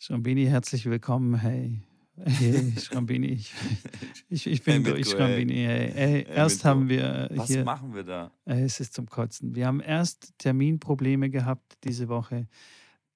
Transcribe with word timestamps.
Schrambini, 0.00 0.46
herzlich 0.46 0.86
willkommen. 0.86 1.34
Hey, 1.34 1.82
hey 2.24 2.72
Schrambini, 2.78 3.32
ich, 3.32 3.52
ich, 4.28 4.46
ich 4.46 4.62
bin 4.62 4.74
Hey, 4.74 4.82
durch, 4.84 5.08
Schrambini. 5.08 5.54
Hey, 5.54 5.92
hey, 5.92 6.26
erst 6.28 6.64
haben 6.64 6.88
wir 6.88 7.28
Was 7.34 7.48
hier, 7.48 7.64
machen 7.64 7.92
wir 7.92 8.04
da? 8.04 8.30
Ey, 8.44 8.62
es 8.62 8.78
ist 8.78 8.94
zum 8.94 9.06
Kotzen. 9.06 9.56
Wir 9.56 9.66
haben 9.66 9.80
erst 9.80 10.38
Terminprobleme 10.38 11.30
gehabt 11.30 11.78
diese 11.82 12.06
Woche, 12.08 12.46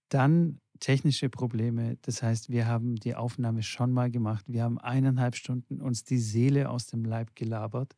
dann 0.08 0.58
technische 0.80 1.28
Probleme. 1.28 1.98
Das 2.02 2.20
heißt, 2.20 2.50
wir 2.50 2.66
haben 2.66 2.96
die 2.96 3.14
Aufnahme 3.14 3.62
schon 3.62 3.92
mal 3.92 4.10
gemacht. 4.10 4.44
Wir 4.48 4.64
haben 4.64 4.78
eineinhalb 4.78 5.36
Stunden 5.36 5.80
uns 5.80 6.02
die 6.02 6.18
Seele 6.18 6.68
aus 6.68 6.88
dem 6.88 7.04
Leib 7.04 7.36
gelabert 7.36 7.94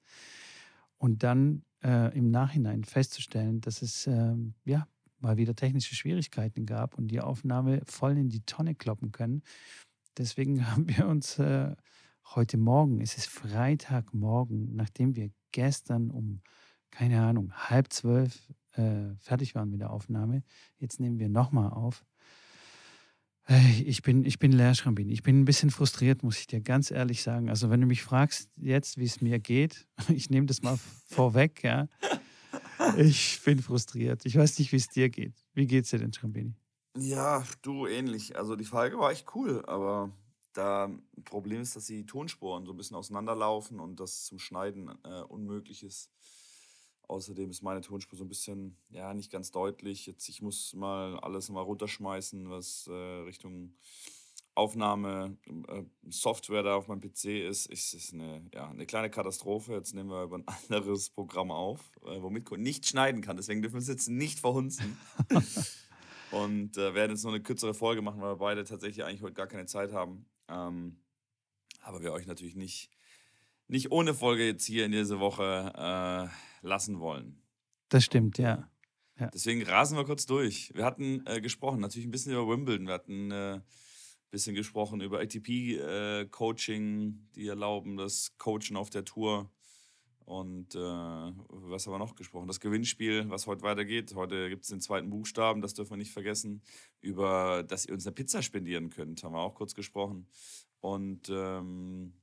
und 0.98 1.22
dann 1.22 1.62
äh, 1.82 2.14
im 2.14 2.30
Nachhinein 2.30 2.84
festzustellen, 2.84 3.62
dass 3.62 3.80
es 3.80 4.06
ähm, 4.06 4.52
ja 4.66 4.86
mal 5.24 5.36
wieder 5.36 5.56
technische 5.56 5.94
Schwierigkeiten 5.94 6.66
gab 6.66 6.96
und 6.96 7.08
die 7.08 7.20
Aufnahme 7.20 7.82
voll 7.86 8.16
in 8.16 8.28
die 8.28 8.44
Tonne 8.44 8.74
kloppen 8.74 9.10
können. 9.10 9.42
Deswegen 10.16 10.66
haben 10.70 10.88
wir 10.88 11.08
uns 11.08 11.38
äh, 11.38 11.74
heute 12.34 12.56
Morgen, 12.56 13.00
es 13.00 13.16
ist 13.16 13.26
Freitagmorgen, 13.26 14.74
nachdem 14.76 15.16
wir 15.16 15.30
gestern 15.50 16.10
um, 16.10 16.42
keine 16.90 17.22
Ahnung, 17.22 17.52
halb 17.52 17.92
zwölf 17.92 18.52
äh, 18.72 19.14
fertig 19.18 19.54
waren 19.54 19.70
mit 19.70 19.80
der 19.80 19.90
Aufnahme, 19.90 20.42
jetzt 20.78 21.00
nehmen 21.00 21.18
wir 21.18 21.28
nochmal 21.28 21.70
auf. 21.70 22.04
Hey, 23.46 23.82
Ich 23.82 24.00
bin, 24.00 24.24
ich 24.24 24.38
bin 24.38 24.52
leer, 24.52 24.74
Schrambin. 24.74 25.10
Ich 25.10 25.22
bin 25.22 25.40
ein 25.40 25.44
bisschen 25.44 25.68
frustriert, 25.70 26.22
muss 26.22 26.38
ich 26.38 26.46
dir 26.46 26.62
ganz 26.62 26.90
ehrlich 26.90 27.22
sagen. 27.22 27.50
Also, 27.50 27.68
wenn 27.68 27.80
du 27.80 27.86
mich 27.86 28.02
fragst 28.02 28.48
jetzt, 28.56 28.96
wie 28.96 29.04
es 29.04 29.20
mir 29.20 29.38
geht, 29.38 29.86
ich 30.08 30.30
nehme 30.30 30.46
das 30.46 30.62
mal 30.62 30.78
vorweg, 31.06 31.62
ja. 31.62 31.88
Ich 32.98 33.40
bin 33.42 33.60
frustriert. 33.60 34.24
Ich 34.26 34.36
weiß 34.36 34.58
nicht, 34.58 34.72
wie 34.72 34.76
es 34.76 34.88
dir 34.88 35.08
geht. 35.08 35.34
Wie 35.54 35.66
geht's 35.66 35.90
dir 35.90 35.98
denn, 35.98 36.12
Schrambini? 36.12 36.54
Ja, 36.96 37.44
du 37.62 37.86
ähnlich. 37.86 38.36
Also 38.36 38.56
die 38.56 38.64
Folge 38.64 38.98
war 38.98 39.10
echt 39.10 39.34
cool, 39.34 39.64
aber 39.66 40.12
da 40.52 40.90
Problem 41.24 41.60
ist, 41.62 41.74
dass 41.74 41.86
die 41.86 42.06
Tonspuren 42.06 42.64
so 42.64 42.72
ein 42.72 42.76
bisschen 42.76 42.96
auseinanderlaufen 42.96 43.80
und 43.80 43.98
das 43.98 44.24
zum 44.24 44.38
Schneiden 44.38 44.90
äh, 45.04 45.22
unmöglich 45.22 45.82
ist. 45.82 46.10
Außerdem 47.08 47.50
ist 47.50 47.62
meine 47.62 47.80
Tonspur 47.80 48.16
so 48.16 48.24
ein 48.24 48.28
bisschen, 48.28 48.78
ja, 48.88 49.12
nicht 49.12 49.30
ganz 49.30 49.50
deutlich. 49.50 50.06
Jetzt, 50.06 50.28
ich 50.28 50.40
muss 50.40 50.72
mal 50.74 51.18
alles 51.18 51.50
mal 51.50 51.60
runterschmeißen, 51.60 52.48
was 52.48 52.86
äh, 52.86 52.92
Richtung 52.92 53.74
Aufnahme, 54.54 55.36
äh, 55.68 55.82
Software 56.08 56.62
da 56.62 56.76
auf 56.76 56.88
meinem 56.88 57.00
PC 57.00 57.46
ist. 57.48 57.70
Es 57.70 57.92
ist 57.92 58.14
eine, 58.14 58.48
ja, 58.54 58.68
eine 58.68 58.86
kleine 58.86 59.10
Katastrophe. 59.10 59.72
Jetzt 59.74 59.94
nehmen 59.94 60.10
wir 60.10 60.22
über 60.22 60.38
ein 60.38 60.44
anderes 60.68 61.10
Programm 61.10 61.50
auf, 61.50 61.80
äh, 62.02 62.22
womit 62.22 62.44
Ko 62.44 62.56
nicht 62.56 62.86
schneiden 62.86 63.20
kann. 63.20 63.36
Deswegen 63.36 63.62
dürfen 63.62 63.74
wir 63.74 63.80
es 63.80 63.88
jetzt 63.88 64.08
nicht 64.08 64.40
verhunzen. 64.40 64.96
Und 66.30 66.76
äh, 66.76 66.94
werden 66.94 67.12
jetzt 67.12 67.22
nur 67.22 67.32
eine 67.32 67.42
kürzere 67.42 67.74
Folge 67.74 68.02
machen, 68.02 68.20
weil 68.20 68.32
wir 68.32 68.38
beide 68.38 68.64
tatsächlich 68.64 69.04
eigentlich 69.04 69.22
heute 69.22 69.34
gar 69.34 69.46
keine 69.46 69.66
Zeit 69.66 69.92
haben. 69.92 70.26
Ähm, 70.48 71.00
aber 71.80 72.02
wir 72.02 72.12
euch 72.12 72.26
natürlich 72.26 72.56
nicht, 72.56 72.90
nicht 73.68 73.92
ohne 73.92 74.14
Folge 74.14 74.46
jetzt 74.46 74.64
hier 74.64 74.84
in 74.84 74.92
dieser 74.92 75.20
Woche 75.20 75.72
äh, 75.76 76.66
lassen 76.66 77.00
wollen. 77.00 77.42
Das 77.88 78.04
stimmt, 78.04 78.38
ja. 78.38 78.68
Ja. 79.18 79.28
Deswegen 79.32 79.62
rasen 79.62 79.96
wir 79.96 80.04
kurz 80.04 80.26
durch. 80.26 80.72
Wir 80.74 80.84
hatten 80.84 81.24
äh, 81.26 81.40
gesprochen, 81.40 81.80
natürlich 81.80 82.08
ein 82.08 82.10
bisschen 82.10 82.32
über 82.32 82.48
Wimbledon. 82.48 82.86
Wir 82.86 82.94
hatten 82.94 83.30
äh, 83.30 83.60
bisschen 84.34 84.56
gesprochen 84.56 85.00
über 85.00 85.20
ATP-Coaching, 85.20 87.28
die 87.36 87.46
erlauben 87.46 87.96
das 87.96 88.32
Coachen 88.36 88.76
auf 88.76 88.90
der 88.90 89.04
Tour. 89.04 89.48
Und 90.24 90.74
äh, 90.74 90.78
was 90.78 91.86
haben 91.86 91.92
wir 91.92 91.98
noch 91.98 92.16
gesprochen? 92.16 92.48
Das 92.48 92.58
Gewinnspiel, 92.58 93.28
was 93.30 93.46
heute 93.46 93.62
weitergeht. 93.62 94.14
Heute 94.16 94.48
gibt 94.48 94.64
es 94.64 94.70
den 94.70 94.80
zweiten 94.80 95.08
Buchstaben, 95.10 95.60
das 95.60 95.74
dürfen 95.74 95.90
wir 95.92 95.96
nicht 95.98 96.12
vergessen. 96.12 96.62
Über, 97.00 97.62
dass 97.62 97.86
ihr 97.86 97.94
uns 97.94 98.06
eine 98.06 98.14
Pizza 98.14 98.42
spendieren 98.42 98.90
könnt, 98.90 99.22
haben 99.22 99.34
wir 99.34 99.40
auch 99.40 99.54
kurz 99.54 99.74
gesprochen. 99.74 100.26
Und 100.80 101.28
ähm, 101.30 102.14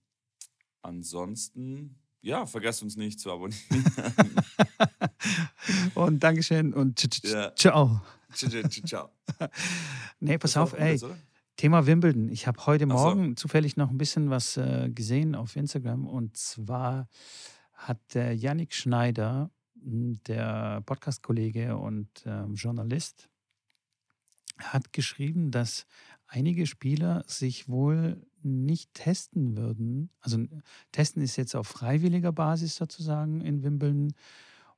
ansonsten, 0.82 1.96
ja, 2.22 2.46
vergesst 2.46 2.84
uns 2.84 2.98
nicht 2.98 3.20
zu 3.20 3.32
abonnieren. 3.32 3.62
Und 5.96 6.22
Dankeschön 6.22 6.74
und 6.74 7.00
tsch- 7.00 7.22
tsch- 7.24 7.32
Ja. 7.34 7.56
ciao. 7.56 8.02
Ciao. 8.34 9.10
Nee, 10.20 10.38
pass 10.38 10.54
Das 10.54 10.64
auf, 10.64 10.74
ey. 10.80 10.96
oder? 11.04 11.18
Thema 11.58 11.86
Wimbledon. 11.86 12.30
Ich 12.30 12.48
habe 12.48 12.66
heute 12.66 12.86
so. 12.86 12.94
Morgen 12.94 13.36
zufällig 13.38 13.78
noch 13.78 13.90
ein 13.90 13.98
bisschen 13.98 14.30
was 14.30 14.58
äh, 14.58 14.90
gesehen 14.90 15.36
auf 15.36 15.56
Instagram. 15.56 16.08
Und 16.08 16.38
zwar 16.38 17.08
hat 17.74 18.00
der 18.14 18.36
Yannick 18.36 18.74
Schneider, 18.74 19.52
m, 19.76 20.20
der 20.28 20.82
Podcast-Kollege 20.86 21.78
und 21.78 22.10
ähm, 22.26 22.56
Journalist, 22.56 23.30
hat 24.58 24.94
geschrieben, 24.94 25.52
dass 25.52 25.86
einige 26.28 26.66
Spieler 26.66 27.24
sich 27.28 27.68
wohl 27.68 28.26
nicht 28.44 28.94
testen 28.94 29.58
würden. 29.58 30.10
Also 30.20 30.46
testen 30.92 31.22
ist 31.22 31.36
jetzt 31.36 31.56
auf 31.56 31.68
freiwilliger 31.68 32.32
Basis 32.32 32.76
sozusagen 32.76 33.42
in 33.42 33.64
Wimbledon. 33.64 34.14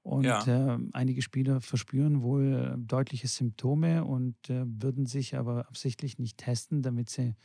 Und 0.03 0.47
Ja. 0.47 0.47
äh, 0.47 0.77
einige 0.93 1.21
Spieler 1.21 1.61
verspüren 1.61 2.21
wohl 2.23 2.75
deutliche 2.77 3.27
Symptome 3.29 4.03
und 4.05 4.35
äh, 4.49 4.65
würden 4.67 5.05
sich 5.05 5.35
aber 5.37 5.67
absichtlich 5.69 6.19
nicht 6.19 6.37
testen, 6.37 6.81
damit 6.81 7.09
sie 7.09 7.35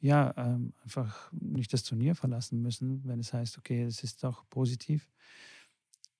ja 0.00 0.34
ähm, 0.36 0.74
einfach 0.82 1.32
nicht 1.32 1.72
das 1.72 1.84
Turnier 1.84 2.14
verlassen 2.14 2.62
müssen, 2.62 3.04
wenn 3.06 3.20
es 3.20 3.32
heißt, 3.32 3.58
okay, 3.58 3.82
es 3.84 4.02
ist 4.04 4.24
doch 4.24 4.48
positiv. 4.50 5.08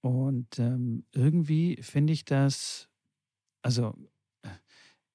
Und 0.02 0.58
ähm, 0.58 1.04
irgendwie 1.12 1.78
finde 1.82 2.12
ich 2.12 2.24
das, 2.24 2.88
also 3.62 3.94
äh, 4.42 4.48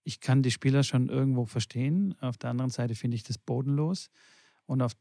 ich 0.04 0.20
kann 0.22 0.44
die 0.44 0.52
Spieler 0.52 0.84
schon 0.84 1.10
irgendwo 1.10 1.46
verstehen. 1.46 2.16
Auf 2.22 2.38
der 2.38 2.52
anderen 2.52 2.72
Seite 2.72 2.96
finde 2.96 3.16
ich 3.16 3.24
das 3.24 3.38
bodenlos. 3.40 4.10
Und 4.68 4.82
auf, 4.82 4.94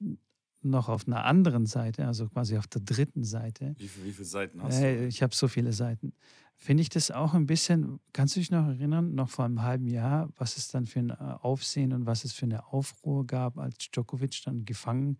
noch 0.65 0.89
auf 0.89 1.07
einer 1.07 1.25
anderen 1.25 1.67
Seite, 1.67 2.07
also 2.07 2.29
quasi 2.29 2.57
auf 2.59 2.67
der 2.67 2.83
dritten 2.83 3.25
Seite, 3.25 3.75
Wie, 3.79 3.91
wie 4.05 4.13
viele 4.13 4.25
Seiten 4.25 4.63
hast 4.63 4.77
Hey, 4.77 4.97
du? 4.99 5.07
ich 5.07 5.23
habe 5.23 5.35
so 5.35 5.49
viele 5.49 5.73
Seiten. 5.73 6.13
Finde 6.57 6.83
ich 6.83 6.89
das 6.89 7.11
auch 7.11 7.35
ein 7.35 7.47
bisschen, 7.47 8.01
kannst 8.13 8.37
du 8.37 8.41
dich 8.41 8.51
noch 8.51 8.67
erinnern, 8.67 9.15
noch 9.15 9.29
vor 9.29 9.45
einem 9.45 9.63
halben 9.63 9.89
Jahr, 9.89 10.29
was 10.37 10.57
es 10.57 10.69
dann 10.69 10.87
für 10.87 11.01
ein 11.01 11.11
äh, 11.11 11.15
Aufsehen 11.15 11.93
und 11.93 12.07
was 12.07 12.25
es 12.25 12.33
für 12.33 12.47
eine 12.47 12.67
Aufruhr 12.73 13.27
gab, 13.27 13.59
als 13.59 13.91
Djokovic 13.91 14.41
dann 14.45 14.65
gefangen 14.65 15.19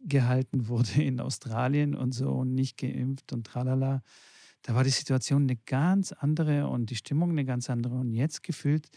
gehalten 0.00 0.68
wurde 0.68 1.02
in 1.02 1.20
Australien 1.20 1.94
und 1.94 2.12
so 2.12 2.30
und 2.30 2.54
nicht 2.54 2.76
geimpft 2.76 3.32
und 3.32 3.46
tralala. 3.46 4.02
Da 4.62 4.74
war 4.74 4.84
die 4.84 4.90
Situation 4.90 5.42
eine 5.42 5.56
ganz 5.56 6.12
andere 6.12 6.68
und 6.68 6.90
die 6.90 6.96
Stimmung 6.96 7.30
eine 7.30 7.44
ganz 7.44 7.68
andere. 7.70 7.94
Und 7.96 8.12
jetzt 8.12 8.42
gefühlt 8.42 8.88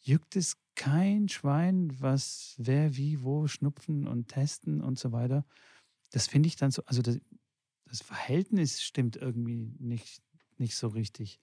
juckt 0.00 0.36
es 0.36 0.56
kein 0.78 1.28
Schwein, 1.28 1.90
was 2.00 2.54
wer 2.56 2.96
wie 2.96 3.22
wo 3.22 3.48
schnupfen 3.48 4.06
und 4.06 4.28
testen 4.28 4.80
und 4.80 4.98
so 4.98 5.12
weiter. 5.12 5.44
Das 6.12 6.28
finde 6.28 6.46
ich 6.46 6.56
dann 6.56 6.70
so, 6.70 6.82
also 6.86 7.02
das, 7.02 7.18
das 7.84 8.00
Verhältnis 8.00 8.80
stimmt 8.80 9.16
irgendwie 9.16 9.74
nicht, 9.78 10.22
nicht 10.56 10.76
so 10.76 10.88
richtig. 10.88 11.40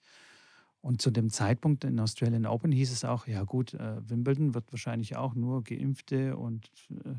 Und 0.80 1.02
zu 1.02 1.10
dem 1.10 1.30
Zeitpunkt 1.30 1.84
in 1.84 2.00
Australian 2.00 2.46
Open 2.46 2.72
hieß 2.72 2.90
es 2.90 3.04
auch, 3.04 3.26
ja 3.26 3.42
gut, 3.44 3.74
äh, 3.74 4.08
Wimbledon 4.08 4.54
wird 4.54 4.72
wahrscheinlich 4.72 5.16
auch 5.16 5.34
nur 5.34 5.62
Geimpfte 5.62 6.36
und 6.36 6.70
äh, 7.04 7.16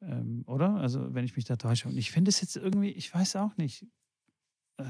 ähm, 0.00 0.44
oder? 0.46 0.76
Also 0.76 1.12
wenn 1.14 1.24
ich 1.24 1.36
mich 1.36 1.44
da 1.44 1.56
täusche. 1.56 1.88
Und 1.88 1.98
ich 1.98 2.10
finde 2.10 2.30
es 2.30 2.40
jetzt 2.40 2.56
irgendwie, 2.56 2.90
ich 2.90 3.12
weiß 3.12 3.36
auch 3.36 3.56
nicht. 3.56 3.86
Äh, 4.78 4.84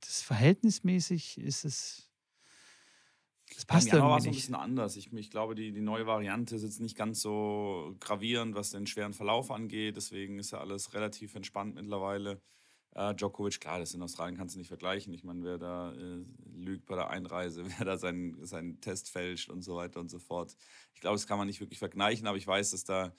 das 0.00 0.22
verhältnismäßig 0.22 1.38
ist 1.38 1.64
es. 1.64 2.10
Das 3.54 3.64
passt 3.64 3.88
ja, 3.88 4.00
war 4.00 4.18
es 4.18 4.26
ein 4.26 4.32
bisschen 4.32 4.54
anders. 4.54 4.96
Ich, 4.96 5.12
ich 5.12 5.30
glaube, 5.30 5.54
die, 5.54 5.72
die 5.72 5.80
neue 5.80 6.06
Variante 6.06 6.56
ist 6.56 6.62
jetzt 6.62 6.80
nicht 6.80 6.96
ganz 6.96 7.20
so 7.20 7.94
gravierend, 8.00 8.54
was 8.54 8.70
den 8.70 8.86
schweren 8.86 9.12
Verlauf 9.12 9.50
angeht. 9.50 9.96
Deswegen 9.96 10.38
ist 10.38 10.50
ja 10.50 10.58
alles 10.58 10.94
relativ 10.94 11.34
entspannt 11.34 11.76
mittlerweile. 11.76 12.40
Äh, 12.94 13.14
Djokovic, 13.14 13.60
klar, 13.60 13.78
das 13.78 13.94
in 13.94 14.02
Australien 14.02 14.36
kannst 14.36 14.54
du 14.54 14.58
nicht 14.58 14.68
vergleichen. 14.68 15.12
Ich 15.12 15.22
meine, 15.22 15.44
wer 15.44 15.58
da 15.58 15.92
äh, 15.92 16.24
lügt 16.54 16.86
bei 16.86 16.96
der 16.96 17.10
Einreise, 17.10 17.64
wer 17.78 17.84
da 17.84 17.96
seinen, 17.98 18.44
seinen 18.44 18.80
Test 18.80 19.10
fälscht 19.10 19.48
und 19.48 19.62
so 19.62 19.76
weiter 19.76 20.00
und 20.00 20.10
so 20.10 20.18
fort. 20.18 20.56
Ich 20.94 21.00
glaube, 21.00 21.14
das 21.14 21.26
kann 21.26 21.38
man 21.38 21.46
nicht 21.46 21.60
wirklich 21.60 21.78
vergleichen, 21.78 22.26
aber 22.26 22.38
ich 22.38 22.46
weiß, 22.46 22.72
dass 22.72 22.84
da 22.84 23.12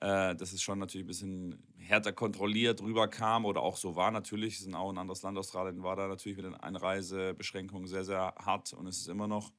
äh, 0.00 0.34
dass 0.34 0.52
es 0.52 0.60
schon 0.60 0.78
natürlich 0.78 1.04
ein 1.04 1.08
bisschen 1.08 1.62
härter 1.76 2.12
kontrolliert 2.12 2.82
rüberkam 2.82 3.44
oder 3.44 3.62
auch 3.62 3.76
so 3.76 3.96
war. 3.96 4.10
Natürlich, 4.10 4.56
es 4.56 4.66
ist 4.66 4.74
auch 4.74 4.90
ein 4.90 4.98
anderes 4.98 5.22
Land, 5.22 5.38
Australien 5.38 5.82
war 5.82 5.96
da 5.96 6.08
natürlich 6.08 6.36
mit 6.36 6.46
den 6.46 6.54
Einreisebeschränkungen 6.54 7.86
sehr, 7.86 8.04
sehr 8.04 8.34
hart 8.38 8.72
und 8.72 8.86
es 8.86 8.98
ist 8.98 9.08
immer 9.08 9.28
noch. 9.28 9.52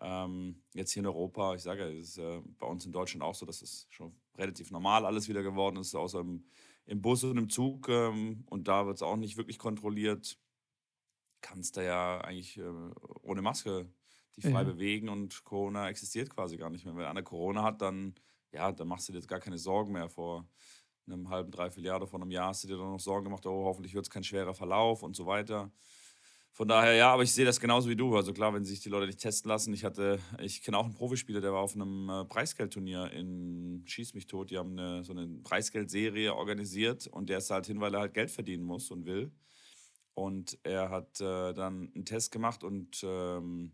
Ähm, 0.00 0.62
jetzt 0.74 0.92
hier 0.92 1.00
in 1.02 1.06
Europa, 1.06 1.54
ich 1.54 1.62
sage, 1.62 1.84
es 1.84 2.10
ist 2.10 2.18
äh, 2.18 2.40
bei 2.58 2.66
uns 2.66 2.84
in 2.86 2.92
Deutschland 2.92 3.22
auch 3.22 3.34
so, 3.34 3.46
dass 3.46 3.62
es 3.62 3.86
schon 3.90 4.20
relativ 4.36 4.70
normal 4.70 5.06
alles 5.06 5.28
wieder 5.28 5.42
geworden 5.42 5.76
ist, 5.78 5.94
außer 5.94 6.20
im, 6.20 6.46
im 6.86 7.02
Bus 7.02 7.24
und 7.24 7.38
im 7.38 7.48
Zug. 7.48 7.88
Ähm, 7.88 8.44
und 8.46 8.68
da 8.68 8.86
wird 8.86 8.96
es 8.96 9.02
auch 9.02 9.16
nicht 9.16 9.36
wirklich 9.36 9.58
kontrolliert. 9.58 10.38
Kannst 11.42 11.76
da 11.76 11.82
ja 11.82 12.20
eigentlich 12.22 12.56
äh, 12.58 12.62
ohne 13.22 13.42
Maske 13.42 13.92
dich 14.36 14.48
frei 14.48 14.64
Ja. 14.64 14.64
bewegen 14.64 15.08
und 15.08 15.44
Corona 15.44 15.88
existiert 15.88 16.30
quasi 16.30 16.56
gar 16.56 16.70
nicht 16.70 16.84
mehr. 16.84 16.96
Wenn 16.96 17.04
einer 17.04 17.22
Corona 17.22 17.62
hat, 17.62 17.80
dann, 17.82 18.14
ja, 18.52 18.72
dann 18.72 18.88
machst 18.88 19.08
du 19.08 19.12
dir 19.12 19.18
jetzt 19.18 19.28
gar 19.28 19.40
keine 19.40 19.58
Sorgen 19.58 19.92
mehr. 19.92 20.08
Vor 20.08 20.48
einem 21.06 21.28
halben, 21.30 21.50
dreiviertel 21.52 21.86
Jahr 21.86 21.96
oder 21.98 22.06
vor 22.08 22.20
einem 22.20 22.30
Jahr 22.32 22.48
hast 22.48 22.64
du 22.64 22.68
dir 22.68 22.76
dann 22.78 22.90
noch 22.92 23.00
Sorgen 23.00 23.24
gemacht, 23.24 23.46
oh, 23.46 23.64
hoffentlich 23.66 23.94
wird 23.94 24.06
es 24.06 24.10
kein 24.10 24.24
schwerer 24.24 24.54
Verlauf 24.54 25.02
und 25.02 25.14
so 25.16 25.26
weiter. 25.26 25.72
Von 26.56 26.68
daher, 26.68 26.94
ja, 26.94 27.12
aber 27.12 27.22
ich 27.22 27.34
sehe 27.34 27.44
das 27.44 27.60
genauso 27.60 27.90
wie 27.90 27.96
du. 27.96 28.16
Also 28.16 28.32
klar, 28.32 28.54
wenn 28.54 28.64
sich 28.64 28.80
die 28.80 28.88
Leute 28.88 29.06
nicht 29.06 29.20
testen 29.20 29.46
lassen. 29.50 29.74
Ich 29.74 29.84
hatte, 29.84 30.18
ich 30.40 30.62
kenne 30.62 30.78
auch 30.78 30.86
einen 30.86 30.94
Profispieler, 30.94 31.42
der 31.42 31.52
war 31.52 31.60
auf 31.60 31.74
einem 31.74 32.08
äh, 32.08 32.24
Preisgeldturnier 32.24 33.10
in 33.12 33.82
Schieß 33.84 34.14
mich 34.14 34.26
tot. 34.26 34.48
Die 34.48 34.56
haben 34.56 34.70
eine, 34.70 35.04
so 35.04 35.12
eine 35.12 35.28
Preisgeldserie 35.44 36.34
organisiert 36.34 37.08
und 37.08 37.28
der 37.28 37.38
ist 37.38 37.50
halt 37.50 37.66
hin, 37.66 37.78
weil 37.82 37.92
er 37.92 38.00
halt 38.00 38.14
Geld 38.14 38.30
verdienen 38.30 38.64
muss 38.64 38.90
und 38.90 39.04
will. 39.04 39.30
Und 40.14 40.58
er 40.62 40.88
hat 40.88 41.20
äh, 41.20 41.52
dann 41.52 41.92
einen 41.94 42.06
Test 42.06 42.32
gemacht 42.32 42.64
und 42.64 43.04
ähm, 43.06 43.72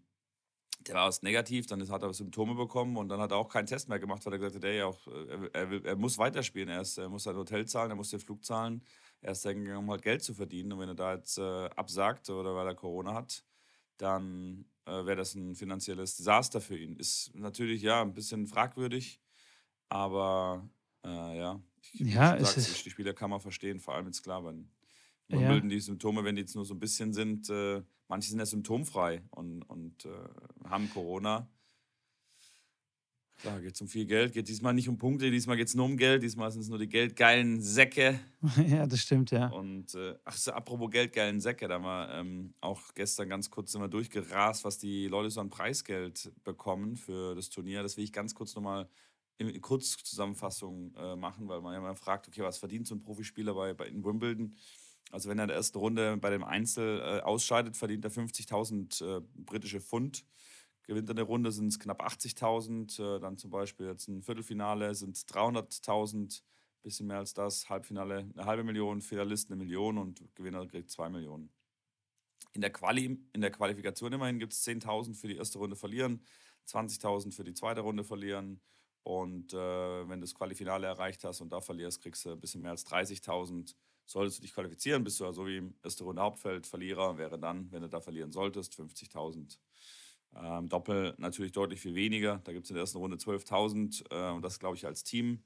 der 0.81 0.96
war 0.96 1.06
aus 1.06 1.23
negativ, 1.23 1.67
dann 1.67 1.88
hat 1.88 2.02
er 2.02 2.12
Symptome 2.12 2.56
bekommen 2.56 2.96
und 2.96 3.08
dann 3.08 3.20
hat 3.20 3.31
er 3.31 3.37
auch 3.37 3.49
keinen 3.49 3.67
Test 3.67 3.88
mehr 3.88 4.00
gemacht, 4.00 4.26
weil 4.26 4.32
er 4.32 4.38
gesagt 4.40 4.56
hat, 4.56 4.64
ey, 4.64 4.82
auch, 4.82 5.06
äh, 5.06 5.49
er, 5.52 5.70
er, 5.70 5.85
er, 5.85 5.96
muss 5.96 6.19
weiterspielen. 6.19 6.69
Er, 6.69 6.81
ist, 6.81 6.99
er 6.99 7.08
muss 7.08 7.23
sein 7.23 7.37
Hotel 7.37 7.64
zahlen, 7.64 7.93
er 7.93 7.96
muss 7.96 8.11
den 8.11 8.19
Flug 8.19 8.44
zahlen. 8.44 8.82
Er 9.22 9.32
ist 9.32 9.44
dann 9.44 9.62
gegangen, 9.62 9.84
um 9.84 9.90
halt 9.90 10.02
Geld 10.02 10.22
zu 10.22 10.34
verdienen. 10.34 10.72
Und 10.72 10.80
wenn 10.80 10.88
er 10.88 10.94
da 10.94 11.14
jetzt 11.14 11.38
äh, 11.38 11.66
absagt 11.76 12.28
oder 12.28 12.54
weil 12.54 12.66
er 12.66 12.74
Corona 12.74 13.14
hat, 13.14 13.44
dann 13.96 14.64
äh, 14.84 14.90
wäre 14.90 15.16
das 15.16 15.34
ein 15.34 15.54
finanzielles 15.54 16.16
Desaster 16.16 16.60
für 16.60 16.76
ihn. 16.76 16.96
Ist 16.96 17.34
natürlich 17.34 17.82
ja 17.82 18.02
ein 18.02 18.14
bisschen 18.14 18.46
fragwürdig, 18.46 19.20
aber 19.88 20.69
äh, 21.04 21.38
ja, 21.38 21.60
ich, 21.80 22.00
ja, 22.00 22.36
es 22.36 22.56
ist 22.56 22.84
die 22.84 22.90
Spieler 22.90 23.14
kann 23.14 23.30
man 23.30 23.40
verstehen, 23.40 23.80
vor 23.80 23.94
allem 23.94 24.06
jetzt 24.06 24.22
klar, 24.22 24.44
wenn 24.44 24.70
man 25.28 25.40
ja. 25.40 25.60
die 25.60 25.80
Symptome, 25.80 26.25
wenn 26.25 26.36
die 26.36 26.42
jetzt 26.42 26.54
nur 26.54 26.64
so 26.64 26.75
ein 26.75 26.80
bisschen 26.80 27.12
sind, 27.12 27.48
äh, 27.48 27.82
manche 28.08 28.28
sind 28.28 28.38
ja 28.38 28.46
symptomfrei 28.46 29.22
und, 29.30 29.62
und 29.62 30.04
äh, 30.04 30.68
haben 30.68 30.90
Corona. 30.90 31.48
Klar, 33.42 33.60
geht 33.60 33.74
es 33.74 33.80
um 33.80 33.88
viel 33.88 34.06
Geld, 34.06 34.32
geht 34.34 34.46
diesmal 34.46 34.72
nicht 34.72 34.88
um 34.88 34.98
Punkte, 34.98 35.28
diesmal 35.28 35.56
geht 35.56 35.66
es 35.66 35.74
nur 35.74 35.86
um 35.86 35.96
Geld, 35.96 36.22
diesmal 36.22 36.52
sind 36.52 36.60
es 36.60 36.68
nur 36.68 36.78
die 36.78 36.88
geldgeilen 36.88 37.60
Säcke. 37.60 38.20
ja, 38.68 38.86
das 38.86 39.00
stimmt, 39.00 39.32
ja. 39.32 39.48
Und 39.48 39.96
äh, 39.96 40.14
ach, 40.24 40.36
so, 40.36 40.52
apropos 40.52 40.88
geldgeilen 40.92 41.40
Säcke, 41.40 41.66
da 41.66 41.74
haben 41.74 41.82
wir 41.82 42.08
ähm, 42.14 42.54
auch 42.60 42.94
gestern 42.94 43.28
ganz 43.28 43.50
kurz 43.50 43.74
immer 43.74 43.88
durchgerast, 43.88 44.64
was 44.64 44.78
die 44.78 45.08
Leute 45.08 45.28
so 45.28 45.40
an 45.40 45.50
Preisgeld 45.50 46.30
bekommen 46.44 46.94
für 46.94 47.34
das 47.34 47.50
Turnier. 47.50 47.82
Das 47.82 47.96
will 47.96 48.04
ich 48.04 48.12
ganz 48.12 48.32
kurz 48.32 48.54
nochmal 48.54 48.88
in 49.38 49.60
Kurzzusammenfassung 49.60 50.94
äh, 50.94 51.16
machen, 51.16 51.48
weil 51.48 51.60
man 51.62 51.72
ja 51.72 51.80
immer 51.80 51.96
fragt, 51.96 52.28
okay, 52.28 52.42
was 52.42 52.58
verdient 52.58 52.86
so 52.86 52.94
ein 52.94 53.02
Profispieler 53.02 53.54
bei, 53.54 53.74
bei 53.74 53.88
in 53.88 54.04
Wimbledon? 54.04 54.54
Also 55.10 55.28
wenn 55.28 55.40
er 55.40 55.44
in 55.44 55.48
der 55.48 55.56
ersten 55.56 55.78
Runde 55.78 56.16
bei 56.16 56.30
dem 56.30 56.44
Einzel 56.44 57.00
äh, 57.00 57.20
ausscheidet, 57.22 57.76
verdient 57.76 58.04
er 58.04 58.12
50.000 58.12 59.18
äh, 59.18 59.20
britische 59.34 59.80
Pfund. 59.80 60.24
Gewinnt 60.84 61.08
er 61.08 61.14
eine 61.14 61.23
Runde, 61.23 61.52
sind 61.52 61.69
es 61.69 61.79
knapp 61.79 62.02
80.000. 62.02 63.17
Äh, 63.17 63.20
dann 63.20 63.37
zum 63.37 63.50
Beispiel 63.50 63.87
jetzt 63.87 64.08
ein 64.08 64.23
Viertelfinale 64.23 64.94
sind 64.94 65.17
es 65.17 65.26
300.000, 65.29 66.43
bisschen 66.82 67.06
mehr 67.06 67.19
als 67.19 67.34
das. 67.34 67.69
Halbfinale 67.69 68.29
eine 68.34 68.44
halbe 68.44 68.64
Million, 68.64 69.00
Finalist 69.00 69.50
eine 69.50 69.56
Million 69.56 69.99
und 69.99 70.23
Gewinner 70.34 70.67
kriegt 70.67 70.90
zwei 70.90 71.08
Millionen. 71.08 71.52
In 72.55 72.61
der, 72.61 72.70
Quali, 72.70 73.19
in 73.32 73.40
der 73.40 73.50
Qualifikation 73.50 74.12
immerhin 74.12 74.38
gibt 74.38 74.52
es 74.52 74.67
10.000 74.67 75.14
für 75.14 75.29
die 75.29 75.37
erste 75.37 75.58
Runde 75.58 75.76
verlieren, 75.76 76.25
20.000 76.67 77.32
für 77.32 77.44
die 77.44 77.55
zweite 77.55 77.81
Runde 77.81 78.05
verlieren. 78.05 78.61
Und 79.05 79.55
äh, 79.55 79.56
wenn 80.08 80.20
du 80.20 80.25
das 80.26 80.35
Qualifinale 80.35 80.87
erreicht 80.87 81.25
hast 81.25 81.40
und 81.40 81.50
da 81.50 81.61
verlierst, 81.61 82.02
kriegst 82.02 82.25
du 82.25 82.32
ein 82.32 82.40
bisschen 82.40 82.62
mehr 82.62 82.73
als 82.73 82.87
30.000 82.87 83.75
Solltest 84.05 84.38
du 84.38 84.43
dich 84.43 84.52
qualifizieren, 84.52 85.05
bist 85.05 85.20
du 85.20 85.25
ja 85.25 85.32
so 85.32 85.46
wie 85.46 85.58
im 85.58 85.75
erste 85.82 86.05
Runde 86.05 86.23
Hauptfeld 86.23 86.67
Verlierer, 86.67 87.17
wäre 87.19 87.38
dann, 87.38 87.70
wenn 87.70 87.82
du 87.82 87.88
da 87.88 88.00
verlieren 88.00 88.32
solltest, 88.32 88.75
50.000. 88.75 89.58
Ähm, 90.34 90.69
Doppel 90.69 91.14
natürlich 91.19 91.52
deutlich 91.52 91.81
viel 91.81 91.94
weniger. 91.94 92.40
Da 92.44 92.52
gibt 92.52 92.64
es 92.64 92.70
in 92.70 92.75
der 92.75 92.82
ersten 92.82 92.99
Runde 92.99 93.17
12.000 93.17 94.05
äh, 94.11 94.32
und 94.32 94.43
das 94.43 94.58
glaube 94.58 94.76
ich 94.76 94.87
als 94.87 95.05
Team. 95.05 95.43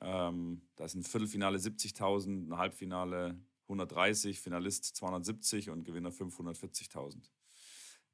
Ähm, 0.00 0.62
da 0.76 0.84
ist 0.84 0.94
ein 0.94 1.02
Viertelfinale 1.02 1.58
70.000, 1.58 2.48
ein 2.48 2.58
Halbfinale 2.58 3.38
130, 3.64 4.40
Finalist 4.40 4.96
270 4.96 5.70
und 5.70 5.84
Gewinner 5.84 6.10
540.000. 6.10 7.30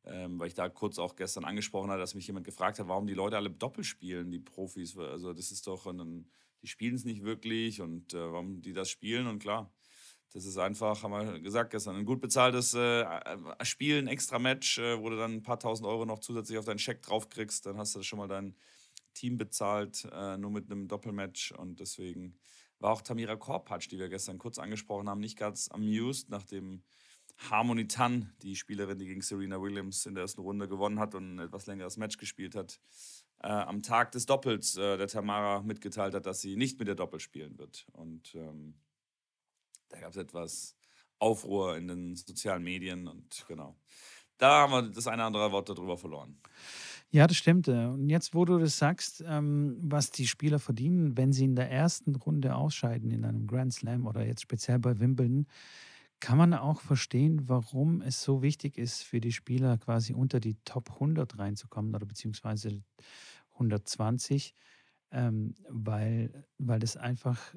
Ähm, 0.05 0.39
weil 0.39 0.49
ich 0.49 0.55
da 0.55 0.69
kurz 0.69 0.99
auch 0.99 1.17
gestern 1.17 1.45
angesprochen 1.45 1.91
habe, 1.91 2.01
dass 2.01 2.15
mich 2.15 2.27
jemand 2.27 2.47
gefragt 2.47 2.79
hat, 2.79 2.87
warum 2.87 3.07
die 3.07 3.15
Leute 3.15 3.37
alle 3.37 3.51
Doppel 3.51 3.83
spielen, 3.83 4.31
die 4.31 4.39
Profis. 4.39 4.97
Also 4.97 5.33
das 5.33 5.51
ist 5.51 5.67
doch 5.67 5.87
ein, 5.87 6.31
die 6.63 6.69
spielen 6.69 6.95
es 6.95 7.05
nicht 7.05 7.25
wirklich 7.25 7.81
und 7.81 8.15
äh, 8.15 8.33
warum 8.33 8.63
die 8.63 8.73
das 8.73 8.89
spielen. 8.89 9.27
Und 9.27 9.41
klar, 9.41 9.73
das 10.33 10.45
ist 10.45 10.59
einfach, 10.59 11.03
haben 11.03 11.13
wir 11.13 11.41
gesagt 11.41 11.71
gestern, 11.71 11.97
ein 11.97 12.05
gut 12.05 12.21
bezahltes 12.21 12.75
äh, 12.75 13.03
äh, 13.03 13.39
Spiel, 13.63 13.99
ein 13.99 14.09
extra 14.09 14.39
Match, 14.39 14.79
äh, 14.79 15.01
wo 15.01 15.09
du 15.09 15.17
dann 15.17 15.35
ein 15.35 15.43
paar 15.43 15.59
tausend 15.59 15.89
Euro 15.89 16.05
noch 16.05 16.19
zusätzlich 16.19 16.59
auf 16.59 16.65
deinen 16.65 16.79
Scheck 16.79 17.03
draufkriegst. 17.03 17.67
Dann 17.67 17.79
hast 17.79 17.95
du 17.95 18.03
schon 18.03 18.19
mal 18.19 18.29
dein 18.29 18.55
Team 19.15 19.39
bezahlt, 19.39 20.07
äh, 20.13 20.37
nur 20.37 20.51
mit 20.51 20.71
einem 20.71 20.89
Doppelmatch. 20.89 21.53
Und 21.53 21.81
deswegen 21.81 22.37
war 22.79 22.93
auch 22.93 23.03
Tamira 23.03 23.37
Korpatsch, 23.37 23.91
die 23.91 23.99
wir 23.99 24.09
gestern 24.09 24.39
kurz 24.39 24.59
angesprochen 24.59 25.09
haben, 25.09 25.21
nicht 25.21 25.39
ganz 25.39 25.69
amused, 25.71 26.29
nachdem 26.29 26.83
Harmony 27.51 27.87
Tan, 27.87 28.33
die 28.43 28.57
Spielerin, 28.57 28.99
die 28.99 29.07
gegen 29.07 29.21
Serena 29.21 29.61
Williams 29.61 30.07
in 30.07 30.15
der 30.15 30.23
ersten 30.23 30.41
Runde 30.41 30.69
gewonnen 30.69 30.99
hat 30.99 31.15
und 31.15 31.37
ein 31.37 31.39
etwas 31.39 31.67
längeres 31.67 31.97
Match 31.97 32.17
gespielt 32.17 32.55
hat, 32.55 32.81
äh, 33.43 33.49
am 33.49 33.83
Tag 33.83 34.13
des 34.13 34.27
Doppels 34.27 34.77
äh, 34.77 34.97
der 34.97 35.09
Tamara 35.09 35.63
mitgeteilt 35.63 36.15
hat, 36.15 36.27
dass 36.27 36.41
sie 36.41 36.57
nicht 36.57 36.79
mit 36.79 36.89
der 36.89 36.95
Doppel 36.95 37.21
spielen 37.21 37.59
wird. 37.59 37.87
Und 37.93 38.35
ähm, 38.35 38.75
da 39.89 40.01
gab 40.01 40.11
es 40.11 40.17
etwas 40.17 40.77
Aufruhr 41.19 41.77
in 41.77 41.89
den 41.89 42.17
sozialen 42.17 42.63
Medien 42.63 43.09
und 43.09 43.45
genau. 43.49 43.77
Da 44.39 44.63
haben 44.63 44.73
wir 44.73 44.83
das 44.83 45.07
eine 45.07 45.23
oder 45.23 45.27
andere 45.27 45.53
Wort 45.53 45.69
darüber 45.69 45.97
verloren. 45.97 46.39
Ja, 47.11 47.27
das 47.27 47.37
stimmt. 47.37 47.69
Äh, 47.69 47.87
und 47.87 48.09
jetzt, 48.11 48.35
wo 48.35 48.45
du 48.45 48.59
das 48.59 48.77
sagst, 48.77 49.25
ähm, 49.27 49.79
was 49.81 50.11
die 50.11 50.27
Spieler 50.27 50.59
verdienen, 50.59 51.17
wenn 51.17 51.33
sie 51.33 51.45
in 51.45 51.57
der 51.57 51.71
ersten 51.71 52.15
Runde 52.17 52.55
ausscheiden 52.55 53.11
in 53.11 53.25
einem 53.25 53.47
Grand 53.47 53.73
Slam 53.73 54.07
oder 54.07 54.27
jetzt 54.27 54.43
speziell 54.43 54.79
bei 54.79 54.99
Wimbledon, 54.99 55.47
kann 56.21 56.39
man 56.39 56.55
auch 56.55 56.81
verstehen, 56.81 57.49
warum 57.49 58.01
es 58.01 58.23
so 58.23 58.43
wichtig 58.43 58.79
ist 58.79 59.03
für 59.03 59.21
die 59.21 59.33
Spieler 59.33 59.79
quasi 59.79 60.15
unter 60.15 60.41
die 60.41 60.57
Top 60.65 60.91
100 60.95 61.39
reinzukommen 61.39 61.95
oder 61.95 62.07
beziehungsweise 62.07 62.83
120, 63.53 64.55
ähm, 65.13 65.55
weil, 65.69 66.47
weil 66.59 66.79
das 66.79 66.97
einfach, 66.97 67.55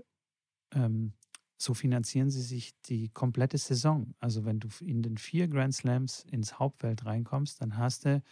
ähm, 0.74 1.14
so 1.62 1.74
finanzieren 1.74 2.30
sie 2.30 2.42
sich 2.42 2.74
die 2.86 3.10
komplette 3.10 3.58
Saison. 3.58 4.14
Also 4.20 4.46
wenn 4.46 4.62
du 4.62 4.70
in 4.80 5.04
den 5.04 5.18
vier 5.18 5.50
Grand 5.50 5.76
Slams 5.76 6.26
ins 6.32 6.58
Hauptfeld 6.58 7.06
reinkommst, 7.06 7.62
dann 7.62 7.78
hast 7.78 8.06
du, 8.06 8.24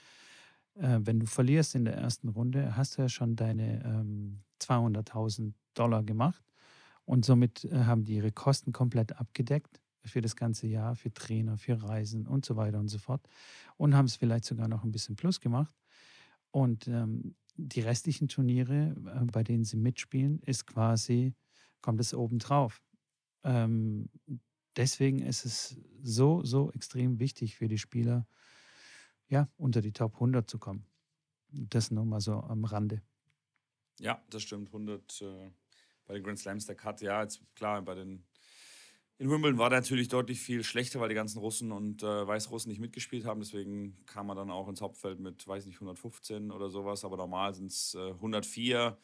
äh, 0.76 1.00
wenn 1.02 1.20
du 1.20 1.26
verlierst 1.26 1.76
in 1.76 1.84
der 1.84 1.96
ersten 1.96 2.30
Runde, 2.30 2.78
hast 2.78 2.98
du 2.98 3.02
ja 3.02 3.10
schon 3.10 3.36
deine 3.36 3.84
ähm, 3.84 4.40
200.000 4.62 5.54
Dollar 5.74 6.04
gemacht 6.04 6.42
und 7.04 7.26
somit 7.26 7.66
äh, 7.66 7.84
haben 7.84 8.06
die 8.06 8.16
ihre 8.16 8.32
Kosten 8.32 8.72
komplett 8.72 9.20
abgedeckt 9.20 9.82
für 10.06 10.22
das 10.22 10.38
ganze 10.38 10.68
Jahr, 10.68 10.96
für 10.96 11.14
Trainer, 11.14 11.58
für 11.58 11.84
Reisen 11.84 12.28
und 12.28 12.46
so 12.46 12.56
weiter 12.56 12.80
und 12.80 12.88
so 12.88 12.98
fort. 12.98 13.28
Und 13.76 13.94
haben 13.94 14.06
es 14.06 14.16
vielleicht 14.16 14.46
sogar 14.46 14.70
noch 14.70 14.86
ein 14.86 14.92
bisschen 14.94 15.18
plus 15.18 15.42
gemacht. 15.42 15.76
Und 16.52 16.88
ähm, 16.88 17.36
die 17.58 17.82
restlichen 17.82 18.30
Turniere, 18.30 18.96
äh, 19.06 19.26
bei 19.26 19.44
denen 19.44 19.66
sie 19.66 19.76
mitspielen, 19.76 20.40
ist 20.44 20.66
quasi, 20.66 21.34
kommt 21.82 22.00
es 22.00 22.14
obendrauf. 22.14 22.82
Ähm, 23.48 24.10
deswegen 24.76 25.20
ist 25.20 25.46
es 25.46 25.78
so, 26.04 26.44
so 26.44 26.72
extrem 26.74 27.20
wichtig 27.20 27.56
für 27.56 27.70
die 27.70 27.78
Spieler, 27.78 28.28
ja, 29.30 29.50
unter 29.58 29.82
die 29.82 29.94
Top 29.94 30.16
100 30.16 30.50
zu 30.50 30.60
kommen. 30.60 30.86
Das 31.50 31.92
nur 31.92 32.06
mal 32.06 32.20
so 32.20 32.34
am 32.34 32.66
Rande. 32.66 33.02
Ja, 34.00 34.22
das 34.30 34.44
stimmt. 34.44 34.68
100 34.68 35.22
äh, 35.22 35.52
bei 36.06 36.14
den 36.16 36.24
Grand 36.24 36.40
Slams 36.40 36.66
der 36.66 36.76
Cut, 36.76 37.02
ja, 37.02 37.22
jetzt 37.22 37.42
klar, 37.56 37.82
bei 37.82 37.96
den 37.96 38.26
in 39.20 39.32
Wimbledon 39.32 39.58
war 39.58 39.72
der 39.72 39.80
natürlich 39.80 40.10
deutlich 40.10 40.40
viel 40.40 40.64
schlechter, 40.64 41.00
weil 41.00 41.10
die 41.10 41.16
ganzen 41.16 41.40
Russen 41.40 41.72
und 41.72 42.04
äh, 42.04 42.28
Weißrussen 42.28 42.70
nicht 42.70 42.80
mitgespielt 42.80 43.26
haben. 43.26 43.40
Deswegen 43.40 43.98
kam 44.06 44.28
man 44.28 44.38
dann 44.38 44.52
auch 44.52 44.68
ins 44.68 44.82
Hauptfeld 44.82 45.20
mit, 45.20 45.48
weiß 45.48 45.66
nicht, 45.66 45.78
115 45.78 46.52
oder 46.52 46.70
sowas. 46.70 47.04
Aber 47.04 47.18
normal 47.18 47.56
sind 47.56 47.72
es 47.72 47.96
äh, 47.96 48.12
104, 48.12 48.96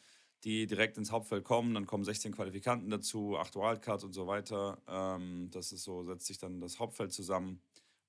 die 0.44 0.66
direkt 0.66 0.98
ins 0.98 1.10
Hauptfeld 1.10 1.44
kommen. 1.44 1.74
Dann 1.74 1.86
kommen 1.86 2.04
16 2.04 2.32
Qualifikanten 2.32 2.90
dazu, 2.90 3.36
8 3.36 3.56
Wildcards 3.56 4.04
und 4.04 4.12
so 4.12 4.26
weiter. 4.26 4.78
Ähm, 4.86 5.48
das 5.50 5.72
ist 5.72 5.84
so, 5.84 6.02
setzt 6.04 6.26
sich 6.26 6.38
dann 6.38 6.60
das 6.60 6.78
Hauptfeld 6.78 7.12
zusammen. 7.12 7.60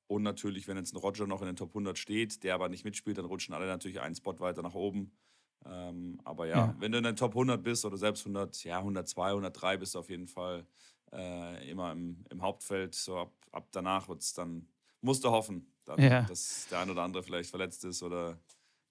Und 0.08 0.22
natürlich, 0.24 0.68
wenn 0.68 0.78
jetzt 0.78 0.94
ein 0.94 0.98
Roger 0.98 1.26
noch 1.26 1.42
in 1.42 1.48
den 1.48 1.56
Top 1.56 1.70
100 1.70 1.98
steht, 1.98 2.44
der 2.44 2.54
aber 2.54 2.70
nicht 2.70 2.86
mitspielt, 2.86 3.18
dann 3.18 3.26
rutschen 3.26 3.56
alle 3.56 3.66
natürlich 3.66 4.02
einen 4.02 4.16
Spot 4.16 4.40
weiter 4.40 4.62
nach 4.62 4.76
oben. 4.76 5.12
Ähm, 5.66 6.20
aber 6.24 6.46
ja, 6.46 6.58
ja, 6.58 6.76
wenn 6.80 6.92
du 6.92 7.00
in 7.00 7.04
den 7.06 7.16
Top 7.16 7.32
100 7.32 7.64
bist 7.64 7.86
oder 7.86 7.98
selbst 7.98 8.22
100, 8.22 8.64
ja, 8.66 8.78
102, 8.78 9.30
103 9.30 9.78
bist 9.78 9.96
du 9.96 10.00
auf 10.00 10.10
jeden 10.10 10.28
Fall 10.28 10.68
äh, 11.12 11.72
immer 11.72 11.92
im, 11.92 12.24
im 12.30 12.42
Hauptfeld. 12.42 12.94
So 12.94 13.18
ab, 13.18 13.34
ab 13.52 13.68
danach 13.72 14.08
wird 14.08 14.22
es 14.22 14.34
dann, 14.34 14.68
musst 15.02 15.24
du 15.24 15.32
hoffen, 15.32 15.74
dann, 15.86 16.00
ja. 16.00 16.22
dass 16.24 16.68
der 16.70 16.80
ein 16.80 16.90
oder 16.90 17.02
andere 17.02 17.24
vielleicht 17.24 17.50
verletzt 17.50 17.84
ist 17.86 18.04
oder 18.04 18.38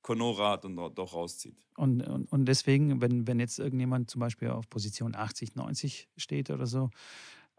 Conora 0.05 0.53
hat 0.53 0.65
und 0.67 0.77
doch 0.77 1.15
rauszieht. 1.15 1.65
Und, 1.77 2.03
und, 2.03 2.31
und 2.31 2.45
deswegen, 2.45 3.01
wenn, 3.01 3.27
wenn 3.27 3.41
jetzt 3.41 3.59
irgendjemand 3.59 4.11
zum 4.11 4.21
Beispiel 4.21 4.51
auf 4.51 4.69
Position 4.69 5.17
80, 5.17 5.57
90 5.57 6.09
steht 6.17 6.51
oder 6.51 6.67
so, 6.67 6.91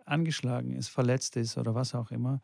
angeschlagen 0.05 0.71
ist, 0.71 0.87
verletzt 0.87 1.35
ist 1.35 1.57
oder 1.57 1.73
was 1.73 1.95
auch 1.95 2.11
immer, 2.11 2.41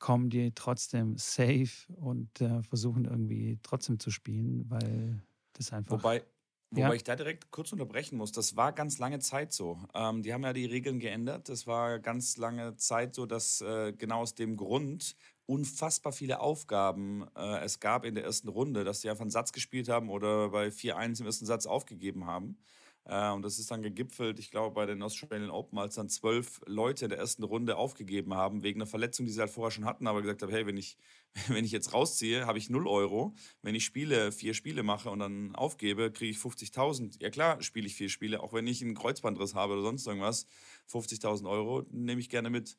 kommen 0.00 0.28
die 0.28 0.50
trotzdem 0.52 1.16
safe 1.16 1.92
und 1.94 2.40
äh, 2.40 2.62
versuchen 2.64 3.04
irgendwie 3.04 3.60
trotzdem 3.62 4.00
zu 4.00 4.10
spielen, 4.10 4.66
weil 4.68 5.22
das 5.52 5.72
einfach. 5.72 5.92
Wobei, 5.92 6.24
Wobei 6.72 6.88
ja. 6.88 6.94
ich 6.94 7.04
da 7.04 7.14
direkt 7.14 7.50
kurz 7.50 7.70
unterbrechen 7.72 8.16
muss. 8.16 8.32
Das 8.32 8.56
war 8.56 8.72
ganz 8.72 8.98
lange 8.98 9.18
Zeit 9.18 9.52
so. 9.52 9.78
Ähm, 9.94 10.22
die 10.22 10.32
haben 10.32 10.42
ja 10.42 10.54
die 10.54 10.64
Regeln 10.64 10.98
geändert. 10.98 11.50
Das 11.50 11.66
war 11.66 11.98
ganz 11.98 12.38
lange 12.38 12.76
Zeit 12.76 13.14
so, 13.14 13.26
dass 13.26 13.60
äh, 13.60 13.92
genau 13.92 14.22
aus 14.22 14.34
dem 14.34 14.56
Grund 14.56 15.14
unfassbar 15.46 16.12
viele 16.12 16.40
Aufgaben 16.40 17.26
äh, 17.36 17.64
es 17.64 17.80
gab 17.80 18.04
in 18.04 18.14
der 18.14 18.24
ersten 18.24 18.48
Runde, 18.48 18.84
dass 18.84 19.00
die 19.00 19.10
einfach 19.10 19.22
einen 19.22 19.30
Satz 19.30 19.52
gespielt 19.52 19.88
haben 19.88 20.10
oder 20.10 20.50
bei 20.50 20.70
4-1 20.70 21.20
im 21.20 21.26
ersten 21.26 21.46
Satz 21.46 21.66
aufgegeben 21.66 22.26
haben. 22.26 22.58
Äh, 23.04 23.30
und 23.30 23.42
das 23.42 23.58
ist 23.58 23.70
dann 23.70 23.82
gegipfelt, 23.82 24.38
ich 24.38 24.50
glaube, 24.50 24.74
bei 24.74 24.86
den 24.86 25.02
Australian 25.02 25.50
Open, 25.50 25.78
als 25.78 25.96
dann 25.96 26.08
zwölf 26.08 26.60
Leute 26.66 27.06
in 27.06 27.08
der 27.10 27.18
ersten 27.18 27.42
Runde 27.42 27.76
aufgegeben 27.76 28.34
haben, 28.34 28.62
wegen 28.62 28.80
einer 28.80 28.86
Verletzung, 28.86 29.26
die 29.26 29.32
sie 29.32 29.40
halt 29.40 29.50
vorher 29.50 29.72
schon 29.72 29.84
hatten, 29.84 30.06
aber 30.06 30.22
gesagt 30.22 30.42
haben, 30.42 30.52
hey, 30.52 30.66
wenn 30.66 30.76
ich, 30.76 30.96
wenn 31.48 31.64
ich 31.64 31.72
jetzt 31.72 31.92
rausziehe, 31.92 32.46
habe 32.46 32.58
ich 32.58 32.70
0 32.70 32.86
Euro. 32.86 33.34
Wenn 33.62 33.74
ich 33.74 33.84
Spiele, 33.84 34.30
vier 34.30 34.54
Spiele 34.54 34.82
mache 34.82 35.10
und 35.10 35.18
dann 35.18 35.54
aufgebe, 35.56 36.12
kriege 36.12 36.30
ich 36.30 36.38
50.000. 36.38 37.20
Ja 37.20 37.30
klar, 37.30 37.60
spiele 37.62 37.86
ich 37.86 37.96
vier 37.96 38.08
Spiele, 38.08 38.40
auch 38.40 38.52
wenn 38.52 38.66
ich 38.66 38.82
einen 38.82 38.94
Kreuzbandriss 38.94 39.54
habe 39.54 39.72
oder 39.74 39.82
sonst 39.82 40.06
irgendwas. 40.06 40.46
50.000 40.90 41.48
Euro 41.50 41.84
nehme 41.90 42.20
ich 42.20 42.28
gerne 42.28 42.50
mit. 42.50 42.76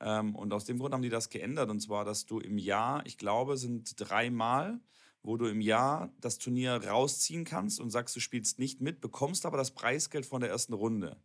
Ähm, 0.00 0.34
und 0.34 0.52
aus 0.52 0.64
dem 0.64 0.78
Grund 0.78 0.94
haben 0.94 1.02
die 1.02 1.08
das 1.08 1.30
geändert. 1.30 1.70
Und 1.70 1.80
zwar, 1.80 2.04
dass 2.04 2.26
du 2.26 2.40
im 2.40 2.58
Jahr, 2.58 3.04
ich 3.06 3.18
glaube, 3.18 3.56
sind 3.56 3.94
dreimal 3.98 4.80
wo 5.22 5.36
du 5.36 5.46
im 5.46 5.60
Jahr 5.60 6.10
das 6.20 6.38
Turnier 6.38 6.82
rausziehen 6.84 7.44
kannst 7.44 7.80
und 7.80 7.90
sagst, 7.90 8.14
du 8.16 8.20
spielst 8.20 8.58
nicht 8.58 8.80
mit, 8.80 9.00
bekommst 9.00 9.46
aber 9.46 9.56
das 9.56 9.72
Preisgeld 9.72 10.26
von 10.26 10.40
der 10.40 10.50
ersten 10.50 10.72
Runde. 10.72 11.16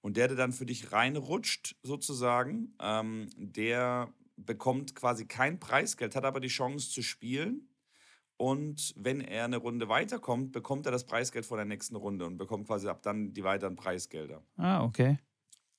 Und 0.00 0.16
der, 0.16 0.28
der 0.28 0.36
dann 0.36 0.52
für 0.52 0.66
dich 0.66 0.92
reinrutscht, 0.92 1.76
sozusagen, 1.82 2.74
ähm, 2.80 3.30
der 3.36 4.12
bekommt 4.36 4.94
quasi 4.94 5.26
kein 5.26 5.58
Preisgeld, 5.58 6.14
hat 6.14 6.24
aber 6.24 6.40
die 6.40 6.48
Chance 6.48 6.90
zu 6.90 7.02
spielen. 7.02 7.68
Und 8.36 8.92
wenn 8.96 9.22
er 9.22 9.44
eine 9.44 9.56
Runde 9.56 9.88
weiterkommt, 9.88 10.52
bekommt 10.52 10.84
er 10.86 10.92
das 10.92 11.06
Preisgeld 11.06 11.46
von 11.46 11.56
der 11.56 11.64
nächsten 11.64 11.96
Runde 11.96 12.26
und 12.26 12.36
bekommt 12.36 12.66
quasi 12.66 12.88
ab 12.88 13.02
dann 13.02 13.32
die 13.32 13.44
weiteren 13.44 13.76
Preisgelder. 13.76 14.42
Ah, 14.56 14.84
okay. 14.84 15.18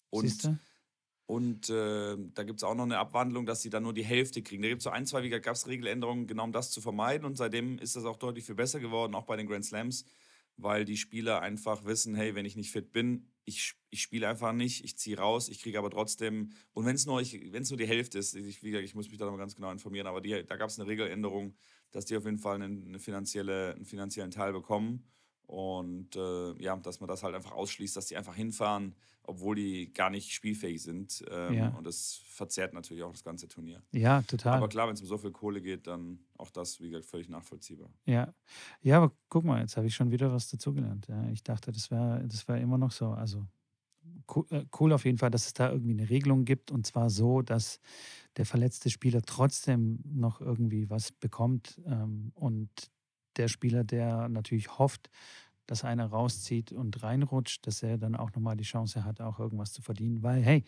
Und 0.09 0.23
Siehste? 0.23 0.57
Und 1.27 1.69
äh, 1.69 2.15
da 2.33 2.43
gibt 2.43 2.59
es 2.59 2.63
auch 2.63 2.73
noch 2.73 2.85
eine 2.85 2.97
Abwandlung, 2.99 3.45
dass 3.45 3.61
sie 3.61 3.69
dann 3.69 3.83
nur 3.83 3.93
die 3.93 4.05
Hälfte 4.05 4.41
kriegen. 4.41 4.63
Da 4.63 4.69
gibt 4.69 4.79
es 4.79 4.85
so 4.85 4.91
ein, 4.91 5.05
zwei 5.05 5.23
Wie 5.23 5.29
gab 5.29 5.55
es 5.55 5.67
Regeländerungen, 5.67 6.25
genau 6.25 6.45
um 6.45 6.53
das 6.53 6.71
zu 6.71 6.79
vermeiden. 6.79 7.25
Und 7.25 7.35
seitdem 7.35 7.77
ist 7.79 7.97
das 7.97 8.05
auch 8.05 8.15
deutlich 8.15 8.45
viel 8.45 8.55
besser 8.55 8.79
geworden, 8.79 9.13
auch 9.13 9.25
bei 9.25 9.35
den 9.35 9.45
Grand 9.45 9.65
Slams, 9.65 10.05
weil 10.55 10.85
die 10.85 10.95
Spieler 10.95 11.41
einfach 11.41 11.83
wissen, 11.83 12.15
hey, 12.15 12.33
wenn 12.33 12.45
ich 12.45 12.55
nicht 12.55 12.71
fit 12.71 12.93
bin, 12.93 13.27
ich, 13.43 13.75
ich 13.89 14.01
spiele 14.01 14.29
einfach 14.29 14.53
nicht, 14.53 14.85
ich 14.85 14.97
ziehe 14.97 15.17
raus, 15.17 15.49
ich 15.49 15.61
kriege 15.61 15.77
aber 15.77 15.89
trotzdem, 15.89 16.53
und 16.71 16.85
wenn 16.85 16.95
es 16.95 17.05
nur, 17.05 17.21
nur 17.21 17.77
die 17.77 17.87
Hälfte 17.87 18.19
ist, 18.19 18.33
ich, 18.33 18.63
wie 18.63 18.71
gesagt, 18.71 18.85
ich 18.85 18.95
muss 18.95 19.09
mich 19.09 19.17
da 19.17 19.25
noch 19.25 19.37
ganz 19.37 19.53
genau 19.53 19.69
informieren, 19.71 20.07
aber 20.07 20.21
die, 20.21 20.45
da 20.45 20.55
gab 20.55 20.69
es 20.69 20.79
eine 20.79 20.87
Regeländerung, 20.87 21.57
dass 21.91 22.05
die 22.05 22.15
auf 22.15 22.23
jeden 22.23 22.39
Fall 22.39 22.55
eine, 22.55 22.65
eine 22.65 22.99
finanzielle, 22.99 23.75
einen 23.75 23.85
finanziellen 23.85 24.31
Teil 24.31 24.53
bekommen. 24.53 25.03
Und 25.47 26.15
äh, 26.17 26.61
ja, 26.61 26.75
dass 26.75 26.99
man 26.99 27.07
das 27.07 27.23
halt 27.23 27.33
einfach 27.33 27.53
ausschließt, 27.53 27.95
dass 27.95 28.07
die 28.07 28.17
einfach 28.17 28.35
hinfahren, 28.35 28.95
obwohl 29.23 29.55
die 29.55 29.93
gar 29.93 30.09
nicht 30.09 30.33
spielfähig 30.33 30.83
sind. 30.83 31.23
Ähm, 31.31 31.53
ja. 31.53 31.69
Und 31.69 31.87
das 31.87 32.21
verzerrt 32.25 32.73
natürlich 32.73 33.03
auch 33.03 33.13
das 33.13 33.23
ganze 33.23 33.47
Turnier. 33.47 33.81
Ja, 33.93 34.21
total. 34.23 34.57
Aber 34.57 34.67
klar, 34.67 34.87
wenn 34.87 34.95
es 34.95 35.01
um 35.01 35.07
so 35.07 35.17
viel 35.17 35.31
Kohle 35.31 35.61
geht, 35.61 35.87
dann 35.87 36.19
auch 36.37 36.51
das, 36.51 36.81
wie 36.81 36.89
gesagt, 36.89 37.05
völlig 37.05 37.29
nachvollziehbar. 37.29 37.89
Ja, 38.05 38.33
ja 38.81 38.97
aber 38.97 39.13
guck 39.29 39.45
mal, 39.45 39.61
jetzt 39.61 39.77
habe 39.77 39.87
ich 39.87 39.95
schon 39.95 40.11
wieder 40.11 40.33
was 40.33 40.49
dazugelernt. 40.49 41.07
Ja, 41.07 41.29
ich 41.29 41.43
dachte, 41.43 41.71
das 41.71 41.91
wäre 41.91 42.25
das 42.27 42.45
wär 42.49 42.57
immer 42.57 42.77
noch 42.77 42.91
so. 42.91 43.07
Also 43.07 43.47
äh, 44.49 44.65
cool 44.79 44.91
auf 44.91 45.05
jeden 45.05 45.17
Fall, 45.17 45.31
dass 45.31 45.45
es 45.45 45.53
da 45.53 45.71
irgendwie 45.71 45.91
eine 45.91 46.09
Regelung 46.09 46.43
gibt 46.43 46.71
und 46.71 46.85
zwar 46.85 47.09
so, 47.09 47.41
dass 47.41 47.79
der 48.35 48.45
verletzte 48.45 48.89
Spieler 48.89 49.21
trotzdem 49.21 49.99
noch 50.03 50.41
irgendwie 50.41 50.89
was 50.89 51.13
bekommt 51.13 51.81
ähm, 51.85 52.31
und 52.35 52.69
der 53.37 53.47
Spieler, 53.47 53.83
der 53.83 54.29
natürlich 54.29 54.77
hofft, 54.77 55.09
dass 55.65 55.83
einer 55.83 56.07
rauszieht 56.07 56.71
und 56.71 57.03
reinrutscht, 57.03 57.67
dass 57.67 57.83
er 57.83 57.97
dann 57.97 58.15
auch 58.15 58.31
nochmal 58.33 58.55
die 58.55 58.63
Chance 58.63 59.03
hat, 59.03 59.21
auch 59.21 59.39
irgendwas 59.39 59.73
zu 59.73 59.81
verdienen. 59.81 60.23
Weil, 60.23 60.41
hey, 60.41 60.63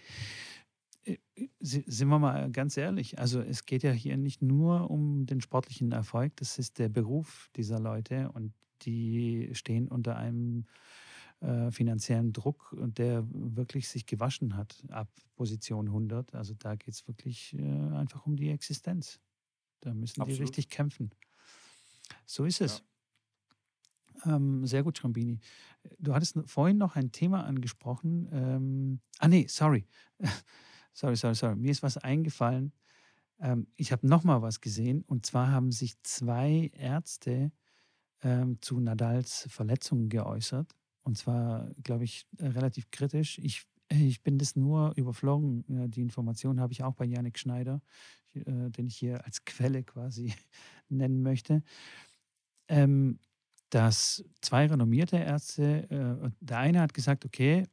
äh, 1.06 1.18
sind 1.60 2.10
wir 2.10 2.20
mal 2.20 2.52
ganz 2.52 2.78
ehrlich, 2.78 3.18
also 3.18 3.42
es 3.42 3.66
geht 3.66 3.84
ja 3.84 3.92
hier 3.92 4.18
nicht 4.18 4.42
nur 4.42 4.92
um 4.92 5.26
den 5.26 5.42
sportlichen 5.42 5.92
Erfolg, 5.92 6.36
das 6.36 6.60
ist 6.60 6.80
der 6.80 6.90
Beruf 6.90 7.50
dieser 7.56 7.80
Leute 7.80 8.32
und 8.32 8.54
die 8.82 9.50
stehen 9.54 9.88
unter 9.88 10.18
einem 10.18 10.66
äh, 11.42 11.72
finanziellen 11.72 12.34
Druck 12.34 12.76
der 12.78 13.26
wirklich 13.32 13.88
sich 13.88 14.06
gewaschen 14.06 14.58
hat 14.58 14.84
ab 14.90 15.10
Position 15.36 15.88
100. 15.88 16.36
Also 16.36 16.54
da 16.54 16.76
geht 16.76 16.94
es 16.94 17.08
wirklich 17.08 17.58
äh, 17.58 17.62
einfach 17.62 18.26
um 18.26 18.36
die 18.36 18.50
Existenz. 18.50 19.22
Da 19.80 19.94
müssen 19.94 20.22
Absolut. 20.22 20.38
die 20.38 20.44
richtig 20.44 20.70
kämpfen. 20.70 21.12
So 22.26 22.46
ist 22.46 22.62
es. 22.62 22.84
Ja. 24.26 24.36
Ähm, 24.36 24.66
sehr 24.66 24.84
gut, 24.84 24.98
Schrambini. 24.98 25.40
Du 25.98 26.14
hattest 26.14 26.38
vorhin 26.46 26.78
noch 26.78 26.96
ein 26.96 27.12
Thema 27.12 27.46
angesprochen. 27.46 28.28
Ähm, 28.32 29.00
ah, 29.20 29.28
nee, 29.28 29.48
sorry. 29.48 29.88
sorry, 30.94 31.16
sorry, 31.16 31.36
sorry. 31.36 31.56
Mir 31.56 31.72
ist 31.72 31.84
was 31.84 31.98
eingefallen. 31.98 32.74
Ähm, 33.40 33.68
ich 33.78 33.92
habe 33.92 34.08
noch 34.08 34.24
mal 34.24 34.42
was 34.42 34.62
gesehen. 34.62 35.04
Und 35.04 35.26
zwar 35.26 35.52
haben 35.52 35.72
sich 35.72 36.02
zwei 36.04 36.72
Ärzte 36.74 37.52
ähm, 38.22 38.62
zu 38.62 38.80
Nadals 38.80 39.48
Verletzungen 39.50 40.10
geäußert. 40.10 40.76
Und 41.04 41.18
zwar, 41.18 41.72
glaube 41.82 42.04
ich, 42.04 42.28
relativ 42.40 42.92
kritisch. 42.92 43.40
Ich, 43.40 43.66
ich 43.90 44.22
bin 44.22 44.38
das 44.38 44.56
nur 44.56 44.94
überflogen. 44.96 45.92
Die 45.92 46.02
Information 46.02 46.60
habe 46.60 46.74
ich 46.74 46.84
auch 46.84 46.94
bei 46.94 47.06
Janik 47.06 47.40
Schneider, 47.40 47.82
äh, 48.34 48.70
den 48.70 48.88
ich 48.88 48.98
hier 48.98 49.26
als 49.26 49.46
Quelle 49.46 49.84
quasi 49.84 50.34
nennen 50.90 51.22
möchte 51.22 51.64
ähm, 52.70 53.20
dass 53.72 54.24
zwei 54.42 54.68
renommierte 54.68 55.18
Ärzte, 55.18 55.90
äh, 55.90 56.30
der 56.40 56.58
eine 56.60 56.82
hat 56.82 56.94
gesagt, 56.94 57.26
okay, 57.26 57.66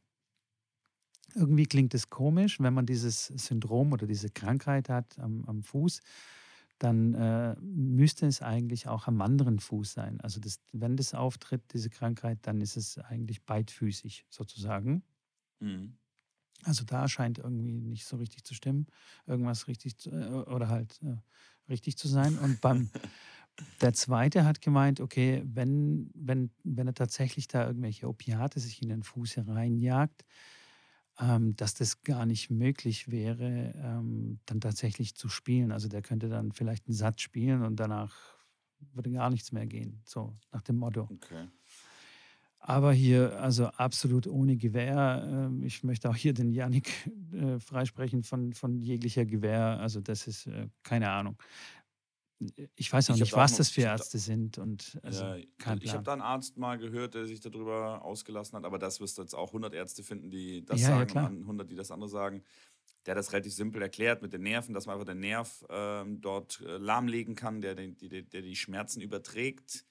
irgendwie 1.34 1.66
klingt 1.66 1.94
es 1.94 2.08
komisch, 2.10 2.60
wenn 2.60 2.74
man 2.74 2.86
dieses 2.86 3.26
Syndrom 3.26 3.92
oder 3.92 4.06
diese 4.06 4.30
Krankheit 4.30 4.88
hat 4.88 5.18
am, 5.18 5.44
am 5.44 5.62
Fuß, 5.62 6.00
dann 6.78 7.14
äh, 7.14 7.56
müsste 7.60 8.26
es 8.26 8.42
eigentlich 8.42 8.88
auch 8.88 9.06
am 9.06 9.20
anderen 9.20 9.58
Fuß 9.60 9.92
sein. 9.92 10.20
Also 10.20 10.40
das, 10.40 10.60
wenn 10.72 10.96
das 10.96 11.14
auftritt, 11.14 11.62
diese 11.72 11.90
Krankheit, 11.90 12.38
dann 12.42 12.60
ist 12.60 12.76
es 12.76 12.98
eigentlich 12.98 13.44
beidfüßig 13.44 14.26
sozusagen. 14.30 15.02
Mhm. 15.60 15.98
Also 16.64 16.84
da 16.84 17.08
scheint 17.08 17.38
irgendwie 17.38 17.72
nicht 17.72 18.06
so 18.06 18.16
richtig 18.16 18.44
zu 18.44 18.54
stimmen, 18.54 18.86
irgendwas 19.26 19.68
richtig 19.68 19.98
zu, 19.98 20.10
äh, 20.10 20.28
oder 20.50 20.68
halt 20.68 21.00
äh, 21.02 21.16
richtig 21.68 21.96
zu 21.96 22.08
sein. 22.08 22.38
Und 22.38 22.60
beim, 22.60 22.90
Der 23.80 23.92
zweite 23.94 24.44
hat 24.44 24.60
gemeint, 24.60 25.00
okay, 25.00 25.42
wenn, 25.46 26.10
wenn, 26.14 26.50
wenn 26.62 26.86
er 26.86 26.94
tatsächlich 26.94 27.48
da 27.48 27.66
irgendwelche 27.66 28.08
Opiate 28.08 28.60
sich 28.60 28.82
in 28.82 28.88
den 28.90 29.02
Fuß 29.02 29.36
hereinjagt, 29.36 30.24
ähm, 31.18 31.56
dass 31.56 31.74
das 31.74 32.02
gar 32.02 32.26
nicht 32.26 32.50
möglich 32.50 33.10
wäre, 33.10 33.72
ähm, 33.76 34.40
dann 34.46 34.60
tatsächlich 34.60 35.14
zu 35.14 35.28
spielen. 35.28 35.72
Also 35.72 35.88
der 35.88 36.02
könnte 36.02 36.28
dann 36.28 36.52
vielleicht 36.52 36.86
einen 36.86 36.94
Satz 36.94 37.22
spielen 37.22 37.62
und 37.62 37.76
danach 37.76 38.36
würde 38.92 39.10
gar 39.10 39.30
nichts 39.30 39.52
mehr 39.52 39.66
gehen, 39.66 40.02
so 40.04 40.34
nach 40.52 40.62
dem 40.62 40.76
Motto. 40.76 41.10
Okay. 41.12 41.48
Aber 42.68 42.92
hier, 42.92 43.40
also 43.40 43.66
absolut 43.66 44.26
ohne 44.26 44.56
Gewehr. 44.56 45.50
Äh, 45.62 45.66
ich 45.66 45.84
möchte 45.84 46.10
auch 46.10 46.16
hier 46.16 46.34
den 46.34 46.50
Janik 46.52 46.90
äh, 47.32 47.58
freisprechen 47.60 48.22
von, 48.22 48.52
von 48.52 48.80
jeglicher 48.80 49.24
Gewehr. 49.24 49.78
Also 49.80 50.00
das 50.00 50.26
ist 50.26 50.46
äh, 50.46 50.68
keine 50.82 51.10
Ahnung 51.10 51.38
ich 52.74 52.92
weiß 52.92 53.10
auch 53.10 53.14
ich 53.14 53.22
nicht, 53.22 53.32
was 53.32 53.52
noch, 53.52 53.58
das 53.58 53.70
für 53.70 53.82
Ärzte 53.82 54.18
sind. 54.18 54.58
Und 54.58 54.98
also 55.02 55.24
ja, 55.24 55.36
ich 55.80 55.92
habe 55.92 56.02
da 56.02 56.12
einen 56.12 56.22
Arzt 56.22 56.56
mal 56.56 56.76
gehört, 56.76 57.14
der 57.14 57.26
sich 57.26 57.40
darüber 57.40 58.04
ausgelassen 58.04 58.56
hat, 58.56 58.64
aber 58.64 58.78
das 58.78 59.00
wirst 59.00 59.16
du 59.18 59.22
jetzt 59.22 59.34
auch 59.34 59.48
100 59.48 59.72
Ärzte 59.72 60.02
finden, 60.02 60.30
die 60.30 60.64
das 60.64 60.82
ja, 60.82 60.88
sagen 60.88 61.12
ja, 61.14 61.26
und 61.26 61.40
100, 61.42 61.70
die 61.70 61.76
das 61.76 61.90
andere 61.90 62.10
sagen. 62.10 62.42
Der 63.06 63.12
hat 63.12 63.18
das 63.18 63.32
relativ 63.32 63.54
simpel 63.54 63.80
erklärt 63.80 64.20
mit 64.20 64.32
den 64.32 64.42
Nerven, 64.42 64.74
dass 64.74 64.86
man 64.86 64.94
einfach 64.94 65.06
den 65.06 65.20
Nerv 65.20 65.64
ähm, 65.70 66.20
dort 66.20 66.60
äh, 66.60 66.76
lahmlegen 66.76 67.34
kann, 67.36 67.60
der, 67.60 67.74
der, 67.74 67.88
der, 67.88 68.22
der, 68.22 68.42
die 68.42 68.56
Schmerzen 68.56 69.00
überträgt 69.00 69.84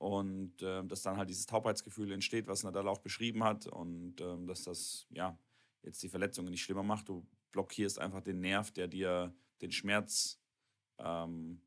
und 0.00 0.62
äh, 0.62 0.82
dass 0.86 1.02
dann 1.02 1.18
halt 1.18 1.28
dieses 1.28 1.44
Taubheitsgefühl 1.44 2.10
entsteht, 2.10 2.46
was 2.46 2.62
Nadal 2.62 2.88
auch 2.88 3.00
beschrieben 3.00 3.44
hat 3.44 3.66
und 3.66 4.18
äh, 4.18 4.46
dass 4.46 4.64
das 4.64 5.06
ja 5.10 5.38
jetzt 5.82 6.02
die 6.02 6.08
Verletzungen 6.08 6.50
nicht 6.50 6.62
schlimmer 6.62 6.82
macht. 6.82 7.10
Du 7.10 7.26
blockierst 7.52 7.98
einfach 7.98 8.22
den 8.22 8.40
Nerv, 8.40 8.70
der 8.70 8.88
dir 8.88 9.34
den 9.60 9.70
Schmerz 9.72 10.40
ähm, 10.96 11.60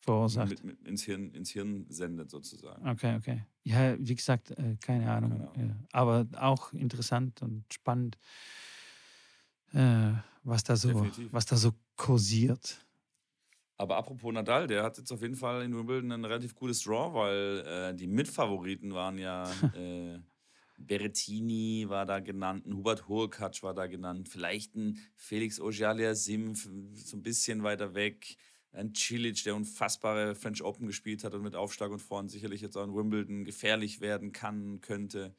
verursacht. 0.00 0.50
Mit, 0.50 0.64
mit 0.64 0.86
ins, 0.86 1.02
Hirn, 1.04 1.32
ins 1.32 1.50
Hirn 1.50 1.86
sendet 1.88 2.30
sozusagen. 2.30 2.86
Okay, 2.86 3.16
okay. 3.16 3.46
Ja, 3.64 3.96
wie 3.98 4.14
gesagt, 4.14 4.50
äh, 4.50 4.76
keine 4.82 5.10
Ahnung. 5.10 5.48
Genau. 5.54 5.68
Ja. 5.68 5.76
Aber 5.92 6.26
auch 6.36 6.74
interessant 6.74 7.40
und 7.40 7.64
spannend, 7.72 8.18
äh, 9.72 10.12
was, 10.42 10.62
da 10.62 10.76
so, 10.76 11.06
was 11.30 11.46
da 11.46 11.56
so 11.56 11.72
kursiert. 11.96 12.86
Aber 13.78 13.96
apropos 13.96 14.32
Nadal, 14.32 14.66
der 14.66 14.82
hat 14.82 14.98
jetzt 14.98 15.12
auf 15.12 15.22
jeden 15.22 15.36
Fall 15.36 15.62
in 15.62 15.76
Wimbledon 15.76 16.12
ein 16.12 16.24
relativ 16.24 16.54
gutes 16.54 16.82
Draw, 16.82 17.14
weil 17.14 17.64
äh, 17.66 17.94
die 17.94 18.08
Mitfavoriten 18.08 18.92
waren 18.92 19.18
ja 19.18 19.44
äh, 19.74 20.18
Berrettini 20.76 21.86
war 21.88 22.06
da 22.06 22.20
genannt, 22.20 22.66
ein 22.66 22.74
Hubert 22.76 23.08
Hurkacz 23.08 23.62
war 23.62 23.74
da 23.74 23.86
genannt, 23.86 24.28
vielleicht 24.28 24.76
ein 24.76 24.98
Felix 25.16 25.60
Auger-Aliassime 25.60 26.54
so 26.54 27.16
ein 27.16 27.22
bisschen 27.22 27.62
weiter 27.62 27.94
weg 27.94 28.36
ein 28.72 28.94
Cilic, 28.94 29.42
der 29.44 29.56
unfassbare 29.56 30.34
French 30.34 30.62
Open 30.62 30.86
gespielt 30.86 31.24
hat 31.24 31.34
und 31.34 31.42
mit 31.42 31.56
Aufschlag 31.56 31.90
und 31.90 32.00
Vorn 32.00 32.28
sicherlich 32.28 32.60
jetzt 32.60 32.76
auch 32.76 32.84
in 32.84 32.94
Wimbledon 32.94 33.44
gefährlich 33.44 34.00
werden 34.00 34.32
kann, 34.32 34.80
könnte. 34.80 35.34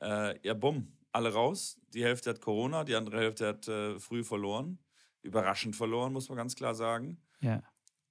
Äh, 0.00 0.38
ja, 0.46 0.54
bumm, 0.54 0.92
alle 1.12 1.32
raus. 1.32 1.80
Die 1.94 2.04
Hälfte 2.04 2.30
hat 2.30 2.40
Corona, 2.40 2.84
die 2.84 2.94
andere 2.94 3.18
Hälfte 3.18 3.46
hat 3.46 3.68
äh, 3.68 3.98
früh 3.98 4.24
verloren. 4.24 4.78
Überraschend 5.22 5.74
verloren, 5.74 6.12
muss 6.12 6.28
man 6.28 6.36
ganz 6.36 6.54
klar 6.54 6.74
sagen. 6.74 7.20
Ja. 7.40 7.62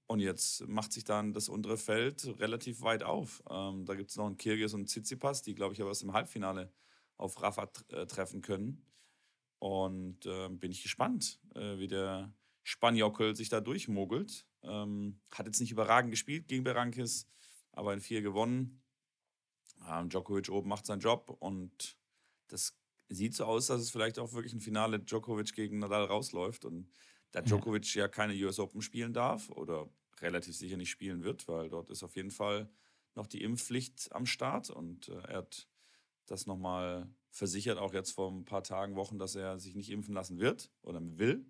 Und 0.07 0.19
jetzt 0.19 0.67
macht 0.67 0.93
sich 0.93 1.03
dann 1.03 1.33
das 1.33 1.49
untere 1.49 1.77
Feld 1.77 2.39
relativ 2.39 2.81
weit 2.81 3.03
auf. 3.03 3.43
Ähm, 3.49 3.85
da 3.85 3.95
gibt 3.95 4.11
es 4.11 4.17
noch 4.17 4.27
einen 4.27 4.37
Kirgis 4.37 4.73
und 4.73 4.85
Tsitsipas, 4.87 5.41
die, 5.41 5.55
glaube 5.55 5.73
ich, 5.73 5.81
aber 5.81 5.89
erst 5.89 6.03
im 6.03 6.13
Halbfinale 6.13 6.71
auf 7.17 7.41
Rafa 7.41 7.69
äh, 7.89 8.05
treffen 8.05 8.41
können. 8.41 8.85
Und 9.59 10.25
äh, 10.25 10.49
bin 10.49 10.71
ich 10.71 10.83
gespannt, 10.83 11.39
äh, 11.55 11.77
wie 11.79 11.87
der 11.87 12.33
Spaniockel 12.63 13.35
sich 13.35 13.49
da 13.49 13.61
durchmogelt. 13.61 14.45
Ähm, 14.61 15.21
hat 15.31 15.47
jetzt 15.47 15.59
nicht 15.59 15.71
überragend 15.71 16.11
gespielt 16.11 16.47
gegen 16.47 16.63
Berankis, 16.63 17.27
aber 17.71 17.93
in 17.93 18.01
vier 18.01 18.21
gewonnen. 18.21 18.83
Ähm, 19.87 20.09
Djokovic 20.09 20.49
oben 20.49 20.69
macht 20.69 20.85
seinen 20.85 20.99
Job 20.99 21.35
und 21.39 21.97
das 22.47 22.77
sieht 23.09 23.35
so 23.35 23.45
aus, 23.45 23.67
dass 23.67 23.81
es 23.81 23.91
vielleicht 23.91 24.19
auch 24.19 24.33
wirklich 24.33 24.53
ein 24.53 24.61
Finale 24.61 24.99
Djokovic 24.99 25.53
gegen 25.53 25.79
Nadal 25.79 26.05
rausläuft. 26.05 26.65
Und 26.65 26.89
da 27.35 27.41
Djokovic 27.41 27.95
ja. 27.95 28.03
ja 28.03 28.07
keine 28.07 28.33
US 28.45 28.59
Open 28.59 28.81
spielen 28.81 29.13
darf 29.13 29.49
oder 29.49 29.89
relativ 30.21 30.55
sicher 30.55 30.77
nicht 30.77 30.89
spielen 30.89 31.23
wird, 31.23 31.47
weil 31.47 31.69
dort 31.69 31.89
ist 31.89 32.03
auf 32.03 32.15
jeden 32.15 32.31
Fall 32.31 32.69
noch 33.15 33.27
die 33.27 33.43
Impfpflicht 33.43 34.09
am 34.11 34.25
Start 34.25 34.69
und 34.69 35.09
äh, 35.09 35.21
er 35.27 35.37
hat 35.39 35.67
das 36.27 36.47
nochmal 36.47 37.09
versichert, 37.29 37.77
auch 37.77 37.93
jetzt 37.93 38.11
vor 38.11 38.31
ein 38.31 38.45
paar 38.45 38.63
Tagen, 38.63 38.95
Wochen, 38.95 39.19
dass 39.19 39.35
er 39.35 39.59
sich 39.59 39.75
nicht 39.75 39.91
impfen 39.91 40.13
lassen 40.13 40.39
wird 40.39 40.71
oder 40.81 40.99
will. 41.01 41.45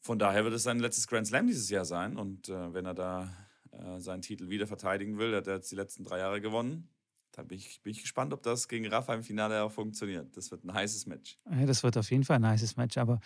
Von 0.00 0.18
daher 0.18 0.44
wird 0.44 0.54
es 0.54 0.62
sein 0.62 0.78
letztes 0.78 1.06
Grand 1.06 1.26
Slam 1.26 1.46
dieses 1.46 1.70
Jahr 1.70 1.84
sein. 1.84 2.16
Und 2.16 2.48
äh, 2.48 2.72
wenn 2.72 2.86
er 2.86 2.94
da 2.94 3.34
äh, 3.72 3.98
seinen 3.98 4.22
Titel 4.22 4.48
wieder 4.48 4.66
verteidigen 4.66 5.18
will, 5.18 5.34
hat 5.34 5.46
er 5.46 5.56
jetzt 5.56 5.72
die 5.72 5.76
letzten 5.76 6.04
drei 6.04 6.18
Jahre 6.18 6.40
gewonnen. 6.40 6.88
Da 7.32 7.42
bin 7.42 7.58
ich, 7.58 7.82
bin 7.82 7.92
ich 7.92 8.02
gespannt, 8.02 8.32
ob 8.32 8.42
das 8.42 8.68
gegen 8.68 8.86
Rafa 8.86 9.14
im 9.14 9.22
Finale 9.22 9.62
auch 9.62 9.72
funktioniert. 9.72 10.36
Das 10.36 10.50
wird 10.50 10.64
ein 10.64 10.72
heißes 10.72 11.06
Match. 11.06 11.38
Ja, 11.50 11.66
das 11.66 11.82
wird 11.82 11.96
auf 11.96 12.10
jeden 12.10 12.24
Fall 12.24 12.36
ein 12.36 12.46
heißes 12.46 12.76
Match. 12.76 12.96
Aber 12.96 13.20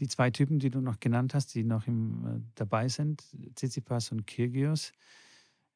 die 0.00 0.08
zwei 0.08 0.30
Typen, 0.30 0.58
die 0.58 0.70
du 0.70 0.80
noch 0.80 1.00
genannt 1.00 1.34
hast, 1.34 1.54
die 1.54 1.64
noch 1.64 1.86
im, 1.86 2.26
äh, 2.26 2.40
dabei 2.54 2.88
sind, 2.88 3.24
Tsitsipas 3.54 4.12
und 4.12 4.26
Kyrgios, 4.26 4.92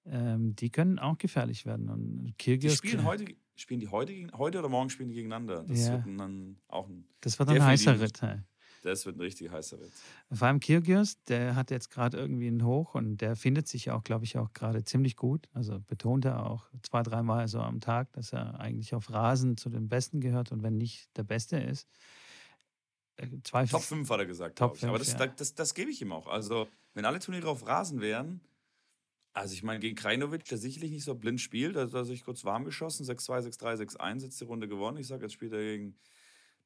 ähm, 0.07 0.55
die 0.57 0.71
können 0.71 0.99
auch 0.99 1.19
gefährlich 1.19 1.67
werden. 1.67 1.89
Und 1.89 2.35
Kyrgios 2.39 2.81
die 2.81 2.89
spielen 2.89 3.05
heute, 3.05 3.25
spielen 3.57 3.81
die 3.81 3.89
heute, 3.89 4.27
heute 4.35 4.59
oder 4.59 4.69
morgen 4.69 4.91
spielen 4.91 5.09
die 5.09 5.15
gegeneinander. 5.15 5.65
Das 5.65 5.87
ja. 5.87 6.05
wird 6.05 6.19
dann 6.19 6.57
auch 6.69 6.89
ein. 6.89 7.07
Das 7.21 7.39
wird 7.39 7.49
ein 7.49 7.65
heißer 7.65 8.01
Ritt. 8.01 8.21
Das 8.83 9.05
wird 9.05 9.17
ein 9.17 9.21
richtig 9.21 9.51
heißer 9.51 9.81
Ritt. 9.81 9.91
Vor 10.31 10.47
allem 10.47 10.61
Kyrgios, 10.61 11.23
der 11.25 11.57
hat 11.57 11.73
jetzt 11.73 11.91
gerade 11.91 12.17
irgendwie 12.17 12.47
einen 12.47 12.65
Hoch 12.65 12.95
und 12.95 13.19
der 13.19 13.35
findet 13.35 13.67
sich 13.67 13.91
auch, 13.91 14.05
glaube 14.05 14.25
ich, 14.25 14.39
auch 14.39 14.53
gerade 14.53 14.85
ziemlich 14.85 15.17
gut. 15.17 15.49
Also 15.53 15.81
betont 15.81 16.25
er 16.25 16.47
auch 16.47 16.69
zwei, 16.83 17.03
dreimal 17.03 17.49
so 17.49 17.59
am 17.59 17.81
Tag, 17.81 18.13
dass 18.13 18.33
er 18.33 18.61
eigentlich 18.61 18.95
auf 18.95 19.11
Rasen 19.11 19.57
zu 19.57 19.71
den 19.71 19.89
Besten 19.89 20.21
gehört 20.21 20.53
und 20.53 20.63
wenn 20.63 20.79
nicht 20.79 21.17
der 21.17 21.25
Beste 21.25 21.57
ist. 21.57 21.89
Zweifel 23.45 23.71
Top 23.71 23.83
5 23.83 24.11
hat 24.11 24.19
er 24.21 24.27
gesagt, 24.27 24.59
Top 24.59 24.77
5, 24.77 24.91
Aber 24.91 24.99
das, 24.99 25.13
ja. 25.13 25.19
das, 25.19 25.37
das, 25.37 25.55
das 25.55 25.75
gebe 25.75 25.91
ich 25.91 26.03
ihm 26.03 26.13
auch. 26.13 26.27
Also, 26.27 26.69
wenn 26.95 27.05
alle 27.05 27.19
Turniere 27.19 27.49
auf 27.49 27.67
Rasen 27.67 28.01
wären, 28.01 28.41
also 29.33 29.53
ich 29.53 29.63
meine, 29.63 29.81
gegen 29.81 29.97
Krajinovic, 29.97 30.45
der 30.47 30.59
sicherlich 30.59 30.91
nicht 30.91 31.05
so 31.05 31.15
blind 31.15 31.41
spielt, 31.41 31.77
also 31.77 31.99
hat 31.99 32.05
er 32.05 32.07
sich 32.07 32.25
kurz 32.25 32.45
warm 32.45 32.65
geschossen, 32.65 33.05
6-2, 33.05 33.59
6-3, 33.59 33.97
6-1, 33.97 34.23
jetzt 34.23 34.41
die 34.41 34.45
Runde 34.45 34.67
gewonnen. 34.67 34.97
Ich 34.97 35.07
sage, 35.07 35.25
jetzt 35.25 35.35
spielt 35.35 35.53
er 35.53 35.61
gegen 35.61 35.99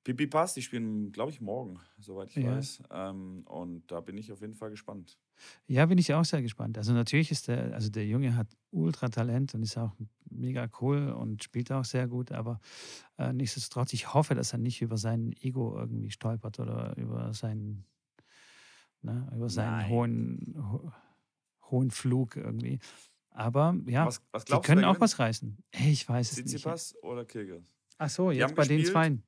Pipi 0.03 0.27
Pass, 0.27 0.55
die 0.55 0.63
spielen, 0.63 1.13
glaube 1.13 1.31
ich, 1.31 1.41
morgen, 1.41 1.79
soweit 1.99 2.31
ich 2.31 2.37
ja. 2.37 2.57
weiß. 2.57 2.83
Ähm, 2.91 3.43
und 3.47 3.91
da 3.91 4.01
bin 4.01 4.17
ich 4.17 4.33
auf 4.33 4.41
jeden 4.41 4.55
Fall 4.55 4.71
gespannt. 4.71 5.19
Ja, 5.67 5.87
bin 5.87 5.99
ich 5.99 6.13
auch 6.15 6.25
sehr 6.25 6.43
gespannt. 6.43 6.79
Also 6.79 6.93
natürlich 6.93 7.31
ist 7.31 7.49
der, 7.49 7.75
also 7.75 7.91
der 7.91 8.07
Junge 8.07 8.37
hat 8.37 8.49
ultra 8.71 9.09
Talent 9.09 9.55
und 9.55 9.63
ist 9.63 9.77
auch 9.77 9.95
mega 10.31 10.69
cool 10.81 11.11
und 11.11 11.43
spielt 11.43 11.71
auch 11.73 11.85
sehr 11.85 12.09
gut, 12.09 12.33
aber 12.33 12.61
äh, 13.19 13.33
nichtsdestotrotz, 13.33 13.93
ich 13.93 14.15
hoffe, 14.15 14.35
dass 14.35 14.53
er 14.53 14.59
nicht 14.59 14.81
über 14.81 14.97
sein 14.97 15.35
Ego 15.41 15.77
irgendwie 15.79 16.11
stolpert 16.11 16.59
oder 16.61 16.97
über 16.97 17.33
seinen, 17.35 17.85
ne, 19.03 19.31
über 19.35 19.49
seinen 19.49 19.89
hohen, 19.89 20.55
ho 20.57 20.93
hohen 21.71 21.91
Flug 21.91 22.37
irgendwie. 22.37 22.81
Aber 23.31 23.77
ja, 23.87 24.07
was, 24.07 24.23
was 24.33 24.45
die 24.45 24.61
können 24.61 24.85
auch 24.85 24.99
was 25.01 25.19
reißen. 25.19 25.57
Hey, 25.73 25.93
ich 25.93 26.09
weiß 26.09 26.33
es 26.33 26.39
nicht. 26.39 26.49
Tsitsipas 26.49 26.97
oder 27.03 27.25
Kyrgios? 27.25 27.63
Ach 27.99 28.11
so, 28.11 28.31
jetzt 28.31 28.55
bei 28.57 28.63
gespielt, 28.63 28.87
den 28.87 28.93
Zweien. 28.93 29.23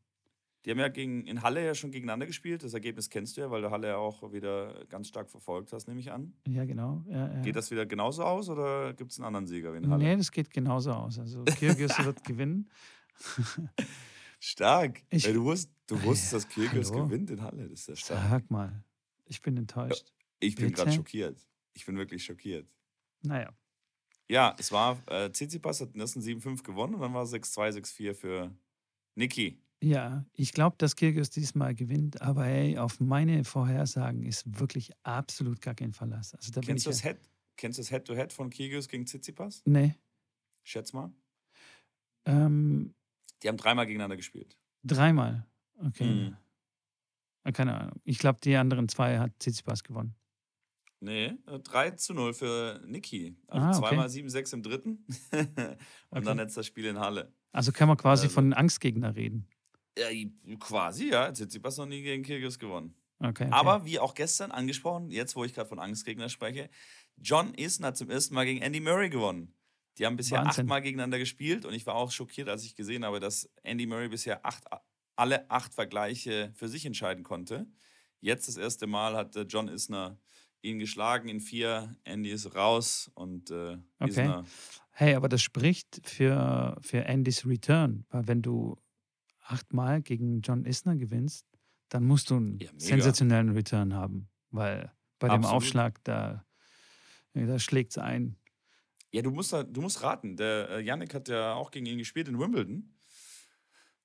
Die 0.65 0.71
haben 0.71 0.79
ja 0.79 0.89
gegen, 0.89 1.27
in 1.27 1.43
Halle 1.43 1.65
ja 1.65 1.75
schon 1.75 1.91
gegeneinander 1.91 2.27
gespielt. 2.27 2.63
Das 2.63 2.73
Ergebnis 2.73 3.11
kennst 3.11 3.37
du 3.37 3.41
ja, 3.41 3.51
weil 3.51 3.63
du 3.63 3.71
Halle 3.71 3.89
ja 3.89 3.97
auch 3.97 4.33
wieder 4.33 4.85
ganz 4.87 5.09
stark 5.09 5.29
verfolgt 5.29 5.73
hast, 5.73 5.89
nehme 5.89 5.99
ich 5.99 6.13
an. 6.13 6.35
Ja, 6.47 6.65
genau. 6.65 7.05
Ja, 7.09 7.33
ja. 7.35 7.43
Geht 7.43 7.57
das 7.57 7.71
wieder 7.73 7.85
genauso 7.85 8.23
aus 8.23 8.49
oder 8.49 8.95
gibt 8.95 9.11
es 9.11 9.19
einen 9.19 9.27
anderen 9.27 9.47
Sieger 9.47 9.73
wie 9.73 9.79
in 9.79 9.91
Halle? 9.91 10.05
Nee, 10.05 10.17
das 10.17 10.31
geht 10.31 10.51
genauso 10.51 10.93
aus. 10.93 11.19
Also 11.19 11.45
Kyrgios 11.59 12.05
wird 12.05 12.25
gewinnen. 12.25 12.71
stark. 14.39 15.03
Ich, 15.11 15.27
Ey, 15.27 15.33
du, 15.33 15.45
wusst, 15.45 15.71
du 15.87 16.01
wusstest, 16.03 16.33
dass 16.33 16.57
Hallo? 16.57 17.07
gewinnt 17.07 17.31
in 17.31 17.43
Halle. 17.43 17.69
Das 17.69 17.81
ist 17.81 17.89
ja 17.89 17.97
stark. 17.97 18.31
Sag 18.31 18.51
mal, 18.51 18.85
ich 19.27 19.43
bin 19.43 19.57
enttäuscht. 19.57 20.13
Ich 20.39 20.55
bin 20.55 20.73
gerade 20.73 20.93
schockiert. 20.93 21.39
Ich 21.75 21.87
bin 21.87 21.97
wirklich 21.97 22.25
schockiert. 22.25 22.67
Naja. 23.23 23.53
Ja, 24.29 24.55
es 24.59 24.73
war, 24.73 25.03
äh, 25.09 25.31
Tsitsipas 25.31 25.81
hat 25.81 25.95
den 25.95 26.01
ersten 26.01 26.21
7-5 26.21 26.63
gewonnen 26.63 26.95
und 26.95 27.01
dann 27.01 27.15
war 27.15 27.23
es 27.23 27.33
6-2, 27.33 27.73
6-4 27.81 28.15
für 28.15 28.57
Niki. 29.15 29.62
Ja, 29.83 30.25
ich 30.33 30.53
glaube, 30.53 30.77
dass 30.79 30.95
Kyrgios 30.95 31.31
diesmal 31.31 31.75
gewinnt, 31.75 32.23
aber 32.23 32.45
hey, 32.45 32.79
auf 32.79 33.01
meine 33.01 33.43
Vorhersagen 33.43 34.23
ist 34.23 34.61
wirklich 34.61 34.93
absolut 35.03 35.61
gar 35.61 35.75
kein 35.75 35.93
Verlass. 35.93 36.35
Also, 36.35 36.53
da 36.53 36.61
Kennst, 36.61 36.87
du 36.87 36.91
das 36.91 37.03
Head, 37.03 37.19
kennst 37.57 37.79
du 37.79 37.83
das 37.83 37.91
Head-to-Head 37.91 38.33
von 38.33 38.49
Kyrgios 38.51 38.87
gegen 38.87 39.07
Tsitsipas? 39.07 39.63
Nee. 39.65 39.97
Schätz 40.63 40.93
mal. 40.93 41.13
Ähm, 42.27 42.95
Die 43.43 43.49
haben 43.49 43.57
dreimal 43.57 43.87
gegeneinander 43.87 44.17
gespielt. 44.17 44.57
Dreimal? 44.85 45.47
Okay. 45.77 46.37
Mhm. 47.45 47.53
Keine 47.53 47.77
Ahnung. 47.77 48.01
Ich 48.05 48.19
glaube, 48.19 48.39
die 48.41 48.55
anderen 48.55 48.89
zwei 48.89 49.19
hat 49.19 49.33
Tsitsipas 49.41 49.83
gewonnen. 49.83 50.15
Nee, 51.01 51.33
3 51.47 51.87
äh, 51.89 51.97
zu 51.97 52.15
0 52.15 52.33
für 52.33 52.81
Niki. 52.87 53.37
Also 53.49 53.67
ah, 53.67 53.71
okay. 53.71 53.79
zweimal 53.79 54.07
7-6 54.07 54.55
im 54.55 54.63
dritten 54.63 55.05
und 55.33 55.49
okay. 56.11 56.25
dann 56.25 56.39
jetzt 56.39 56.57
das 56.57 56.67
Spiel 56.67 56.85
in 56.85 57.01
Halle. 57.01 57.35
Also 57.51 57.73
kann 57.73 57.89
man 57.89 57.97
quasi 57.97 58.27
also. 58.27 58.35
von 58.35 58.53
Angstgegner 58.53 59.17
reden. 59.17 59.49
Ja, 59.99 60.07
quasi, 60.59 61.11
ja. 61.11 61.29
Jetzt 61.29 61.41
hat 61.41 61.49
Tsitsipas 61.49 61.77
noch 61.77 61.87
nie 61.87 62.03
gegen 62.03 62.23
Kyrgios 62.23 62.59
gewonnen. 62.59 62.95
Okay, 63.19 63.45
okay. 63.45 63.53
Aber 63.53 63.85
wie 63.85 63.99
auch 63.99 64.15
gestern 64.15 64.51
angesprochen, 64.51 65.11
jetzt 65.11 65.37
wo 65.37 65.45
ich 65.45 65.55
gerade 65.55 65.69
von 65.69 65.79
Angstgegner 65.79 66.29
spreche, 66.29 66.71
John 67.17 67.55
Isner 67.55 67.89
hat 67.89 67.97
zum 67.97 68.11
ersten 68.11 68.35
Mal 68.35 68.45
gegen 68.45 68.61
Andy 68.63 68.81
Murray 68.81 69.11
gewonnen. 69.11 69.55
Die 69.99 70.07
haben 70.07 70.17
bisher 70.17 70.39
Wahnsinn. 70.39 70.65
achtmal 70.65 70.83
gegeneinander 70.83 71.19
gespielt 71.19 71.65
und 71.65 71.75
ich 71.75 71.87
war 71.87 71.95
auch 71.95 72.11
schockiert, 72.11 72.49
als 72.49 72.65
ich 72.65 72.75
gesehen 72.75 73.05
habe, 73.05 73.21
dass 73.21 73.51
Andy 73.63 73.87
Murray 73.87 74.09
bisher 74.09 74.45
acht, 74.45 74.65
alle 75.17 75.49
acht 75.51 75.75
Vergleiche 75.75 76.53
für 76.55 76.69
sich 76.69 76.87
entscheiden 76.87 77.23
konnte. 77.23 77.67
Jetzt 78.21 78.49
das 78.49 78.57
erste 78.57 78.87
Mal 78.87 79.15
hat 79.15 79.37
äh, 79.37 79.43
John 79.43 79.69
Isner 79.69 80.19
ihn 80.63 80.79
geschlagen 80.79 81.29
in 81.29 81.41
vier. 81.41 81.97
Andy 82.05 82.31
ist 82.31 82.55
raus 82.55 83.11
und 83.15 83.51
äh, 83.51 83.77
okay. 83.99 84.11
Isner. 84.11 84.45
Hey, 84.91 85.15
aber 85.15 85.29
das 85.29 85.43
spricht 85.43 86.01
für, 86.05 86.77
für 86.81 87.07
Andys 87.07 87.47
Return, 87.47 88.05
weil 88.11 88.29
wenn 88.29 88.43
du 88.43 88.77
achtmal 89.53 90.03
gegen 90.03 90.41
John 90.41 90.65
Isner 90.65 90.97
gewinnst, 90.97 91.47
dann 91.89 92.05
musst 92.05 92.31
du 92.31 92.37
einen 92.37 92.59
ja, 92.59 92.71
sensationellen 92.77 93.51
Return 93.51 93.95
haben, 93.95 94.29
weil 94.51 94.93
bei 95.19 95.29
Absolut. 95.29 95.45
dem 95.45 95.57
Aufschlag, 95.57 96.05
da, 96.05 96.45
da 97.35 97.59
schlägt 97.59 97.93
es 97.93 97.99
ein. 97.99 98.37
Ja, 99.11 99.21
du 99.23 99.31
musst, 99.31 99.53
du 99.53 99.81
musst 99.81 100.03
raten. 100.03 100.37
Der 100.37 100.71
äh, 100.71 100.81
Yannick 100.81 101.15
hat 101.15 101.29
ja 101.29 101.55
auch 101.55 101.71
gegen 101.71 101.87
ihn 101.87 101.99
gespielt 101.99 102.29
in 102.29 102.39
Wimbledon. 102.39 102.97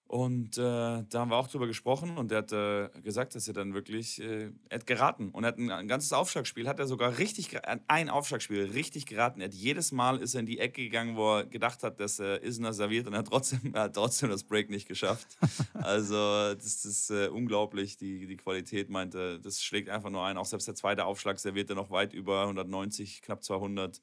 Und 0.08 0.58
äh, 0.58 0.62
da 0.62 1.06
haben 1.14 1.32
wir 1.32 1.36
auch 1.36 1.50
drüber 1.50 1.68
gesprochen 1.68 2.18
und 2.18 2.32
er 2.32 2.38
hat 2.38 2.54
äh, 2.54 2.88
gesagt, 3.02 3.36
dass 3.36 3.46
er 3.50 3.54
dann 3.54 3.74
wirklich, 3.74 4.22
äh, 4.22 4.52
er 4.70 4.76
hat 4.80 4.88
geraten 4.88 5.32
und 5.32 5.44
er 5.44 5.50
hat 5.50 5.58
ein, 5.58 5.70
ein, 5.70 5.90
ganzes 5.90 6.14
Aufschlagspiel, 6.14 6.66
hat 6.66 6.80
er 6.80 6.88
sogar 6.88 7.18
richtig, 7.18 7.60
ein 7.66 8.10
Aufschlagspiel 8.10 8.72
richtig 8.72 9.06
geraten. 9.06 9.42
Er 9.42 9.48
hat 9.48 9.54
jedes 9.54 9.92
Mal 9.92 10.22
ist 10.22 10.34
er 10.34 10.40
in 10.40 10.46
die 10.46 10.60
Ecke 10.60 10.82
gegangen, 10.82 11.18
wo 11.18 11.40
er 11.40 11.46
gedacht 11.46 11.84
hat, 11.84 12.00
dass 12.00 12.20
er 12.20 12.42
Isner 12.42 12.72
serviert 12.72 13.06
und 13.06 13.14
er 13.14 13.20
hat 13.20 13.28
trotzdem, 13.28 13.60
er 13.74 13.84
hat 13.84 13.96
trotzdem 13.96 14.30
das 14.30 14.46
Break 14.46 14.70
nicht 14.70 14.88
geschafft. 14.88 15.28
also 15.74 16.54
das, 16.54 16.86
ist 16.86 17.10
äh, 17.10 17.28
unglaublich, 17.28 17.98
die, 17.98 18.28
die 18.28 18.38
Qualität 18.38 18.90
meinte, 18.90 19.42
das 19.42 19.62
schlägt 19.62 19.90
einfach 19.90 20.10
nur 20.10 20.24
ein. 20.24 20.38
Auch 20.38 20.46
selbst 20.46 20.70
der 20.70 20.76
zweite 20.76 21.04
Aufschlag 21.04 21.38
serviert 21.38 21.70
er 21.70 21.76
noch 21.76 21.92
weit 21.92 22.14
über 22.14 22.44
190, 22.44 23.22
knapp 23.22 23.44
200 23.44 24.02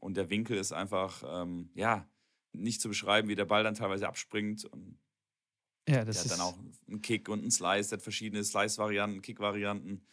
und 0.00 0.16
der 0.16 0.28
Winkel 0.28 0.56
ist 0.56 0.72
einfach, 0.72 1.22
ähm, 1.24 1.70
ja, 1.76 2.04
nicht 2.52 2.80
zu 2.80 2.88
beschreiben, 2.88 3.28
wie 3.28 3.36
der 3.36 3.44
Ball 3.44 3.62
dann 3.62 3.74
teilweise 3.74 4.08
abspringt 4.08 4.64
und 4.64 4.98
ja, 5.88 6.04
das 6.04 6.22
der 6.22 6.24
hat 6.24 6.38
dann 6.38 6.46
auch 6.46 6.58
einen 6.88 7.02
Kick 7.02 7.28
und 7.28 7.40
einen 7.40 7.50
Slice, 7.50 7.90
der 7.90 7.98
hat 7.98 8.02
verschiedene 8.02 8.42
Slice-Varianten, 8.42 9.22
Kick-Varianten, 9.22 10.06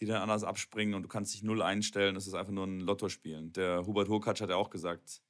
die 0.00 0.06
dann 0.06 0.22
anders 0.22 0.44
abspringen 0.44 0.94
und 0.94 1.02
du 1.02 1.08
kannst 1.08 1.34
dich 1.34 1.42
null 1.42 1.62
einstellen. 1.62 2.14
Das 2.14 2.26
ist 2.26 2.34
einfach 2.34 2.52
nur 2.52 2.66
ein 2.66 2.80
Lotto-Spielen. 2.80 3.52
Der 3.52 3.86
Hubert 3.86 4.08
Hurkacz 4.08 4.40
hat 4.40 4.50
ja 4.50 4.56
auch 4.56 4.70
gesagt, 4.70 5.22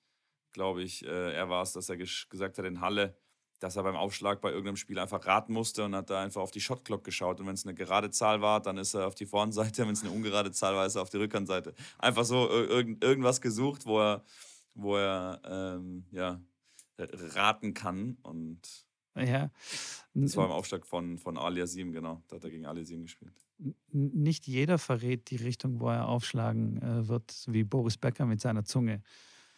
glaube 0.53 0.83
ich, 0.83 1.05
äh, 1.05 1.33
er 1.35 1.49
war 1.49 1.63
es, 1.63 1.73
dass 1.73 1.89
er 1.89 1.97
gesagt 1.97 2.59
hat 2.59 2.65
in 2.65 2.81
Halle, 2.81 3.17
dass 3.61 3.77
er 3.77 3.83
beim 3.83 3.97
Aufschlag 3.97 4.41
bei 4.41 4.51
irgendeinem 4.51 4.77
Spiel 4.77 4.99
einfach 4.99 5.27
raten 5.27 5.53
musste 5.53 5.85
und 5.85 5.95
hat 5.95 6.11
da 6.11 6.23
einfach 6.23 6.41
auf 6.41 6.51
die 6.51 6.61
Shotclock 6.61 7.05
geschaut. 7.05 7.41
Und 7.41 7.47
wenn 7.47 7.55
es 7.55 7.67
eine 7.67 7.75
gerade 7.75 8.11
Zahl 8.11 8.41
war, 8.41 8.61
dann 8.61 8.79
ist 8.79 8.95
er 8.95 9.07
auf 9.07 9.15
die 9.15 9.27
Vornseite, 9.27 9.83
wenn 9.87 9.93
es 9.93 10.03
eine 10.03 10.13
ungerade 10.13 10.53
Zahl 10.53 10.75
war, 10.75 10.87
ist 10.87 10.97
er 10.97 11.03
auf 11.03 11.11
die 11.11 11.17
Rückhandseite. 11.17 11.75
Einfach 11.99 12.25
so 12.25 12.49
irg 12.49 13.03
irgendwas 13.03 13.41
gesucht, 13.41 13.87
wo 13.87 14.01
er, 14.01 14.25
wo 14.75 14.97
er 14.97 15.41
ähm, 15.45 16.07
ja, 16.13 16.41
raten 16.99 17.75
kann. 17.75 18.17
Und 18.23 18.88
Ja. 19.27 19.51
Das 20.15 20.37
war 20.37 20.47
im 20.47 20.53
Aufschlag 20.53 20.87
von, 20.87 21.19
von 21.19 21.39
Ali 21.39 21.63
Azim, 21.63 21.93
genau. 21.93 22.23
Da 22.29 22.37
hat 22.37 22.45
er 22.45 22.51
gegen 22.51 22.67
Ali 22.67 22.81
Azim 22.83 23.03
gespielt. 23.03 23.33
Nicht 23.91 24.47
jeder 24.47 24.79
verrät 24.79 25.31
die 25.31 25.37
Richtung, 25.37 25.81
wo 25.81 25.89
er 25.89 26.09
aufschlagen 26.09 26.81
äh, 26.81 27.09
wird, 27.09 27.45
wie 27.49 27.65
Boris 27.65 27.97
Becker 27.97 28.27
mit 28.27 28.41
seiner 28.41 28.65
Zunge. 28.65 29.03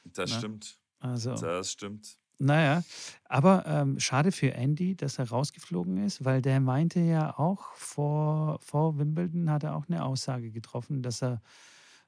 Das 0.04 0.30
Na? 0.30 0.36
Ne? 0.36 0.40
stimmt. 0.40 0.78
Also, 1.00 1.34
das 1.34 1.72
stimmt. 1.72 2.18
Naja, 2.42 2.82
aber 3.24 3.66
ähm, 3.66 4.00
schade 4.00 4.32
für 4.32 4.54
Andy, 4.54 4.96
dass 4.96 5.18
er 5.18 5.28
rausgeflogen 5.28 5.98
ist, 5.98 6.24
weil 6.24 6.40
der 6.40 6.58
meinte 6.60 6.98
ja 7.00 7.38
auch 7.38 7.74
vor, 7.74 8.58
vor 8.62 8.98
Wimbledon 8.98 9.50
hat 9.50 9.62
er 9.62 9.76
auch 9.76 9.86
eine 9.88 10.02
Aussage 10.02 10.50
getroffen, 10.50 11.02
dass 11.02 11.22
er 11.22 11.42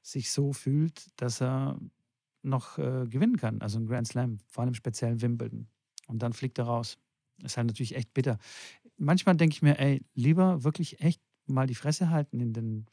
sich 0.01 0.31
so 0.31 0.51
fühlt, 0.51 1.09
dass 1.21 1.39
er 1.39 1.79
noch 2.41 2.79
äh, 2.79 3.05
gewinnen 3.07 3.37
kann. 3.37 3.61
Also 3.61 3.77
ein 3.77 3.85
Grand 3.85 4.07
Slam, 4.07 4.39
vor 4.47 4.63
allem 4.63 4.73
speziell 4.73 5.21
Wimbledon. 5.21 5.67
Und 6.07 6.23
dann 6.23 6.33
fliegt 6.33 6.57
er 6.57 6.65
raus. 6.65 6.97
Ist 7.41 7.57
halt 7.57 7.67
natürlich 7.67 7.95
echt 7.95 8.13
bitter. 8.13 8.37
Manchmal 8.97 9.35
denke 9.35 9.53
ich 9.53 9.61
mir, 9.61 9.79
ey, 9.79 10.05
lieber 10.13 10.63
wirklich 10.63 11.01
echt 11.01 11.21
mal 11.45 11.67
die 11.67 11.75
Fresse 11.75 12.09
halten 12.09 12.39
in 12.39 12.53
den 12.53 12.85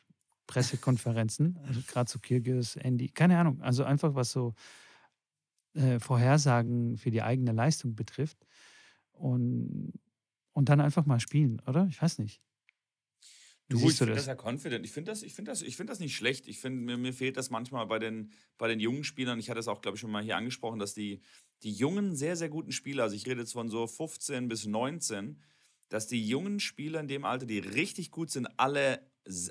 Pressekonferenzen, 0.47 1.59
also 1.67 1.81
gerade 1.87 2.11
zu 2.11 2.19
Kirgis, 2.19 2.77
Andy, 2.77 3.09
keine 3.09 3.39
Ahnung, 3.39 3.61
also 3.61 3.85
einfach 3.85 4.15
was 4.15 4.33
so 4.33 4.55
äh, 5.75 6.01
Vorhersagen 6.01 6.97
für 6.97 7.11
die 7.11 7.23
eigene 7.23 7.53
Leistung 7.53 7.95
betrifft 7.95 8.47
und, 9.13 9.93
und 10.53 10.69
dann 10.69 10.81
einfach 10.81 11.07
mal 11.07 11.21
spielen, 11.21 11.61
oder? 11.67 11.87
Ich 11.89 12.01
weiß 12.01 12.19
nicht. 12.19 12.43
Du, 13.69 13.79
ich 13.89 13.95
finde 13.95 14.15
das 14.15 14.27
ja 14.27 14.35
confident. 14.35 14.85
Ich 14.85 14.91
finde 14.91 15.13
das, 15.13 15.21
find 15.21 15.47
das, 15.47 15.63
find 15.63 15.89
das 15.89 16.01
nicht 16.01 16.17
schlecht. 16.17 16.49
Ich 16.49 16.59
finde, 16.59 16.81
mir, 16.81 16.97
mir 16.97 17.13
fehlt 17.13 17.37
das 17.37 17.51
manchmal 17.51 17.87
bei 17.87 18.01
den, 18.01 18.33
bei 18.59 18.67
den 18.67 18.81
jungen 18.81 19.05
Spielern. 19.05 19.39
Ich 19.39 19.49
hatte 19.49 19.61
es 19.61 19.69
auch, 19.69 19.81
glaube 19.81 19.95
ich, 19.95 20.01
schon 20.01 20.11
mal 20.11 20.25
hier 20.25 20.37
angesprochen, 20.37 20.81
dass 20.81 20.93
die, 20.93 21.21
die 21.63 21.73
jungen, 21.73 22.17
sehr, 22.17 22.37
sehr 22.37 22.49
guten 22.49 22.73
Spieler, 22.73 23.05
also 23.05 23.17
ich 23.17 23.27
rede 23.27 23.41
jetzt 23.41 23.53
von 23.53 23.69
so 23.69 23.87
15 23.87 24.49
bis 24.49 24.67
19, 24.67 25.43
dass 25.89 26.07
die 26.07 26.27
jungen 26.27 26.61
Spieler 26.61 27.01
in 27.01 27.09
dem 27.09 27.25
Alter, 27.25 27.47
die 27.47 27.59
richtig 27.59 28.11
gut 28.11 28.31
sind, 28.31 28.49
alle 28.57 29.01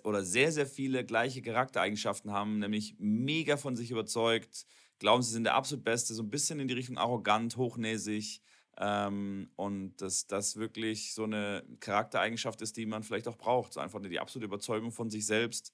oder 0.03 0.23
sehr, 0.23 0.51
sehr 0.51 0.65
viele 0.65 1.05
gleiche 1.05 1.41
Charaktereigenschaften 1.41 2.31
haben, 2.31 2.59
nämlich 2.59 2.95
mega 2.97 3.55
von 3.57 3.75
sich 3.75 3.91
überzeugt, 3.91 4.65
glauben, 4.99 5.23
sie 5.23 5.31
sind 5.31 5.45
der 5.45 5.55
absolut 5.55 5.83
Beste, 5.83 6.13
so 6.13 6.23
ein 6.23 6.29
bisschen 6.29 6.59
in 6.59 6.67
die 6.67 6.73
Richtung 6.73 6.97
arrogant, 6.97 7.57
hochnäsig. 7.57 8.41
Ähm, 8.77 9.51
und 9.55 9.97
dass 9.97 10.27
das 10.27 10.55
wirklich 10.55 11.13
so 11.13 11.23
eine 11.23 11.63
Charaktereigenschaft 11.79 12.61
ist, 12.61 12.77
die 12.77 12.85
man 12.85 13.03
vielleicht 13.03 13.27
auch 13.27 13.37
braucht. 13.37 13.73
So 13.73 13.79
einfach 13.79 14.01
die 14.01 14.19
absolute 14.19 14.45
Überzeugung 14.45 14.91
von 14.91 15.09
sich 15.09 15.25
selbst. 15.25 15.73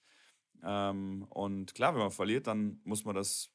Ähm, 0.63 1.25
und 1.29 1.75
klar, 1.75 1.93
wenn 1.93 2.01
man 2.01 2.11
verliert, 2.11 2.47
dann 2.47 2.79
muss 2.83 3.05
man 3.05 3.15
das 3.15 3.51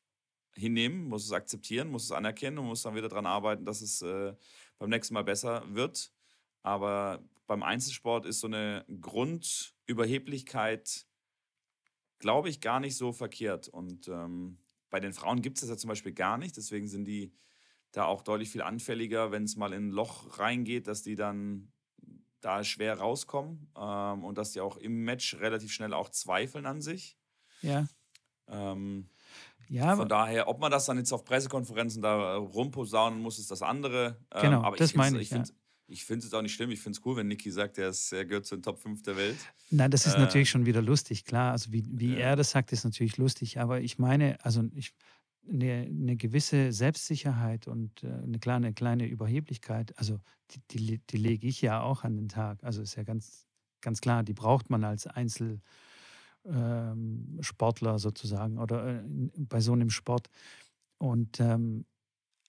hinnehmen, 0.54 1.08
muss 1.08 1.24
es 1.24 1.32
akzeptieren, 1.32 1.90
muss 1.90 2.04
es 2.04 2.12
anerkennen 2.12 2.58
und 2.58 2.66
muss 2.66 2.82
dann 2.82 2.94
wieder 2.94 3.08
daran 3.08 3.26
arbeiten, 3.26 3.64
dass 3.64 3.80
es 3.80 4.02
äh, 4.02 4.34
beim 4.78 4.90
nächsten 4.90 5.14
Mal 5.14 5.24
besser 5.24 5.64
wird. 5.68 6.12
Aber 6.62 7.24
beim 7.46 7.62
Einzelsport 7.62 8.26
ist 8.26 8.40
so 8.40 8.46
eine 8.46 8.84
Grundüberheblichkeit, 9.00 11.06
glaube 12.18 12.48
ich, 12.48 12.60
gar 12.60 12.80
nicht 12.80 12.96
so 12.96 13.12
verkehrt. 13.12 13.68
Und 13.68 14.08
ähm, 14.08 14.58
bei 14.90 15.00
den 15.00 15.12
Frauen 15.12 15.42
gibt 15.42 15.56
es 15.56 15.62
das 15.62 15.70
ja 15.70 15.76
zum 15.76 15.88
Beispiel 15.88 16.12
gar 16.12 16.38
nicht, 16.38 16.56
deswegen 16.56 16.88
sind 16.88 17.06
die 17.06 17.32
da 17.92 18.04
auch 18.04 18.22
deutlich 18.22 18.50
viel 18.50 18.62
anfälliger, 18.62 19.32
wenn 19.32 19.44
es 19.44 19.56
mal 19.56 19.72
in 19.72 19.88
ein 19.88 19.90
Loch 19.90 20.38
reingeht, 20.38 20.86
dass 20.86 21.02
die 21.02 21.16
dann 21.16 21.72
da 22.40 22.64
schwer 22.64 22.98
rauskommen 22.98 23.70
ähm, 23.76 24.24
und 24.24 24.38
dass 24.38 24.52
die 24.52 24.60
auch 24.60 24.76
im 24.76 25.04
Match 25.04 25.34
relativ 25.34 25.72
schnell 25.72 25.92
auch 25.92 26.08
zweifeln 26.08 26.66
an 26.66 26.80
sich. 26.80 27.18
Ja. 27.62 27.86
Ähm, 28.48 29.10
ja, 29.70 29.94
von 29.94 30.08
daher, 30.08 30.48
ob 30.48 30.60
man 30.60 30.70
das 30.70 30.86
dann 30.86 30.98
jetzt 30.98 31.12
auf 31.12 31.24
Pressekonferenzen 31.24 32.02
da 32.02 32.36
rumposaunen 32.36 33.22
muss, 33.22 33.38
ist 33.38 33.52
das 33.52 33.62
andere. 33.62 34.16
Ähm, 34.34 34.42
genau, 34.42 34.62
aber 34.62 34.76
das 34.76 34.94
meine 34.94 35.20
ich. 35.20 35.30
ich 35.30 35.38
ja. 35.38 35.44
Ich 35.86 36.04
finde 36.04 36.26
es 36.26 36.34
auch 36.34 36.42
nicht 36.42 36.54
schlimm. 36.54 36.70
Ich 36.70 36.80
finde 36.80 36.98
es 36.98 37.04
cool, 37.04 37.16
wenn 37.16 37.26
Niki 37.26 37.50
sagt, 37.50 37.76
er, 37.78 37.88
ist, 37.88 38.12
er 38.12 38.24
gehört 38.24 38.46
zu 38.46 38.56
den 38.56 38.62
Top 38.62 38.78
5 38.78 39.02
der 39.02 39.16
Welt. 39.16 39.36
Nein, 39.70 39.90
das 39.90 40.06
ist 40.06 40.14
äh, 40.14 40.20
natürlich 40.20 40.48
schon 40.48 40.64
wieder 40.66 40.82
lustig, 40.82 41.24
klar. 41.24 41.50
Also 41.52 41.72
wie, 41.72 41.84
wie 41.88 42.12
ja. 42.12 42.18
er 42.18 42.36
das 42.36 42.50
sagt, 42.50 42.72
ist 42.72 42.84
natürlich 42.84 43.16
lustig. 43.16 43.58
Aber 43.58 43.80
ich 43.80 43.98
meine, 43.98 44.44
also 44.44 44.62
ich, 44.74 44.92
eine, 45.48 45.88
eine 45.88 46.16
gewisse 46.16 46.72
Selbstsicherheit 46.72 47.66
und 47.66 48.04
äh, 48.04 48.06
eine 48.06 48.38
kleine, 48.38 48.72
kleine 48.72 49.06
Überheblichkeit, 49.06 49.96
also 49.98 50.20
die, 50.52 50.60
die, 50.70 50.98
die 50.98 51.16
lege 51.16 51.48
ich 51.48 51.60
ja 51.60 51.80
auch 51.80 52.04
an 52.04 52.16
den 52.16 52.28
Tag. 52.28 52.62
Also 52.62 52.82
ist 52.82 52.94
ja 52.94 53.02
ganz, 53.02 53.46
ganz 53.80 54.00
klar, 54.00 54.22
die 54.22 54.34
braucht 54.34 54.70
man 54.70 54.84
als 54.84 55.08
Einzelsportler 55.08 55.60
ähm, 56.44 57.40
sozusagen 57.96 58.58
oder 58.58 59.00
äh, 59.00 59.02
bei 59.36 59.60
so 59.60 59.72
einem 59.72 59.90
Sport. 59.90 60.28
Und 60.98 61.40
ähm, 61.40 61.84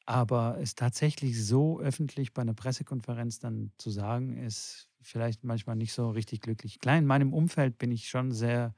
aber 0.06 0.58
es 0.60 0.76
tatsächlich 0.76 1.42
so 1.44 1.80
öffentlich 1.80 2.34
bei 2.34 2.42
einer 2.42 2.54
Pressekonferenz 2.54 3.40
dann 3.40 3.72
zu 3.78 3.90
sagen, 3.90 4.38
ist 4.38 4.90
vielleicht 5.02 5.44
manchmal 5.44 5.76
nicht 5.76 5.94
so 5.94 6.10
richtig 6.10 6.42
glücklich. 6.42 6.80
Klar, 6.80 6.98
in 6.98 7.06
meinem 7.06 7.34
Umfeld 7.34 7.78
bin 7.78 7.92
ich 7.92 8.10
schon 8.10 8.32
sehr 8.32 8.76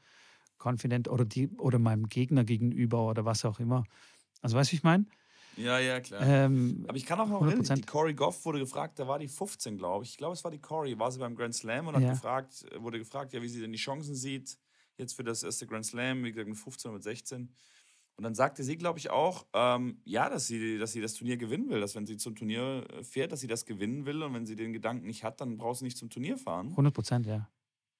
confident 0.64 1.08
oder, 1.08 1.26
die, 1.26 1.50
oder 1.58 1.80
meinem 1.80 2.08
Gegner 2.08 2.44
gegenüber 2.44 3.08
oder 3.08 3.26
was 3.26 3.46
auch 3.46 3.60
immer. 3.60 3.84
Also 4.42 4.58
weißt 4.58 4.70
du, 4.70 4.74
wie 4.74 4.78
ich 4.78 4.84
meine? 4.84 5.06
Ja, 5.56 5.80
ja, 5.80 6.00
klar. 6.02 6.22
Ähm, 6.24 6.86
Aber 6.88 6.98
ich 6.98 7.06
kann 7.06 7.20
auch 7.20 7.28
noch 7.28 7.42
erinnern, 7.46 7.76
die 7.76 7.82
Corey 7.84 8.14
Goff 8.14 8.44
wurde 8.46 8.60
gefragt, 8.60 9.00
da 9.00 9.08
war 9.08 9.20
die 9.20 9.28
15, 9.28 9.78
glaube 9.78 10.04
ich. 10.04 10.12
Ich 10.12 10.18
glaube, 10.18 10.34
es 10.34 10.44
war 10.44 10.52
die 10.52 10.60
Corey, 10.60 10.98
war 10.98 11.12
sie 11.12 11.20
beim 11.20 11.36
Grand 11.36 11.54
Slam 11.54 11.88
und 11.88 11.96
hat 11.96 12.04
ja. 12.04 12.12
gefragt, 12.12 12.66
wurde 12.78 12.98
gefragt, 12.98 13.34
ja, 13.34 13.42
wie 13.42 13.50
sie 13.50 13.62
denn 13.62 13.72
die 13.72 13.78
Chancen 13.78 14.16
sieht, 14.16 14.58
jetzt 14.98 15.14
für 15.14 15.24
das 15.24 15.44
erste 15.44 15.68
Grand 15.68 15.86
Slam, 15.86 16.24
wie 16.24 16.32
gesagt, 16.32 16.50
mit 16.50 16.58
15 16.58 16.90
oder 16.90 16.96
mit 16.98 17.04
16. 17.04 17.50
Und 18.16 18.24
dann 18.24 18.36
sagte 18.36 18.64
sie, 18.64 18.78
glaube 18.78 19.00
ich, 19.00 19.10
auch, 19.10 19.48
ähm, 19.54 20.00
ja, 20.06 20.30
dass 20.30 20.46
sie, 20.46 20.78
dass 20.78 20.92
sie 20.92 21.02
das 21.02 21.16
Turnier 21.16 21.38
gewinnen 21.38 21.70
will, 21.70 21.80
dass 21.82 21.96
wenn 21.96 22.06
sie 22.06 22.18
zum 22.18 22.36
Turnier 22.36 22.86
äh, 22.92 23.04
fährt, 23.04 23.32
dass 23.32 23.40
sie 23.40 23.48
das 23.48 23.66
gewinnen 23.66 24.06
will 24.06 24.22
und 24.22 24.34
wenn 24.34 24.46
sie 24.46 24.56
den 24.56 24.72
Gedanken 24.72 25.08
nicht 25.08 25.24
hat, 25.24 25.42
dann 25.42 25.58
braucht 25.58 25.80
sie 25.80 25.86
nicht 25.86 25.98
zum 25.98 26.10
Turnier 26.10 26.38
fahren. 26.38 26.70
100 26.70 26.94
Prozent, 26.94 27.26
ja. 27.26 27.50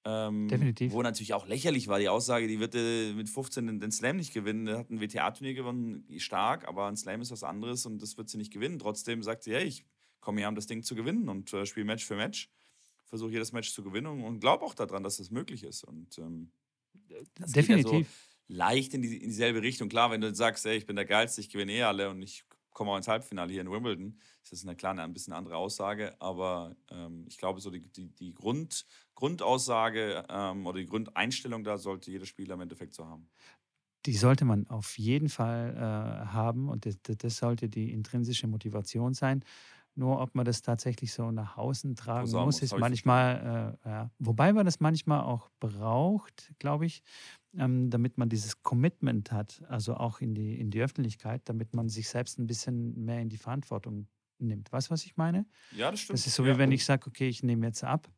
Ähm, 0.06 0.48
Definitiv. 0.48 0.92
Wo 0.92 1.02
natürlich 1.02 1.32
auch 1.32 1.46
lächerlich 1.46 1.88
war 1.88 1.98
die 1.98 2.10
Aussage, 2.10 2.46
die 2.46 2.60
wird 2.60 2.74
äh, 2.74 3.12
mit 3.14 3.28
15 3.28 3.66
den, 3.66 3.80
den, 3.80 3.90
Slam 3.90 4.16
nicht 4.16 4.34
gewinnen. 4.34 4.66
Er 4.68 4.78
hat 4.78 4.90
ein 4.90 5.00
WTA-Turnier 5.00 5.54
gewonnen, 5.54 6.04
stark, 6.18 6.68
aber 6.68 6.86
ein 6.86 6.96
Slam 6.96 7.22
ist 7.22 7.32
was 7.32 7.42
anderes 7.42 7.86
und 7.86 8.00
das 8.02 8.16
wird 8.16 8.28
sie 8.28 8.36
nicht 8.36 8.52
gewinnen. 8.52 8.78
Trotzdem 8.78 9.22
sagt 9.22 9.42
sie, 9.42 9.54
hey, 9.54 9.64
ich 9.64 9.84
komme 10.20 10.40
hier, 10.40 10.48
um 10.48 10.54
das 10.54 10.66
Ding 10.66 10.82
zu 10.82 10.94
gewinnen 10.94 11.28
und 11.28 11.52
äh, 11.54 11.64
spiele 11.64 11.86
Match 11.86 12.04
für 12.04 12.16
Match. 12.16 12.50
Versuche 13.06 13.32
jedes 13.32 13.52
Match 13.52 13.72
zu 13.72 13.82
gewinnen 13.82 14.22
und 14.22 14.40
glaube 14.40 14.64
auch 14.64 14.74
daran, 14.74 15.02
dass 15.02 15.16
das 15.16 15.30
möglich 15.30 15.64
ist. 15.64 15.84
Und 15.84 16.18
ähm, 16.18 16.50
Definitiv 17.38 18.08
leicht 18.48 18.94
in, 18.94 19.02
die, 19.02 19.16
in 19.16 19.28
dieselbe 19.28 19.62
Richtung. 19.62 19.88
Klar, 19.88 20.10
wenn 20.10 20.20
du 20.20 20.34
sagst, 20.34 20.66
ey, 20.66 20.76
ich 20.76 20.86
bin 20.86 20.96
der 20.96 21.04
Geilste, 21.04 21.40
ich 21.40 21.50
gewinne 21.50 21.72
eh 21.72 21.82
alle 21.82 22.10
und 22.10 22.22
ich 22.22 22.44
komme 22.72 22.90
auch 22.90 22.96
ins 22.96 23.08
Halbfinale 23.08 23.52
hier 23.52 23.60
in 23.60 23.70
Wimbledon, 23.70 24.18
ist 24.42 24.52
das 24.52 24.64
eine 24.64 24.76
kleine, 24.76 25.02
ein 25.02 25.12
bisschen 25.12 25.32
andere 25.32 25.56
Aussage. 25.56 26.20
Aber 26.20 26.76
ähm, 26.90 27.24
ich 27.28 27.38
glaube, 27.38 27.60
so 27.60 27.70
die, 27.70 27.80
die, 27.80 28.08
die 28.08 28.34
Grund, 28.34 28.84
Grundaussage 29.14 30.24
ähm, 30.28 30.66
oder 30.66 30.80
die 30.80 30.86
Grundeinstellung 30.86 31.64
da 31.64 31.78
sollte 31.78 32.10
jeder 32.10 32.26
Spieler 32.26 32.54
im 32.54 32.62
Endeffekt 32.62 32.94
so 32.94 33.06
haben. 33.06 33.28
Die 34.06 34.14
sollte 34.14 34.44
man 34.44 34.66
auf 34.66 34.98
jeden 34.98 35.30
Fall 35.30 35.74
äh, 35.76 36.26
haben 36.26 36.68
und 36.68 36.84
das, 36.84 36.98
das, 37.02 37.38
sollte 37.38 37.70
die 37.70 37.90
intrinsische 37.90 38.46
Motivation 38.46 39.14
sein. 39.14 39.42
Nur 39.96 40.20
ob 40.20 40.34
man 40.34 40.44
das 40.44 40.62
tatsächlich 40.62 41.12
so 41.12 41.30
nach 41.30 41.56
außen 41.56 41.94
tragen 41.94 42.28
muss, 42.30 42.62
ist 42.62 42.76
manchmal, 42.76 43.78
äh, 43.84 43.88
ja. 43.88 44.10
wobei 44.18 44.52
man 44.52 44.66
das 44.66 44.80
manchmal 44.80 45.20
auch 45.20 45.50
braucht, 45.60 46.52
glaube 46.58 46.86
ich, 46.86 47.02
ähm, 47.56 47.90
damit 47.90 48.18
man 48.18 48.28
dieses 48.28 48.62
Commitment 48.62 49.30
hat, 49.30 49.62
also 49.68 49.94
auch 49.94 50.20
in 50.20 50.34
die, 50.34 50.58
in 50.58 50.70
die 50.70 50.82
Öffentlichkeit, 50.82 51.42
damit 51.44 51.74
man 51.74 51.88
sich 51.88 52.08
selbst 52.08 52.40
ein 52.40 52.48
bisschen 52.48 53.04
mehr 53.04 53.20
in 53.20 53.28
die 53.28 53.36
Verantwortung 53.36 54.08
nimmt. 54.38 54.72
Weißt 54.72 54.88
du, 54.88 54.90
was 54.90 55.04
ich 55.04 55.16
meine? 55.16 55.46
Ja, 55.76 55.92
das 55.92 56.00
stimmt. 56.00 56.18
Das 56.18 56.26
ist 56.26 56.34
so, 56.34 56.44
wie 56.44 56.58
wenn 56.58 56.72
ich 56.72 56.84
sage, 56.84 57.06
okay, 57.06 57.28
ich 57.28 57.44
nehme 57.44 57.66
jetzt 57.66 57.84
ab 57.84 58.10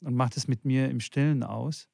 und 0.00 0.14
mache 0.14 0.30
das 0.34 0.48
mit 0.48 0.64
mir 0.64 0.90
im 0.90 0.98
Stillen 0.98 1.44
aus. 1.44 1.88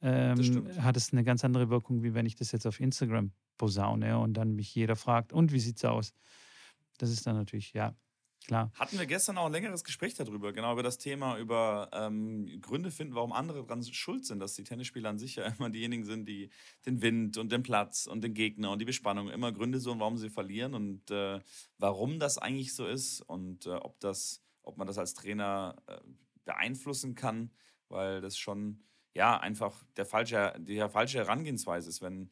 Ähm, 0.00 0.68
hat 0.80 0.96
es 0.96 1.12
eine 1.12 1.24
ganz 1.24 1.42
andere 1.44 1.70
Wirkung, 1.70 2.02
wie 2.02 2.14
wenn 2.14 2.26
ich 2.26 2.36
das 2.36 2.52
jetzt 2.52 2.66
auf 2.66 2.80
Instagram 2.80 3.32
posaune 3.56 4.18
und 4.18 4.34
dann 4.34 4.54
mich 4.54 4.74
jeder 4.74 4.94
fragt, 4.94 5.32
und 5.32 5.52
wie 5.52 5.58
sieht 5.58 5.78
es 5.78 5.84
aus? 5.84 6.12
Das 6.98 7.10
ist 7.10 7.26
dann 7.26 7.34
natürlich, 7.34 7.72
ja, 7.72 7.96
Klar. 8.48 8.72
Hatten 8.76 8.98
wir 8.98 9.04
gestern 9.04 9.36
auch 9.36 9.44
ein 9.44 9.52
längeres 9.52 9.84
Gespräch 9.84 10.14
darüber, 10.14 10.54
genau 10.54 10.72
über 10.72 10.82
das 10.82 10.96
Thema, 10.96 11.36
über 11.36 11.90
ähm, 11.92 12.62
Gründe 12.62 12.90
finden, 12.90 13.14
warum 13.14 13.30
andere 13.30 13.62
dran 13.62 13.84
schuld 13.84 14.24
sind, 14.24 14.40
dass 14.40 14.54
die 14.54 14.64
Tennisspieler 14.64 15.10
an 15.10 15.18
sich 15.18 15.36
ja 15.36 15.44
immer 15.58 15.68
diejenigen 15.68 16.04
sind, 16.04 16.26
die 16.26 16.48
den 16.86 17.02
Wind 17.02 17.36
und 17.36 17.52
den 17.52 17.62
Platz 17.62 18.06
und 18.06 18.24
den 18.24 18.32
Gegner 18.32 18.70
und 18.70 18.78
die 18.78 18.86
Bespannung 18.86 19.28
immer 19.28 19.52
Gründe 19.52 19.80
sind, 19.80 20.00
warum 20.00 20.16
sie 20.16 20.30
verlieren 20.30 20.72
und 20.72 21.10
äh, 21.10 21.40
warum 21.76 22.18
das 22.18 22.38
eigentlich 22.38 22.74
so 22.74 22.86
ist 22.86 23.20
und 23.20 23.66
äh, 23.66 23.74
ob, 23.74 24.00
das, 24.00 24.42
ob 24.62 24.78
man 24.78 24.86
das 24.86 24.96
als 24.96 25.12
Trainer 25.12 25.76
äh, 25.86 25.98
beeinflussen 26.46 27.14
kann, 27.14 27.50
weil 27.90 28.22
das 28.22 28.38
schon 28.38 28.82
ja 29.12 29.38
einfach 29.38 29.84
der 29.98 30.06
falsche, 30.06 30.54
die 30.58 30.78
falsche 30.88 31.18
Herangehensweise 31.18 31.90
ist, 31.90 32.00
wenn 32.00 32.30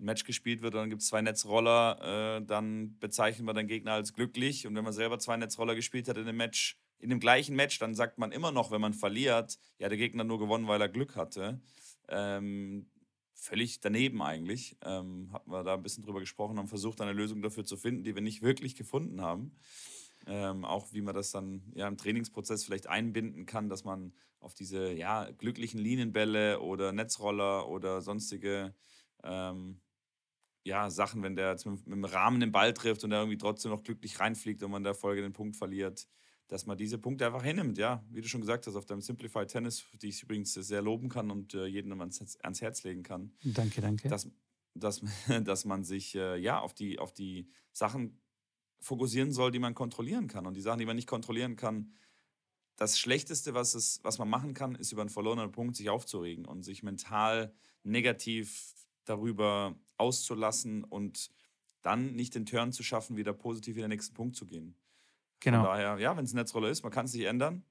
ein 0.00 0.04
Match 0.04 0.24
gespielt 0.24 0.62
wird 0.62 0.74
und 0.74 0.80
dann 0.80 0.90
gibt 0.90 1.02
es 1.02 1.08
zwei 1.08 1.22
Netzroller, 1.22 2.38
äh, 2.38 2.44
dann 2.44 2.98
bezeichnet 2.98 3.44
man 3.44 3.56
den 3.56 3.66
Gegner 3.66 3.92
als 3.92 4.12
glücklich. 4.12 4.66
Und 4.66 4.74
wenn 4.74 4.84
man 4.84 4.92
selber 4.92 5.18
zwei 5.18 5.36
Netzroller 5.36 5.74
gespielt 5.74 6.08
hat 6.08 6.16
in 6.16 6.26
dem 6.26 6.36
Match, 6.36 6.78
in 6.98 7.10
dem 7.10 7.20
gleichen 7.20 7.56
Match, 7.56 7.78
dann 7.78 7.94
sagt 7.94 8.18
man 8.18 8.32
immer 8.32 8.52
noch, 8.52 8.70
wenn 8.70 8.80
man 8.80 8.94
verliert, 8.94 9.58
ja, 9.78 9.88
der 9.88 9.98
Gegner 9.98 10.24
nur 10.24 10.38
gewonnen, 10.38 10.68
weil 10.68 10.80
er 10.80 10.88
Glück 10.88 11.16
hatte. 11.16 11.60
Ähm, 12.08 12.86
völlig 13.34 13.80
daneben 13.80 14.22
eigentlich. 14.22 14.76
Ähm, 14.84 15.30
hatten 15.32 15.50
wir 15.50 15.62
da 15.64 15.74
ein 15.74 15.82
bisschen 15.82 16.04
drüber 16.04 16.20
gesprochen, 16.20 16.58
haben 16.58 16.68
versucht, 16.68 17.00
eine 17.00 17.12
Lösung 17.12 17.42
dafür 17.42 17.64
zu 17.64 17.76
finden, 17.76 18.04
die 18.04 18.14
wir 18.14 18.22
nicht 18.22 18.42
wirklich 18.42 18.74
gefunden 18.74 19.20
haben. 19.20 19.56
Ähm, 20.26 20.64
auch 20.64 20.92
wie 20.92 21.00
man 21.00 21.14
das 21.14 21.30
dann 21.30 21.62
ja, 21.74 21.86
im 21.88 21.96
Trainingsprozess 21.96 22.64
vielleicht 22.64 22.88
einbinden 22.88 23.46
kann, 23.46 23.68
dass 23.68 23.84
man 23.84 24.12
auf 24.40 24.54
diese 24.54 24.92
ja, 24.92 25.30
glücklichen 25.30 25.80
Linienbälle 25.80 26.60
oder 26.60 26.92
Netzroller 26.92 27.68
oder 27.68 28.02
sonstige 28.02 28.74
ähm, 29.22 29.80
ja, 30.64 30.90
Sachen, 30.90 31.22
wenn 31.22 31.36
der 31.36 31.54
mit, 31.64 31.86
mit 31.86 31.96
dem 31.96 32.04
Rahmen 32.04 32.40
den 32.40 32.52
Ball 32.52 32.72
trifft 32.74 33.04
und 33.04 33.12
er 33.12 33.20
irgendwie 33.20 33.38
trotzdem 33.38 33.70
noch 33.70 33.82
glücklich 33.82 34.20
reinfliegt 34.20 34.62
und 34.62 34.70
man 34.70 34.82
der 34.82 34.94
Folge 34.94 35.22
den 35.22 35.32
Punkt 35.32 35.56
verliert, 35.56 36.08
dass 36.48 36.66
man 36.66 36.78
diese 36.78 36.98
Punkte 36.98 37.26
einfach 37.26 37.42
hinnimmt, 37.42 37.78
ja, 37.78 38.04
wie 38.10 38.22
du 38.22 38.28
schon 38.28 38.40
gesagt 38.40 38.66
hast, 38.66 38.74
auf 38.74 38.86
deinem 38.86 39.02
Simplified 39.02 39.48
Tennis, 39.48 39.84
die 40.00 40.08
ich 40.08 40.22
übrigens 40.22 40.54
sehr 40.54 40.82
loben 40.82 41.08
kann 41.08 41.30
und 41.30 41.54
äh, 41.54 41.66
jedem 41.66 42.00
ans, 42.00 42.38
ans 42.42 42.60
Herz 42.60 42.82
legen 42.84 43.02
kann. 43.02 43.32
Danke, 43.42 43.80
danke. 43.80 44.08
Dass, 44.08 44.30
dass, 44.74 45.02
dass 45.44 45.64
man 45.64 45.84
sich 45.84 46.14
äh, 46.14 46.38
ja 46.38 46.58
auf 46.58 46.74
die, 46.74 46.98
auf 46.98 47.12
die 47.12 47.50
Sachen 47.72 48.18
fokussieren 48.80 49.32
soll, 49.32 49.50
die 49.50 49.58
man 49.58 49.74
kontrollieren 49.74 50.26
kann. 50.28 50.46
Und 50.46 50.54
die 50.54 50.60
Sachen, 50.60 50.78
die 50.78 50.86
man 50.86 50.96
nicht 50.96 51.08
kontrollieren 51.08 51.56
kann, 51.56 51.92
das 52.76 52.98
Schlechteste, 52.98 53.54
was, 53.54 53.74
es, 53.74 54.00
was 54.04 54.18
man 54.18 54.28
machen 54.28 54.54
kann, 54.54 54.74
ist 54.76 54.92
über 54.92 55.02
einen 55.02 55.10
verlorenen 55.10 55.50
Punkt 55.50 55.76
sich 55.76 55.90
aufzuregen 55.90 56.46
und 56.46 56.62
sich 56.62 56.82
mental 56.82 57.52
negativ 57.82 58.72
darüber 59.08 59.74
auszulassen 59.96 60.84
und 60.84 61.30
dann 61.82 62.14
nicht 62.14 62.34
den 62.34 62.46
Turn 62.46 62.72
zu 62.72 62.82
schaffen, 62.82 63.16
wieder 63.16 63.32
positiv 63.32 63.76
in 63.76 63.82
den 63.82 63.90
nächsten 63.90 64.14
Punkt 64.14 64.36
zu 64.36 64.46
gehen. 64.46 64.74
Genau. 65.40 65.58
Von 65.58 65.66
daher, 65.66 65.98
ja, 65.98 66.16
wenn 66.16 66.24
es 66.24 66.32
ein 66.32 66.36
Netzroller 66.36 66.68
ist, 66.68 66.82
man 66.82 66.92
kann 66.92 67.06
es 67.06 67.14
nicht 67.14 67.24
ändern, 67.24 67.64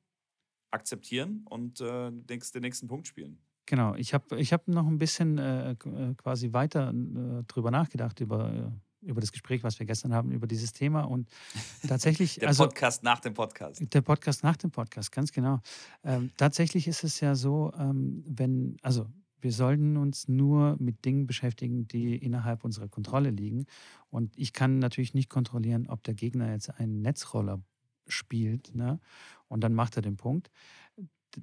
akzeptieren 0.72 1.46
und 1.50 1.82
äh, 1.82 2.12
den 2.12 2.62
nächsten 2.62 2.88
Punkt 2.88 3.08
spielen. 3.08 3.42
Genau, 3.66 3.96
ich 3.96 4.14
habe 4.14 4.40
ich 4.40 4.54
hab 4.54 4.68
noch 4.70 4.88
ein 4.88 4.98
bisschen 4.98 5.38
äh, 5.38 5.72
äh 5.72 6.16
quasi 6.16 6.54
weiter 6.54 6.90
äh, 6.90 7.44
drüber 7.48 7.70
nachgedacht, 7.70 8.22
über, 8.22 8.54
äh, 8.54 9.08
über 9.10 9.20
das 9.20 9.34
Gespräch, 9.34 9.62
was 9.64 9.78
wir 9.78 9.86
gestern 9.86 10.14
haben, 10.14 10.32
über 10.32 10.48
dieses 10.48 10.72
Thema. 10.72 11.02
Und 11.02 11.28
tatsächlich. 11.88 12.36
der 12.36 12.48
also, 12.48 12.64
Podcast 12.64 13.04
nach 13.04 13.20
dem 13.20 13.34
Podcast. 13.34 13.82
Der 13.94 14.02
Podcast 14.02 14.44
nach 14.44 14.56
dem 14.56 14.72
Podcast, 14.72 15.12
ganz 15.12 15.34
genau. 15.34 15.60
Ähm, 16.06 16.32
tatsächlich 16.38 16.88
ist 16.88 17.04
es 17.04 17.20
ja 17.20 17.36
so, 17.36 17.74
ähm, 17.78 18.24
wenn, 18.26 18.78
also 18.82 19.08
wir 19.40 19.52
sollten 19.52 19.98
uns 19.98 20.28
nur 20.28 20.76
mit 20.80 21.06
Dingen 21.06 21.28
beschäftigen, 21.28 21.88
die 21.88 22.16
innerhalb 22.16 22.64
unserer 22.64 22.88
Kontrolle 22.88 23.30
liegen. 23.30 23.66
Und 24.10 24.38
ich 24.38 24.54
kann 24.54 24.80
natürlich 24.80 25.14
nicht 25.14 25.30
kontrollieren, 25.30 25.88
ob 25.88 26.04
der 26.04 26.14
Gegner 26.14 26.52
jetzt 26.52 26.70
einen 26.80 27.02
Netzroller 27.02 27.62
spielt 28.08 28.74
ne? 28.74 29.00
und 29.48 29.62
dann 29.62 29.74
macht 29.74 29.96
er 29.98 30.02
den 30.02 30.18
Punkt. 30.18 30.50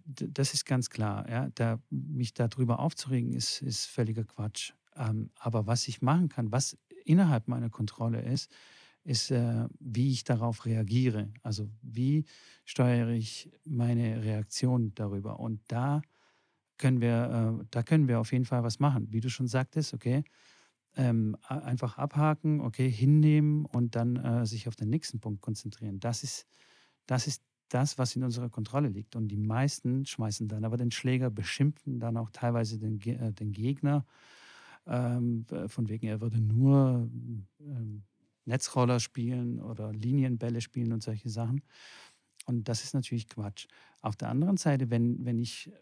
Das 0.07 0.55
ist 0.55 0.65
ganz 0.65 0.91
klar. 0.91 1.29
Ja? 1.29 1.51
Da, 1.55 1.81
mich 1.91 2.35
darüber 2.35 2.81
aufzuregen, 2.81 3.33
ist, 3.33 3.63
ist 3.63 3.87
völliger 3.87 4.25
Quatsch. 4.25 4.73
Ähm, 4.97 5.31
aber 5.37 5.67
was 5.67 5.89
ich 5.89 6.03
machen 6.03 6.29
kann, 6.29 6.53
was 6.53 6.77
innerhalb 7.05 7.49
meiner 7.49 7.71
Kontrolle 7.71 8.23
ist, 8.23 8.51
ist, 9.05 9.31
äh, 9.31 9.69
wie 9.79 10.11
ich 10.11 10.25
darauf 10.25 10.65
reagiere. 10.65 11.31
Also 11.43 11.69
wie 11.83 12.25
steuere 12.65 13.11
ich 13.11 13.51
meine 13.65 14.23
Reaktion 14.25 14.95
darüber. 14.95 15.39
Und 15.39 15.61
da 15.69 16.01
können 16.79 17.01
wir, 17.01 17.59
äh, 17.61 17.65
da 17.71 17.83
können 17.83 18.09
wir 18.09 18.21
auf 18.21 18.33
jeden 18.33 18.45
Fall 18.45 18.63
was 18.63 18.81
machen. 18.81 19.09
Wie 19.11 19.21
du 19.21 19.31
schon 19.31 19.47
sagtest, 19.47 19.95
okay, 19.95 20.25
ähm, 20.97 21.37
einfach 21.49 21.99
abhaken, 21.99 22.61
okay, 22.61 22.91
hinnehmen 22.91 23.65
und 23.65 23.97
dann 23.97 24.17
äh, 24.17 24.47
sich 24.47 24.69
auf 24.69 24.77
den 24.77 24.91
nächsten 24.91 25.21
Punkt 25.21 25.41
konzentrieren. 25.41 26.01
Das 26.01 26.23
ist, 26.23 26.47
das 27.07 27.27
ist 27.27 27.43
das, 27.69 27.99
was 27.99 28.15
in 28.15 28.23
unserer 28.23 28.51
Kontrolle 28.51 28.89
liegt. 28.89 29.17
Und 29.17 29.29
die 29.29 29.37
meisten 29.37 30.07
schmeißen 30.07 30.49
dann 30.49 30.65
aber 30.65 30.77
den 30.77 30.91
Schläger, 30.91 31.31
beschimpfen 31.31 31.99
dann 31.99 32.17
auch 32.17 32.31
teilweise 32.31 32.79
den, 32.79 33.01
äh, 33.01 33.33
den 33.33 33.53
Gegner, 33.53 34.07
ähm, 34.87 35.47
von 35.67 35.89
wegen 35.89 36.07
er 36.07 36.21
würde 36.21 36.41
nur 36.41 37.09
ähm, 37.61 38.05
Netzroller 38.45 39.01
spielen 39.01 39.61
oder 39.61 39.93
Linienbälle 39.93 40.61
spielen 40.61 40.93
und 40.93 41.03
solche 41.03 41.31
Sachen. 41.31 41.63
Und 42.45 42.69
das 42.69 42.85
ist 42.85 42.95
natürlich 42.95 43.29
Quatsch. 43.29 43.67
Auf 44.01 44.17
der 44.17 44.29
anderen 44.29 44.59
Seite, 44.59 44.91
wenn, 44.91 45.25
wenn 45.25 45.39
ich 45.39 45.73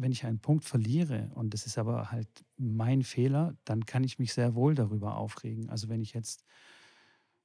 wenn 0.00 0.12
ich 0.12 0.24
einen 0.24 0.40
Punkt 0.40 0.64
verliere 0.64 1.30
und 1.34 1.54
das 1.54 1.66
ist 1.66 1.78
aber 1.78 2.10
halt 2.10 2.28
mein 2.56 3.02
Fehler, 3.02 3.56
dann 3.64 3.84
kann 3.84 4.04
ich 4.04 4.18
mich 4.18 4.32
sehr 4.32 4.54
wohl 4.54 4.74
darüber 4.74 5.16
aufregen. 5.16 5.68
Also 5.68 5.88
wenn 5.88 6.00
ich 6.00 6.14
jetzt, 6.14 6.44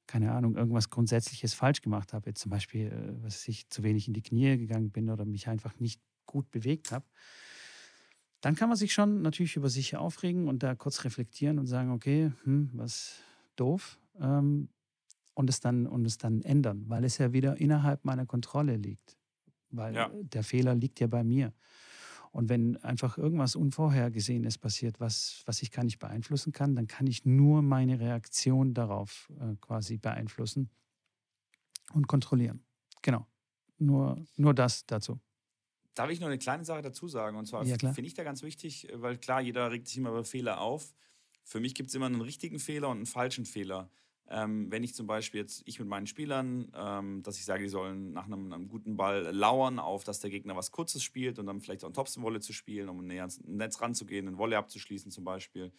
keine 0.06 0.32
Ahnung, 0.32 0.56
irgendwas 0.56 0.90
Grundsätzliches 0.90 1.54
falsch 1.54 1.82
gemacht 1.82 2.12
habe, 2.12 2.30
jetzt 2.30 2.40
zum 2.40 2.50
Beispiel, 2.50 2.86
äh, 2.86 3.24
was 3.24 3.46
ich 3.48 3.68
zu 3.68 3.82
wenig 3.82 4.08
in 4.08 4.14
die 4.14 4.22
Knie 4.22 4.56
gegangen 4.56 4.90
bin 4.90 5.10
oder 5.10 5.24
mich 5.24 5.48
einfach 5.48 5.78
nicht 5.78 6.00
gut 6.24 6.50
bewegt 6.50 6.92
habe, 6.92 7.04
dann 8.40 8.54
kann 8.54 8.68
man 8.68 8.76
sich 8.76 8.92
schon 8.92 9.22
natürlich 9.22 9.56
über 9.56 9.68
sich 9.68 9.96
aufregen 9.96 10.48
und 10.48 10.62
da 10.62 10.74
kurz 10.74 11.04
reflektieren 11.04 11.58
und 11.58 11.66
sagen, 11.66 11.90
okay, 11.90 12.32
hm, 12.44 12.70
was 12.74 13.20
doof. 13.56 13.98
Ähm, 14.20 14.68
und 15.34 15.50
es 15.50 15.60
dann 15.60 15.86
und 15.86 16.06
es 16.06 16.16
dann 16.16 16.40
ändern, 16.42 16.84
weil 16.88 17.04
es 17.04 17.18
ja 17.18 17.32
wieder 17.32 17.60
innerhalb 17.60 18.04
meiner 18.06 18.24
Kontrolle 18.24 18.76
liegt. 18.76 19.18
Weil 19.70 19.94
ja. 19.94 20.10
der 20.14 20.42
Fehler 20.42 20.74
liegt 20.74 20.98
ja 21.00 21.08
bei 21.08 21.22
mir. 21.22 21.52
Und 22.36 22.50
wenn 22.50 22.76
einfach 22.84 23.16
irgendwas 23.16 23.56
Unvorhergesehenes 23.56 24.58
passiert, 24.58 25.00
was, 25.00 25.42
was 25.46 25.62
ich 25.62 25.70
gar 25.70 25.84
nicht 25.84 25.98
beeinflussen 25.98 26.52
kann, 26.52 26.74
dann 26.74 26.86
kann 26.86 27.06
ich 27.06 27.24
nur 27.24 27.62
meine 27.62 27.98
Reaktion 27.98 28.74
darauf 28.74 29.32
äh, 29.40 29.56
quasi 29.62 29.96
beeinflussen 29.96 30.68
und 31.94 32.08
kontrollieren. 32.08 32.62
Genau. 33.00 33.26
Nur, 33.78 34.22
nur 34.36 34.52
das 34.52 34.84
dazu. 34.84 35.18
Darf 35.94 36.10
ich 36.10 36.20
noch 36.20 36.26
eine 36.26 36.36
kleine 36.36 36.66
Sache 36.66 36.82
dazu 36.82 37.08
sagen? 37.08 37.38
Und 37.38 37.46
zwar 37.46 37.64
ja, 37.64 37.78
finde 37.78 38.02
ich 38.02 38.12
da 38.12 38.22
ganz 38.22 38.42
wichtig, 38.42 38.86
weil 38.92 39.16
klar, 39.16 39.40
jeder 39.40 39.70
regt 39.70 39.88
sich 39.88 39.96
immer 39.96 40.10
über 40.10 40.24
Fehler 40.24 40.60
auf. 40.60 40.94
Für 41.42 41.60
mich 41.60 41.74
gibt 41.74 41.88
es 41.88 41.94
immer 41.94 42.04
einen 42.04 42.20
richtigen 42.20 42.58
Fehler 42.58 42.90
und 42.90 42.98
einen 42.98 43.06
falschen 43.06 43.46
Fehler. 43.46 43.88
Ähm, 44.28 44.70
wenn 44.70 44.82
ich 44.82 44.94
zum 44.94 45.06
Beispiel 45.06 45.40
jetzt, 45.40 45.62
ich 45.66 45.78
mit 45.78 45.88
meinen 45.88 46.06
Spielern, 46.06 46.72
ähm, 46.74 47.22
dass 47.22 47.38
ich 47.38 47.44
sage, 47.44 47.62
die 47.62 47.68
sollen 47.68 48.12
nach 48.12 48.26
einem, 48.26 48.52
einem, 48.52 48.68
guten 48.68 48.96
Ball 48.96 49.22
lauern, 49.32 49.78
auf 49.78 50.02
dass 50.02 50.20
der 50.20 50.30
Gegner 50.30 50.56
was 50.56 50.72
Kurzes 50.72 51.02
spielt 51.02 51.38
und 51.38 51.46
dann 51.46 51.60
vielleicht 51.60 51.84
auch 51.84 51.90
ein 51.90 51.94
Topspin-Wolle 51.94 52.40
zu 52.40 52.52
spielen, 52.52 52.88
um 52.88 53.06
näher 53.06 53.22
ans 53.22 53.40
Netz 53.44 53.80
ranzugehen, 53.80 54.26
einen 54.26 54.38
Wolle 54.38 54.58
abzuschließen 54.58 55.12
zum 55.12 55.24
Beispiel. 55.24 55.72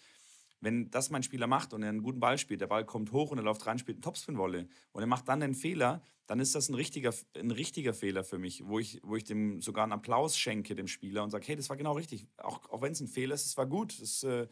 Wenn 0.59 0.89
das 0.89 1.09
mein 1.09 1.23
Spieler 1.23 1.45
macht 1.45 1.73
und 1.73 1.83
er 1.83 1.89
einen 1.89 2.01
guten 2.01 2.19
Ball 2.19 2.37
spielt, 2.37 2.61
der 2.61 2.67
Ball 2.67 2.85
kommt 2.85 3.11
hoch 3.11 3.31
und 3.31 3.37
er 3.37 3.43
läuft 3.43 3.67
rein, 3.67 3.77
spielt 3.77 3.97
einen 3.97 4.01
Topspin-Wolle 4.03 4.67
und 4.91 5.01
er 5.01 5.07
macht 5.07 5.27
dann 5.27 5.43
einen 5.43 5.53
Fehler, 5.53 6.01
dann 6.25 6.39
ist 6.39 6.55
das 6.55 6.69
ein 6.69 6.73
richtiger, 6.73 7.13
ein 7.35 7.51
richtiger 7.51 7.93
Fehler 7.93 8.23
für 8.23 8.39
mich, 8.39 8.65
wo 8.65 8.79
ich, 8.79 9.01
wo 9.03 9.15
ich 9.15 9.25
dem 9.25 9.61
sogar 9.61 9.83
einen 9.83 9.93
Applaus 9.93 10.37
schenke, 10.37 10.73
dem 10.73 10.87
Spieler, 10.87 11.23
und 11.23 11.31
sage, 11.31 11.45
hey, 11.47 11.55
das 11.57 11.69
war 11.69 11.77
genau 11.77 11.93
richtig. 11.93 12.27
Auch, 12.37 12.67
auch 12.69 12.81
wenn 12.81 12.93
es 12.93 13.01
ein 13.01 13.07
Fehler 13.07 13.35
ist, 13.35 13.45
es 13.45 13.57
war 13.57 13.67
gut. 13.67 14.01
Das, 14.01 14.23
äh, 14.23 14.47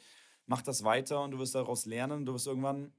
mach 0.47 0.61
das 0.61 0.83
weiter 0.83 1.23
und 1.23 1.31
du 1.31 1.39
wirst 1.39 1.55
daraus 1.55 1.85
lernen. 1.85 2.25
Du 2.25 2.33
wirst 2.33 2.47
irgendwann 2.47 2.93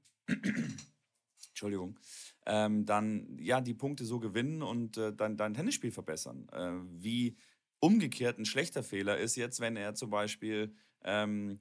Entschuldigung, 1.49 1.99
ähm, 2.45 2.85
dann 2.85 3.37
ja 3.39 3.61
die 3.61 3.73
Punkte 3.73 4.05
so 4.05 4.19
gewinnen 4.19 4.61
und 4.61 4.97
äh, 4.97 5.13
dann 5.13 5.37
dein 5.37 5.53
Tennisspiel 5.53 5.91
verbessern. 5.91 6.47
Äh, 6.51 6.73
wie 7.01 7.37
umgekehrt 7.79 8.37
ein 8.37 8.45
schlechter 8.45 8.83
Fehler 8.83 9.17
ist 9.17 9.35
jetzt, 9.35 9.59
wenn 9.59 9.75
er 9.75 9.95
zum 9.95 10.09
Beispiel 10.09 10.75
ähm, 11.03 11.59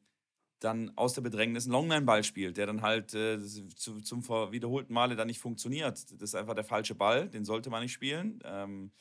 dann 0.60 0.96
aus 0.96 1.14
der 1.14 1.22
Bedrängnis 1.22 1.64
einen 1.64 1.72
Longline-Ball 1.72 2.24
spielt, 2.24 2.56
der 2.56 2.66
dann 2.66 2.82
halt 2.82 3.14
äh, 3.14 3.38
zu, 3.40 4.00
zum 4.00 4.26
wiederholten 4.52 4.92
Male 4.92 5.16
dann 5.16 5.26
nicht 5.26 5.40
funktioniert. 5.40 6.10
Das 6.12 6.30
ist 6.30 6.34
einfach 6.34 6.54
der 6.54 6.64
falsche 6.64 6.94
Ball, 6.94 7.28
den 7.28 7.44
sollte 7.44 7.70
man 7.70 7.82
nicht 7.82 7.92
spielen. 7.92 8.38
Ähm, 8.44 8.92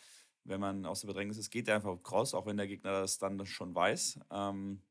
wenn 0.43 0.59
man 0.59 0.85
aus 0.85 1.01
der 1.01 1.07
Bedrängnis 1.07 1.37
ist, 1.37 1.49
geht 1.49 1.67
der 1.67 1.75
einfach 1.75 2.01
cross, 2.03 2.33
auch 2.33 2.45
wenn 2.45 2.57
der 2.57 2.67
Gegner 2.67 2.91
das 2.91 3.17
dann 3.17 3.43
schon 3.45 3.73
weiß. 3.73 4.19
Ähm, 4.31 4.81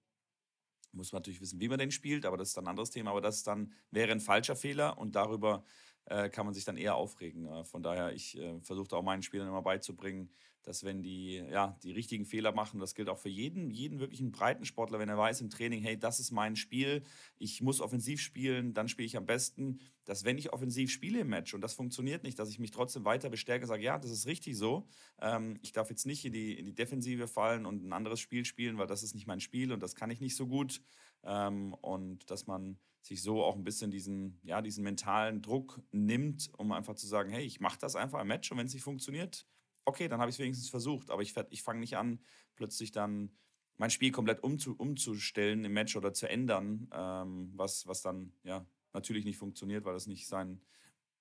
muss 0.95 1.13
man 1.13 1.21
natürlich 1.21 1.41
wissen, 1.41 1.61
wie 1.61 1.69
man 1.69 1.79
den 1.79 1.91
spielt, 1.91 2.27
aber 2.27 2.37
das 2.37 2.49
ist 2.49 2.57
dann 2.57 2.65
ein 2.65 2.69
anderes 2.69 2.91
Thema. 2.91 3.11
Aber 3.11 3.21
das 3.21 3.43
dann 3.43 3.73
wäre 3.91 4.13
ein 4.13 4.21
falscher 4.21 4.57
Fehler 4.57 4.99
und 4.99 5.17
darüber 5.17 5.65
äh, 6.07 6.29
kann 6.29 6.47
man 6.47 6.55
sich 6.55 6.65
dann 6.65 6.77
eher 6.77 6.97
aufregen. 6.97 7.47
Äh, 7.47 7.65
von 7.65 7.83
daher, 7.83 8.13
ich 8.13 8.39
äh, 8.39 8.61
versuche 8.61 8.95
auch 8.97 9.03
meinen 9.03 9.23
Spielern 9.23 9.49
immer 9.49 9.63
beizubringen, 9.63 10.31
dass 10.65 10.83
wenn 10.83 11.03
die 11.03 11.37
ja, 11.37 11.79
die 11.83 11.93
richtigen 11.93 12.25
Fehler 12.25 12.53
machen, 12.53 12.81
das 12.81 12.95
gilt 12.95 13.09
auch 13.09 13.19
für 13.19 13.29
jeden, 13.29 13.71
jeden 13.71 14.01
wirklichen 14.01 14.33
Breitensportler, 14.33 14.99
wenn 14.99 15.09
er 15.09 15.19
weiß 15.19 15.41
im 15.41 15.51
Training, 15.51 15.83
hey, 15.83 15.99
das 15.99 16.21
ist 16.21 16.31
mein 16.31 16.57
Spiel, 16.57 17.05
ich 17.39 17.61
muss 17.63 17.81
offensiv 17.81 18.21
spielen, 18.21 18.75
dann 18.75 18.89
spiele 18.89 19.07
ich 19.07 19.17
am 19.17 19.27
besten, 19.27 19.81
dass 20.05 20.25
wenn 20.25 20.39
ich 20.39 20.53
offensiv 20.53 20.91
spiele 20.91 21.21
im 21.21 21.29
Match 21.29 21.55
und 21.55 21.61
das 21.61 21.75
funktioniert 21.75 22.25
nicht, 22.25 22.39
dass 22.39 22.51
ich 22.51 22.59
mich 22.59 22.71
trotzdem 22.71 23.05
weiter 23.05 23.31
bestärke, 23.31 23.67
sage, 23.67 23.83
ja, 23.83 23.99
das 23.99 24.11
ist 24.11 24.27
richtig 24.27 24.57
so, 24.57 24.87
ähm, 25.21 25.59
ich 25.63 25.73
darf 25.73 25.91
jetzt 25.91 26.07
nicht 26.07 26.25
in 26.25 26.33
die, 26.33 26.59
in 26.59 26.67
die 26.67 26.75
Defensive 26.75 27.29
fallen 27.29 27.67
und 27.67 27.85
ein 27.85 27.93
anderes 27.93 28.21
Spiel 28.21 28.45
spielen, 28.45 28.79
weil 28.79 28.87
das 28.87 29.03
ist 29.03 29.15
nicht 29.15 29.27
mein 29.27 29.41
Spiel 29.41 29.73
und 29.73 29.83
das 29.83 29.95
kann 29.95 30.11
ich 30.11 30.21
nicht 30.21 30.37
so 30.37 30.47
gut 30.47 30.81
ähm, 31.25 31.75
und 31.75 32.31
dass 32.31 32.47
man 32.47 32.79
sich 33.01 33.23
so 33.23 33.45
auch 33.45 33.55
ein 33.55 33.65
bisschen 33.65 33.91
diesen, 33.91 34.41
ja, 34.45 34.63
diesen 34.63 34.83
mentalen 34.83 35.43
Druck 35.43 35.83
nimmt, 35.93 36.51
um 36.57 36.73
einfach 36.73 36.95
zu 36.95 37.07
sagen, 37.07 37.31
hey, 37.31 37.45
ich 37.45 37.61
mache 37.61 37.79
das 37.79 37.97
einfach 37.97 38.21
im 38.21 38.29
Match 38.29 38.51
und 38.51 38.59
wenn 38.59 38.67
es 38.67 38.73
nicht 38.73 38.83
funktioniert, 38.83 39.47
okay, 39.85 40.09
dann 40.09 40.21
habe 40.21 40.31
ich 40.31 40.37
es 40.37 40.41
wenigstens 40.41 40.69
versucht, 40.69 41.11
aber 41.11 41.23
ich, 41.23 41.35
ich 41.51 41.63
fange 41.63 41.81
nicht 41.81 41.97
an, 41.97 42.21
plötzlich 42.57 42.93
dann 42.93 43.31
mein 43.77 43.91
Spiel 43.91 44.13
komplett 44.13 44.43
umzu, 44.43 44.75
umzustellen 44.77 45.65
im 45.65 45.73
Match 45.73 45.97
oder 45.97 46.13
zu 46.13 46.29
ändern, 46.29 46.89
ähm, 46.93 47.53
was, 47.55 47.87
was 47.87 48.03
dann 48.03 48.33
ja 48.43 48.67
natürlich 48.93 49.25
nicht 49.25 49.39
funktioniert, 49.39 49.85
weil 49.85 49.95
das 49.95 50.07
nicht 50.07 50.27
sein 50.27 50.61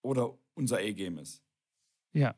oder 0.02 0.38
unser 0.54 0.78
A-Game 0.78 1.17
ist. 1.17 1.43
Ja. 2.13 2.36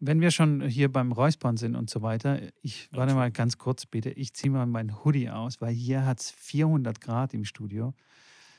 Wenn 0.00 0.20
wir 0.20 0.30
schon 0.30 0.60
hier 0.68 0.92
beim 0.92 1.10
Räuspern 1.10 1.56
sind 1.56 1.76
und 1.76 1.88
so 1.88 2.02
weiter, 2.02 2.40
ich 2.60 2.88
warte 2.92 3.14
mal 3.14 3.30
ganz 3.30 3.56
kurz 3.56 3.86
bitte, 3.86 4.10
ich 4.10 4.34
ziehe 4.34 4.52
mal 4.52 4.66
meinen 4.66 5.02
Hoodie 5.02 5.30
aus, 5.30 5.60
weil 5.62 5.72
hier 5.72 6.04
hat 6.04 6.20
es 6.20 6.30
400 6.30 7.00
Grad 7.00 7.32
im 7.32 7.44
Studio. 7.44 7.94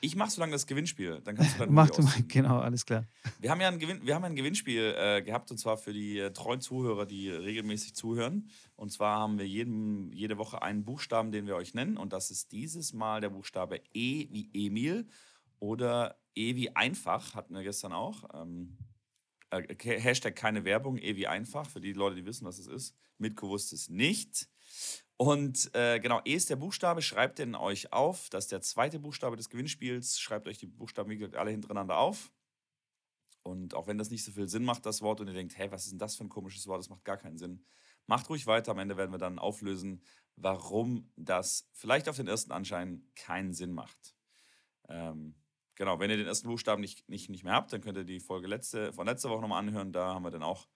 Ich 0.00 0.16
mache 0.16 0.30
so 0.30 0.40
lange 0.40 0.52
das 0.52 0.66
Gewinnspiel. 0.66 1.20
Dann 1.24 1.36
kannst 1.36 1.54
du 1.54 1.58
dann 1.60 1.72
Mach 1.74 1.90
du 1.90 2.02
mal, 2.02 2.22
genau, 2.28 2.58
alles 2.58 2.84
klar. 2.84 3.06
Wir 3.40 3.50
haben 3.50 3.60
ja 3.60 3.68
ein, 3.68 3.78
Gewinn, 3.78 4.06
wir 4.06 4.14
haben 4.14 4.24
ein 4.24 4.36
Gewinnspiel 4.36 4.94
äh, 4.96 5.22
gehabt 5.22 5.50
und 5.50 5.58
zwar 5.58 5.78
für 5.78 5.92
die 5.92 6.18
äh, 6.18 6.32
treuen 6.32 6.60
Zuhörer, 6.60 7.06
die 7.06 7.30
regelmäßig 7.30 7.94
zuhören. 7.94 8.50
Und 8.76 8.92
zwar 8.92 9.18
haben 9.20 9.38
wir 9.38 9.46
jeden, 9.46 10.12
jede 10.12 10.38
Woche 10.38 10.62
einen 10.62 10.84
Buchstaben, 10.84 11.32
den 11.32 11.46
wir 11.46 11.56
euch 11.56 11.74
nennen. 11.74 11.96
Und 11.96 12.12
das 12.12 12.30
ist 12.30 12.52
dieses 12.52 12.92
Mal 12.92 13.20
der 13.20 13.30
Buchstabe 13.30 13.80
E 13.94 14.28
wie 14.30 14.50
Emil 14.52 15.08
oder 15.58 16.16
E 16.34 16.54
wie 16.54 16.74
einfach, 16.76 17.34
hatten 17.34 17.54
wir 17.54 17.62
gestern 17.62 17.92
auch. 17.92 18.24
Ähm, 18.34 18.76
äh, 19.50 19.74
Hashtag 19.78 20.36
keine 20.36 20.64
Werbung, 20.64 20.98
E 20.98 21.16
wie 21.16 21.26
einfach, 21.26 21.68
für 21.68 21.80
die 21.80 21.92
Leute, 21.92 22.16
die 22.16 22.26
wissen, 22.26 22.46
was 22.46 22.58
es 22.58 22.66
ist. 22.66 22.94
Mitgewusst 23.18 23.72
ist 23.72 23.90
nicht. 23.90 24.48
Und 25.18 25.74
äh, 25.74 25.98
genau, 25.98 26.20
E 26.26 26.34
ist 26.34 26.50
der 26.50 26.56
Buchstabe, 26.56 27.00
schreibt 27.00 27.38
den 27.38 27.54
euch 27.54 27.92
auf. 27.92 28.28
Das 28.28 28.44
ist 28.44 28.52
der 28.52 28.60
zweite 28.60 28.98
Buchstabe 28.98 29.36
des 29.36 29.48
Gewinnspiels. 29.48 30.20
Schreibt 30.20 30.46
euch 30.46 30.58
die 30.58 30.66
Buchstaben, 30.66 31.10
wie 31.10 31.16
gesagt, 31.16 31.36
alle 31.36 31.50
hintereinander 31.50 31.96
auf. 31.96 32.30
Und 33.42 33.74
auch 33.74 33.86
wenn 33.86 33.96
das 33.96 34.10
nicht 34.10 34.24
so 34.24 34.32
viel 34.32 34.48
Sinn 34.48 34.64
macht, 34.64 34.84
das 34.84 35.02
Wort, 35.02 35.20
und 35.20 35.28
ihr 35.28 35.34
denkt, 35.34 35.56
hey, 35.56 35.70
was 35.70 35.84
ist 35.84 35.92
denn 35.92 35.98
das 35.98 36.16
für 36.16 36.24
ein 36.24 36.28
komisches 36.28 36.66
Wort? 36.66 36.80
Das 36.80 36.90
macht 36.90 37.04
gar 37.04 37.16
keinen 37.16 37.38
Sinn. 37.38 37.64
Macht 38.06 38.28
ruhig 38.28 38.46
weiter. 38.46 38.72
Am 38.72 38.78
Ende 38.78 38.96
werden 38.96 39.12
wir 39.12 39.18
dann 39.18 39.38
auflösen, 39.38 40.02
warum 40.34 41.10
das 41.16 41.70
vielleicht 41.72 42.08
auf 42.08 42.16
den 42.16 42.26
ersten 42.26 42.52
Anschein 42.52 43.08
keinen 43.14 43.54
Sinn 43.54 43.72
macht. 43.72 44.16
Ähm, 44.88 45.34
genau, 45.76 45.98
wenn 45.98 46.10
ihr 46.10 46.16
den 46.18 46.26
ersten 46.26 46.48
Buchstaben 46.48 46.82
nicht, 46.82 47.08
nicht, 47.08 47.30
nicht 47.30 47.44
mehr 47.44 47.54
habt, 47.54 47.72
dann 47.72 47.80
könnt 47.80 47.96
ihr 47.96 48.04
die 48.04 48.20
Folge 48.20 48.48
letzte, 48.48 48.92
von 48.92 49.06
letzter 49.06 49.30
Woche 49.30 49.40
nochmal 49.40 49.60
anhören. 49.60 49.92
Da 49.92 50.14
haben 50.14 50.24
wir 50.24 50.30
dann 50.30 50.42
auch, 50.42 50.68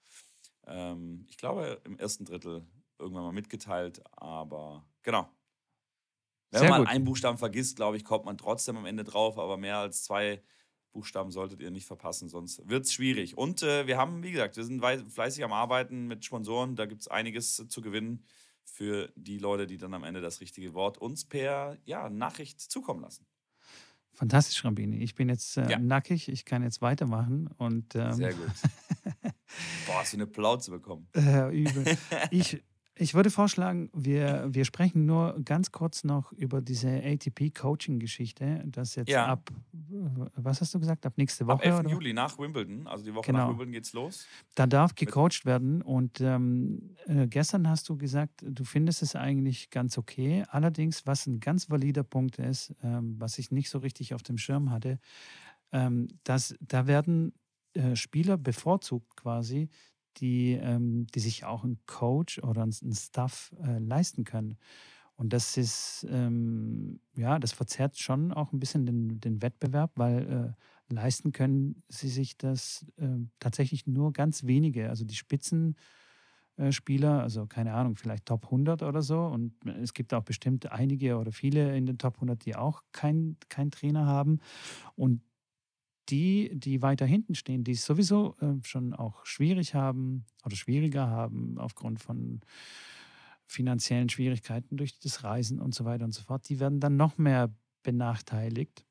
ähm, 0.67 1.27
ich 1.29 1.37
glaube, 1.37 1.83
im 1.85 1.99
ersten 1.99 2.25
Drittel 2.25 2.67
irgendwann 3.01 3.25
mal 3.25 3.33
mitgeteilt. 3.33 4.03
Aber 4.13 4.85
genau. 5.03 5.29
Wenn 6.51 6.61
Sehr 6.61 6.71
man 6.71 6.83
gut. 6.83 6.89
einen 6.89 7.05
Buchstaben 7.05 7.39
vergisst, 7.39 7.77
glaube 7.77 7.97
ich, 7.97 8.05
kommt 8.05 8.25
man 8.25 8.37
trotzdem 8.37 8.77
am 8.77 8.87
Ende 8.87 9.05
drauf. 9.05 9.39
Aber 9.39 9.57
mehr 9.57 9.79
als 9.79 10.05
zwei 10.05 10.43
Buchstaben 10.93 11.31
solltet 11.31 11.61
ihr 11.61 11.71
nicht 11.71 11.87
verpassen, 11.87 12.29
sonst 12.29 12.69
wird 12.69 12.85
es 12.85 12.93
schwierig. 12.93 13.37
Und 13.39 13.63
äh, 13.63 13.87
wir 13.87 13.97
haben, 13.97 14.23
wie 14.23 14.33
gesagt, 14.33 14.57
wir 14.57 14.65
sind 14.65 14.83
fleißig 14.83 15.45
am 15.45 15.53
Arbeiten 15.53 16.07
mit 16.07 16.25
Sponsoren. 16.25 16.77
Da 16.77 16.87
gibt 16.87 17.03
es 17.03 17.09
einiges 17.09 17.57
zu 17.69 17.81
gewinnen 17.81 18.25
für 18.65 19.13
die 19.15 19.39
Leute, 19.39 19.67
die 19.67 19.79
dann 19.79 19.95
am 19.95 20.05
Ende 20.05 20.21
das 20.21 20.41
richtige 20.41 20.75
Wort 20.75 20.99
uns 20.99 21.25
per 21.25 21.79
ja, 21.85 22.09
Nachricht 22.09 22.61
zukommen 22.61 23.03
lassen. 23.03 23.27
Fantastisch, 24.13 24.65
Rambini. 24.65 24.99
Ich 24.99 25.15
bin 25.15 25.29
jetzt 25.29 25.57
äh, 25.57 25.71
ja. 25.71 25.79
nackig, 25.79 26.29
ich 26.29 26.45
kann 26.45 26.63
jetzt 26.63 26.83
weitermachen. 26.83 27.49
Und, 27.57 27.95
ähm, 27.95 28.13
Sehr 28.13 28.35
gut. 28.35 28.51
Boah, 29.87 30.01
hast 30.01 30.13
du 30.13 30.17
eine 30.17 30.27
Plauze 30.27 30.71
bekommen. 30.71 31.09
Äh, 31.15 31.63
übel. 31.63 31.97
Ich, 32.31 32.63
ich 33.01 33.15
würde 33.15 33.31
vorschlagen, 33.31 33.89
wir, 33.95 34.47
wir 34.51 34.67
sprechen 34.67 35.07
nur 35.07 35.41
ganz 35.43 35.73
kurz 35.73 36.05
noch 36.05 36.33
über 36.33 36.61
diese 36.61 36.89
ATP-Coaching-Geschichte, 36.89 38.63
das 38.67 38.95
jetzt 38.95 39.09
ja. 39.09 39.27
ab, 39.27 39.51
was 40.37 40.61
hast 40.61 40.75
du 40.75 40.81
gesagt, 40.81 41.07
ab 41.07 41.15
nächste 41.17 41.47
Woche? 41.47 41.55
Ab 41.55 41.65
11. 41.65 41.79
Oder? 41.81 41.91
Juli 41.91 42.13
nach 42.13 42.39
Wimbledon, 42.39 42.87
also 42.87 43.03
die 43.03 43.15
Woche 43.15 43.27
genau. 43.27 43.39
nach 43.39 43.49
Wimbledon 43.49 43.73
geht's 43.73 43.95
los. 43.95 44.27
Da 44.55 44.67
darf 44.67 44.95
gecoacht 44.95 45.47
werden 45.47 45.81
und 45.81 46.21
ähm, 46.21 46.95
äh, 47.07 47.27
gestern 47.27 47.69
hast 47.71 47.89
du 47.89 47.97
gesagt, 47.97 48.45
du 48.47 48.65
findest 48.65 49.03
es 49.03 49.17
eigentlich 49.17 49.71
ganz 49.71 49.97
okay. 49.97 50.45
Allerdings, 50.51 51.07
was 51.07 51.27
ein 51.27 51.41
ganz 51.41 51.71
valider 51.71 52.03
Punkt 52.03 52.39
ist, 52.39 52.75
ähm, 52.83 53.17
was 53.19 53.39
ich 53.39 53.51
nicht 53.51 53.71
so 53.71 53.79
richtig 53.79 54.13
auf 54.13 54.23
dem 54.23 54.37
Schirm 54.37 54.71
hatte, 54.71 54.99
ähm, 55.73 56.09
dass 56.25 56.55
da 56.61 56.87
werden 56.87 57.33
äh, 57.73 57.97
Spieler 57.97 58.37
bevorzugt 58.37 59.17
quasi, 59.17 59.71
die, 60.19 60.53
ähm, 60.53 61.07
die 61.15 61.21
sich 61.21 61.45
auch 61.45 61.65
ein 61.65 61.79
Coach 61.87 62.43
oder 62.43 62.65
ein 62.65 62.95
Staff 62.95 63.55
äh, 63.63 63.79
leisten 63.79 64.25
können. 64.25 64.59
Und 65.21 65.35
das 65.35 65.59
ist, 65.59 66.07
ähm, 66.09 66.99
ja, 67.15 67.39
das 67.39 67.53
verzerrt 67.53 67.99
schon 67.99 68.33
auch 68.33 68.53
ein 68.53 68.59
bisschen 68.59 68.87
den, 68.87 69.21
den 69.21 69.43
Wettbewerb, 69.43 69.91
weil 69.97 70.55
äh, 70.89 70.95
leisten 70.95 71.33
können 71.33 71.83
sie 71.89 72.09
sich 72.09 72.39
das 72.39 72.87
äh, 72.97 73.19
tatsächlich 73.39 73.87
nur 73.87 74.15
ganz 74.15 74.45
wenige. 74.45 74.89
Also 74.89 75.05
die 75.05 75.15
Spitzenspieler, 75.15 77.23
also 77.23 77.47
keine 77.47 77.75
Ahnung, 77.75 77.97
vielleicht 77.97 78.25
Top 78.25 78.47
100 78.47 78.83
oder 78.83 79.03
so. 79.03 79.27
Und 79.27 79.53
es 79.67 79.93
gibt 79.93 80.15
auch 80.15 80.23
bestimmt 80.23 80.73
einige 80.73 81.19
oder 81.19 81.33
viele 81.33 81.77
in 81.77 81.85
den 81.85 81.99
Top 81.99 82.15
100, 82.15 82.43
die 82.47 82.57
auch 82.57 82.83
keinen 82.93 83.37
kein 83.51 83.71
Trainer 83.71 84.07
haben. 84.07 84.41
Und 84.97 85.21
die, 86.11 86.51
die 86.55 86.83
weiter 86.83 87.07
hinten 87.07 87.35
stehen, 87.35 87.65
die 87.65 87.73
es 87.73 87.85
sowieso 87.85 88.37
äh, 88.41 88.55
schon 88.63 88.95
auch 88.95 89.25
schwierig 89.25 89.75
haben 89.75 90.25
oder 90.45 90.57
schwieriger 90.57 91.09
haben 91.09 91.59
aufgrund 91.59 92.01
von 92.01 92.41
finanziellen 93.47 94.09
Schwierigkeiten 94.09 94.77
durch 94.77 94.99
das 94.99 95.25
Reisen 95.25 95.61
und 95.61 95.75
so 95.75 95.85
weiter 95.85 96.05
und 96.05 96.13
so 96.13 96.23
fort, 96.23 96.49
die 96.49 96.61
werden 96.61 96.81
dann 96.81 96.97
noch 96.97 97.19
mehr 97.19 97.53
benachteiligt, 97.83 98.85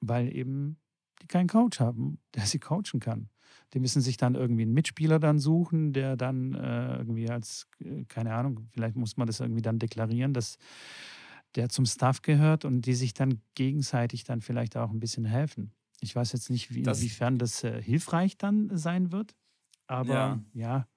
weil 0.00 0.34
eben 0.34 0.78
die 1.22 1.26
keinen 1.26 1.48
Coach 1.48 1.80
haben, 1.80 2.18
der 2.34 2.46
sie 2.46 2.58
coachen 2.58 3.00
kann. 3.00 3.28
Die 3.74 3.80
müssen 3.80 4.00
sich 4.00 4.16
dann 4.16 4.34
irgendwie 4.34 4.62
einen 4.62 4.72
Mitspieler 4.72 5.18
dann 5.18 5.38
suchen, 5.38 5.92
der 5.92 6.16
dann 6.16 6.54
äh, 6.54 6.96
irgendwie 6.96 7.28
als, 7.28 7.66
äh, 7.80 8.04
keine 8.04 8.34
Ahnung, 8.34 8.68
vielleicht 8.72 8.96
muss 8.96 9.16
man 9.16 9.26
das 9.26 9.40
irgendwie 9.40 9.62
dann 9.62 9.78
deklarieren, 9.78 10.32
dass 10.32 10.58
der 11.54 11.68
zum 11.68 11.86
Staff 11.86 12.22
gehört 12.22 12.64
und 12.64 12.82
die 12.82 12.94
sich 12.94 13.14
dann 13.14 13.40
gegenseitig 13.54 14.24
dann 14.24 14.40
vielleicht 14.40 14.76
auch 14.76 14.90
ein 14.90 15.00
bisschen 15.00 15.24
helfen. 15.24 15.72
Ich 16.00 16.14
weiß 16.14 16.32
jetzt 16.32 16.50
nicht, 16.50 16.72
wie, 16.74 16.82
das, 16.82 16.98
inwiefern 16.98 17.38
das 17.38 17.64
äh, 17.64 17.82
hilfreich 17.82 18.36
dann 18.38 18.76
sein 18.76 19.12
wird, 19.12 19.34
aber 19.86 20.14
ja, 20.14 20.44
ja 20.52 20.88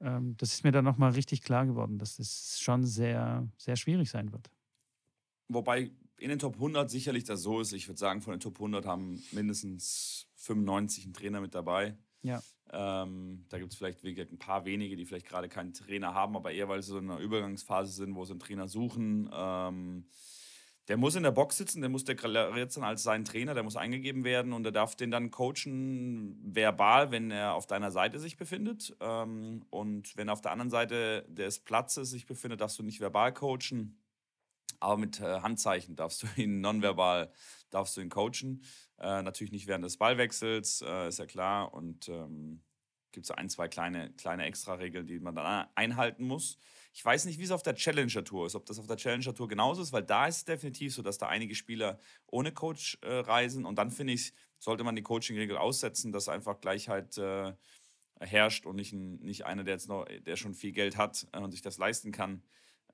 ähm, 0.00 0.36
das 0.36 0.52
ist 0.52 0.64
mir 0.64 0.72
dann 0.72 0.84
nochmal 0.84 1.12
richtig 1.12 1.42
klar 1.42 1.66
geworden, 1.66 1.98
dass 1.98 2.16
das 2.16 2.60
schon 2.60 2.84
sehr, 2.84 3.48
sehr 3.56 3.76
schwierig 3.76 4.10
sein 4.10 4.32
wird. 4.32 4.50
Wobei 5.48 5.90
in 6.18 6.28
den 6.28 6.38
Top 6.38 6.54
100 6.54 6.90
sicherlich 6.90 7.24
das 7.24 7.42
so 7.42 7.60
ist. 7.60 7.72
Ich 7.72 7.88
würde 7.88 7.98
sagen, 7.98 8.20
von 8.20 8.32
den 8.32 8.40
Top 8.40 8.56
100 8.56 8.84
haben 8.86 9.22
mindestens 9.32 10.28
95 10.36 11.04
einen 11.04 11.14
Trainer 11.14 11.40
mit 11.40 11.54
dabei. 11.54 11.96
Ja. 12.22 12.42
Ähm, 12.70 13.46
da 13.48 13.58
gibt 13.58 13.72
es 13.72 13.78
vielleicht 13.78 14.04
ein 14.04 14.38
paar 14.38 14.64
wenige, 14.64 14.96
die 14.96 15.06
vielleicht 15.06 15.26
gerade 15.26 15.48
keinen 15.48 15.72
Trainer 15.72 16.12
haben, 16.12 16.36
aber 16.36 16.52
eher 16.52 16.68
weil 16.68 16.82
sie 16.82 16.88
so 16.88 16.98
in 16.98 17.10
einer 17.10 17.20
Übergangsphase 17.20 17.92
sind, 17.92 18.14
wo 18.14 18.24
sie 18.24 18.32
einen 18.32 18.40
Trainer 18.40 18.68
suchen. 18.68 19.30
Ähm, 19.32 20.06
der 20.88 20.96
muss 20.96 21.14
in 21.14 21.22
der 21.22 21.30
Box 21.30 21.58
sitzen, 21.58 21.82
der 21.82 21.90
muss 21.90 22.04
deklariert 22.04 22.72
sein 22.72 22.82
als 22.82 23.02
sein 23.02 23.24
Trainer, 23.24 23.52
der 23.52 23.62
muss 23.62 23.76
eingegeben 23.76 24.24
werden 24.24 24.54
und 24.54 24.62
der 24.62 24.72
darf 24.72 24.96
den 24.96 25.10
dann 25.10 25.30
coachen 25.30 26.40
verbal, 26.42 27.10
wenn 27.10 27.30
er 27.30 27.54
auf 27.54 27.66
deiner 27.66 27.90
Seite 27.90 28.18
sich 28.18 28.38
befindet. 28.38 28.96
Ähm, 29.00 29.66
und 29.68 30.16
wenn 30.16 30.28
er 30.28 30.32
auf 30.32 30.40
der 30.40 30.52
anderen 30.52 30.70
Seite 30.70 31.26
des 31.28 31.60
Platzes 31.60 32.10
sich 32.10 32.24
befindet, 32.24 32.62
darfst 32.62 32.78
du 32.78 32.82
nicht 32.82 33.00
verbal 33.00 33.34
coachen, 33.34 34.02
aber 34.80 34.96
mit 34.96 35.20
äh, 35.20 35.40
Handzeichen 35.40 35.94
darfst 35.94 36.22
du 36.22 36.26
ihn 36.40 36.62
nonverbal, 36.62 37.30
darfst 37.68 37.96
du 37.96 38.00
ihn 38.00 38.08
coachen. 38.08 38.62
Äh, 38.98 39.22
natürlich 39.22 39.52
nicht 39.52 39.66
während 39.66 39.84
des 39.84 39.98
Ballwechsels, 39.98 40.82
äh, 40.82 41.08
ist 41.08 41.18
ja 41.18 41.26
klar. 41.26 41.74
Und 41.74 42.08
ähm, 42.08 42.62
gibt 43.12 43.26
es 43.26 43.30
ein, 43.30 43.50
zwei 43.50 43.68
kleine, 43.68 44.10
kleine 44.12 44.44
Extra-Regeln, 44.44 45.06
die 45.06 45.18
man 45.18 45.34
dann 45.34 45.66
einhalten 45.74 46.24
muss. 46.24 46.58
Ich 46.98 47.04
weiß 47.04 47.26
nicht, 47.26 47.38
wie 47.38 47.44
es 47.44 47.52
auf 47.52 47.62
der 47.62 47.76
Challenger 47.76 48.24
Tour 48.24 48.46
ist, 48.46 48.56
ob 48.56 48.66
das 48.66 48.80
auf 48.80 48.88
der 48.88 48.96
Challenger 48.96 49.32
Tour 49.32 49.46
genauso 49.46 49.80
ist, 49.82 49.92
weil 49.92 50.02
da 50.02 50.26
ist 50.26 50.38
es 50.38 50.44
definitiv 50.44 50.92
so, 50.92 51.00
dass 51.00 51.16
da 51.16 51.28
einige 51.28 51.54
Spieler 51.54 52.00
ohne 52.26 52.50
Coach 52.50 52.98
äh, 53.02 53.20
reisen 53.20 53.66
und 53.66 53.76
dann 53.78 53.92
finde 53.92 54.14
ich, 54.14 54.32
sollte 54.58 54.82
man 54.82 54.96
die 54.96 55.02
Coaching-Regel 55.02 55.56
aussetzen, 55.56 56.10
dass 56.10 56.28
einfach 56.28 56.60
Gleichheit 56.60 57.16
äh, 57.16 57.52
herrscht 58.18 58.66
und 58.66 58.74
nicht, 58.74 58.92
ein, 58.92 59.20
nicht 59.20 59.46
einer, 59.46 59.62
der 59.62 59.74
jetzt 59.74 59.88
noch, 59.88 60.06
der 60.06 60.34
schon 60.34 60.54
viel 60.54 60.72
Geld 60.72 60.96
hat 60.96 61.28
äh, 61.30 61.38
und 61.38 61.52
sich 61.52 61.62
das 61.62 61.78
leisten 61.78 62.10
kann, 62.10 62.42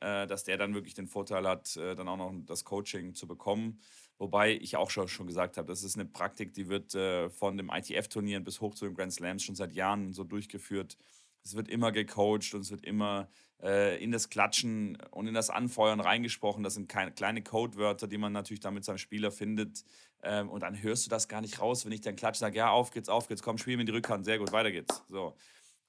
äh, 0.01 0.27
dass 0.27 0.45
der 0.45 0.59
dann 0.59 0.75
wirklich 0.75 0.93
den 0.93 1.07
Vorteil 1.07 1.49
hat, 1.49 1.75
äh, 1.79 1.95
dann 1.95 2.07
auch 2.07 2.19
noch 2.19 2.35
das 2.45 2.67
Coaching 2.67 3.15
zu 3.15 3.27
bekommen. 3.27 3.81
Wobei 4.19 4.53
ich 4.53 4.77
auch 4.77 4.91
schon, 4.91 5.09
schon 5.09 5.27
gesagt 5.27 5.57
habe, 5.57 5.69
das 5.69 5.83
ist 5.83 5.97
eine 5.97 6.05
Praktik, 6.05 6.53
die 6.53 6.69
wird 6.69 6.95
äh, 6.95 7.31
von 7.31 7.57
dem 7.57 7.71
ITF-Turnieren 7.71 8.45
bis 8.45 8.61
hoch 8.61 8.75
zu 8.75 8.85
den 8.85 8.95
Grand 8.95 9.15
Slams 9.15 9.43
schon 9.43 9.55
seit 9.55 9.73
Jahren 9.73 10.13
so 10.13 10.25
durchgeführt 10.25 10.99
es 11.45 11.55
wird 11.55 11.69
immer 11.69 11.93
gecoacht 11.93 12.55
und 12.55 12.63
es 12.63 12.71
wird 12.71 12.85
immer 12.85 13.29
äh, 13.63 14.03
in 14.03 14.11
das 14.11 14.31
Klatschen 14.31 14.99
und 15.11 15.27
in 15.27 15.35
das 15.35 15.51
Anfeuern 15.51 16.01
reingesprochen. 16.01 16.63
Das 16.63 16.75
sind 16.75 16.89
keine, 16.89 17.13
kleine 17.13 17.43
Codewörter, 17.43 18.09
die 18.09 18.19
man 18.19 18.33
natürlich 18.33 18.61
dann 18.61 18.75
mit 18.75 18.85
seinem 18.85 18.99
Spieler 18.99 19.31
findet. 19.31 19.85
Ähm, 20.23 20.49
und 20.49 20.63
dann 20.63 20.83
hörst 20.83 21.07
du 21.07 21.11
das 21.11 21.29
gar 21.29 21.43
nicht 21.43 21.61
raus, 21.61 21.85
wenn 21.85 21.93
ich 21.93 22.01
dann 22.01 22.17
klatsche, 22.17 22.41
sage, 22.41 22.59
ja, 22.59 22.71
auf 22.71 22.91
geht's, 22.91 23.09
auf 23.09 23.29
geht's, 23.29 23.43
komm, 23.43 23.59
spiel 23.59 23.77
mir 23.77 23.85
die 23.85 23.93
Rückhand, 23.93 24.25
sehr 24.25 24.39
gut, 24.39 24.53
weiter 24.53 24.73
geht's. 24.73 25.03
So. 25.09 25.37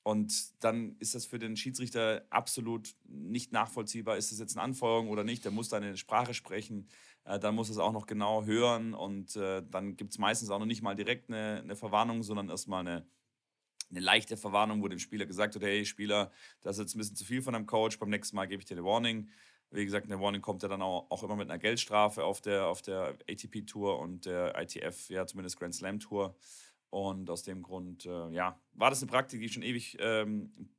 Und 0.03 0.63
dann 0.63 0.95
ist 0.99 1.15
das 1.15 1.25
für 1.25 1.39
den 1.39 1.57
Schiedsrichter 1.57 2.25
absolut 2.29 2.93
nicht 3.05 3.51
nachvollziehbar. 3.51 4.17
Ist 4.17 4.31
das 4.31 4.39
jetzt 4.39 4.55
eine 4.55 4.63
Anfeuerung 4.63 5.09
oder 5.09 5.23
nicht? 5.23 5.43
Der 5.45 5.51
muss 5.51 5.69
dann 5.69 5.83
eine 5.83 5.97
Sprache 5.97 6.35
sprechen. 6.35 6.87
Äh, 7.23 7.39
dann 7.39 7.55
muss 7.55 7.69
es 7.69 7.79
auch 7.79 7.91
noch 7.91 8.05
genau 8.05 8.43
hören. 8.45 8.93
Und 8.93 9.35
äh, 9.35 9.63
dann 9.67 9.95
gibt 9.95 10.11
es 10.11 10.19
meistens 10.19 10.51
auch 10.51 10.59
noch 10.59 10.67
nicht 10.67 10.83
mal 10.83 10.95
direkt 10.95 11.29
eine, 11.29 11.61
eine 11.63 11.75
Verwarnung, 11.75 12.21
sondern 12.21 12.49
erstmal 12.49 12.81
eine, 12.81 13.07
eine 13.91 13.99
leichte 13.99 14.37
Verwarnung, 14.37 14.81
wo 14.81 14.87
dem 14.87 14.99
Spieler 14.99 15.25
gesagt 15.25 15.53
wird, 15.53 15.63
hey 15.63 15.85
Spieler, 15.85 16.31
das 16.61 16.77
ist 16.77 16.83
jetzt 16.83 16.95
ein 16.95 16.99
bisschen 16.99 17.15
zu 17.15 17.25
viel 17.25 17.41
von 17.41 17.55
einem 17.55 17.65
Coach, 17.65 17.99
beim 17.99 18.09
nächsten 18.09 18.35
Mal 18.35 18.47
gebe 18.47 18.61
ich 18.61 18.65
dir 18.65 18.75
eine 18.75 18.85
Warning. 18.85 19.29
Wie 19.71 19.85
gesagt, 19.85 20.05
eine 20.05 20.19
Warning 20.21 20.41
kommt 20.41 20.63
ja 20.63 20.69
dann 20.69 20.81
auch, 20.81 21.09
auch 21.09 21.23
immer 21.23 21.35
mit 21.35 21.49
einer 21.49 21.59
Geldstrafe 21.59 22.23
auf 22.23 22.41
der, 22.41 22.67
auf 22.67 22.81
der 22.81 23.17
ATP-Tour 23.29 23.99
und 23.99 24.25
der 24.25 24.59
ITF, 24.59 25.09
ja 25.09 25.25
zumindest 25.25 25.59
Grand 25.59 25.75
Slam-Tour. 25.75 26.35
Und 26.89 27.29
aus 27.29 27.43
dem 27.43 27.61
Grund, 27.61 28.05
äh, 28.05 28.29
ja, 28.29 28.59
war 28.73 28.89
das 28.89 29.01
eine 29.01 29.11
Praktik, 29.11 29.41
die 29.41 29.49
schon 29.49 29.63
ewig 29.63 29.97
ähm, 29.99 30.69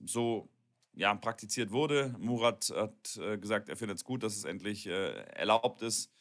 so 0.00 0.50
ja, 0.94 1.14
praktiziert 1.14 1.70
wurde. 1.70 2.14
Murat 2.18 2.70
hat 2.74 3.16
äh, 3.16 3.38
gesagt, 3.38 3.68
er 3.68 3.76
findet 3.76 3.98
es 3.98 4.04
gut, 4.04 4.22
dass 4.22 4.36
es 4.36 4.44
endlich 4.44 4.86
äh, 4.86 5.12
erlaubt 5.32 5.82
ist. 5.82 6.12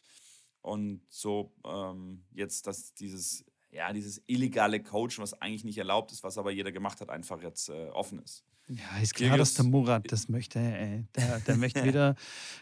Und 0.61 1.01
so 1.09 1.51
ähm, 1.65 2.23
jetzt, 2.31 2.67
dass 2.67 2.93
dieses, 2.93 3.45
ja, 3.71 3.91
dieses 3.93 4.21
illegale 4.27 4.81
Coachen, 4.81 5.19
was 5.19 5.33
eigentlich 5.41 5.63
nicht 5.63 5.77
erlaubt 5.77 6.11
ist, 6.11 6.23
was 6.23 6.37
aber 6.37 6.51
jeder 6.51 6.71
gemacht 6.71 7.01
hat, 7.01 7.09
einfach 7.09 7.41
jetzt 7.41 7.69
äh, 7.69 7.89
offen 7.89 8.19
ist. 8.19 8.43
Ja, 8.69 9.01
ist 9.01 9.15
klar, 9.15 9.37
dass 9.37 9.53
der 9.53 9.65
Murat 9.65 10.11
das 10.11 10.27
möchte. 10.27 10.59
Ey. 10.59 11.05
Der, 11.15 11.39
der 11.39 11.57
möchte 11.57 11.85
wieder, 11.85 12.15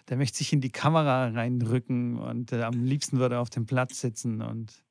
der 0.08 0.18
möchte 0.18 0.38
sich 0.38 0.54
in 0.54 0.62
die 0.62 0.72
Kamera 0.72 1.30
reinrücken 1.30 2.18
und 2.18 2.52
äh, 2.52 2.62
am 2.62 2.84
liebsten 2.84 3.18
würde 3.18 3.36
er 3.36 3.42
auf 3.42 3.50
dem 3.50 3.66
Platz 3.66 4.02
sitzen 4.02 4.42
und 4.42 4.84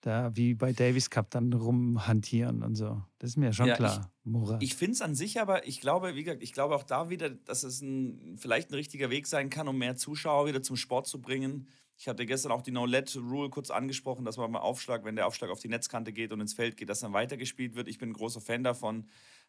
da 0.00 0.36
wie 0.36 0.54
bei 0.54 0.72
Davis 0.72 1.10
Cup 1.10 1.30
dann 1.30 1.52
rumhantieren 1.52 2.62
und 2.62 2.76
so. 2.76 3.02
Das 3.18 3.30
ist 3.30 3.36
mir 3.36 3.52
schon 3.52 3.66
ja, 3.66 3.76
klar. 3.76 4.12
Ich, 4.24 4.30
Murat. 4.30 4.62
ich 4.62 4.74
finde 4.76 4.92
es 4.92 5.02
an 5.02 5.14
sich 5.14 5.40
aber, 5.40 5.66
ich 5.66 5.80
glaube, 5.80 6.14
wie 6.14 6.22
gesagt, 6.22 6.42
ich 6.42 6.52
glaube 6.52 6.76
auch 6.76 6.84
da 6.84 7.10
wieder, 7.10 7.30
dass 7.30 7.62
es 7.62 7.80
ein, 7.80 8.36
vielleicht 8.38 8.70
ein 8.70 8.74
richtiger 8.74 9.10
Weg 9.10 9.26
sein 9.26 9.50
kann, 9.50 9.66
um 9.66 9.78
mehr 9.78 9.96
Zuschauer 9.96 10.46
wieder 10.46 10.62
zum 10.62 10.76
Sport 10.76 11.06
zu 11.06 11.20
bringen. 11.20 11.68
Ich 11.98 12.06
hatte 12.06 12.24
gestern 12.26 12.52
auch 12.52 12.62
die 12.62 12.70
No-Let-Rule 12.70 13.50
kurz 13.50 13.70
angesprochen, 13.70 14.24
dass 14.24 14.36
man 14.36 14.52
beim 14.52 14.62
Aufschlag, 14.62 15.04
wenn 15.04 15.16
der 15.16 15.26
Aufschlag 15.26 15.50
auf 15.50 15.58
die 15.58 15.68
Netzkante 15.68 16.12
geht 16.12 16.32
und 16.32 16.40
ins 16.40 16.54
Feld 16.54 16.76
geht, 16.76 16.88
dass 16.88 17.00
dann 17.00 17.12
weitergespielt 17.12 17.74
wird. 17.74 17.88
Ich 17.88 17.98
bin 17.98 18.10
ein 18.10 18.14
großer 18.14 18.40
Fan 18.40 18.62
davon 18.62 19.08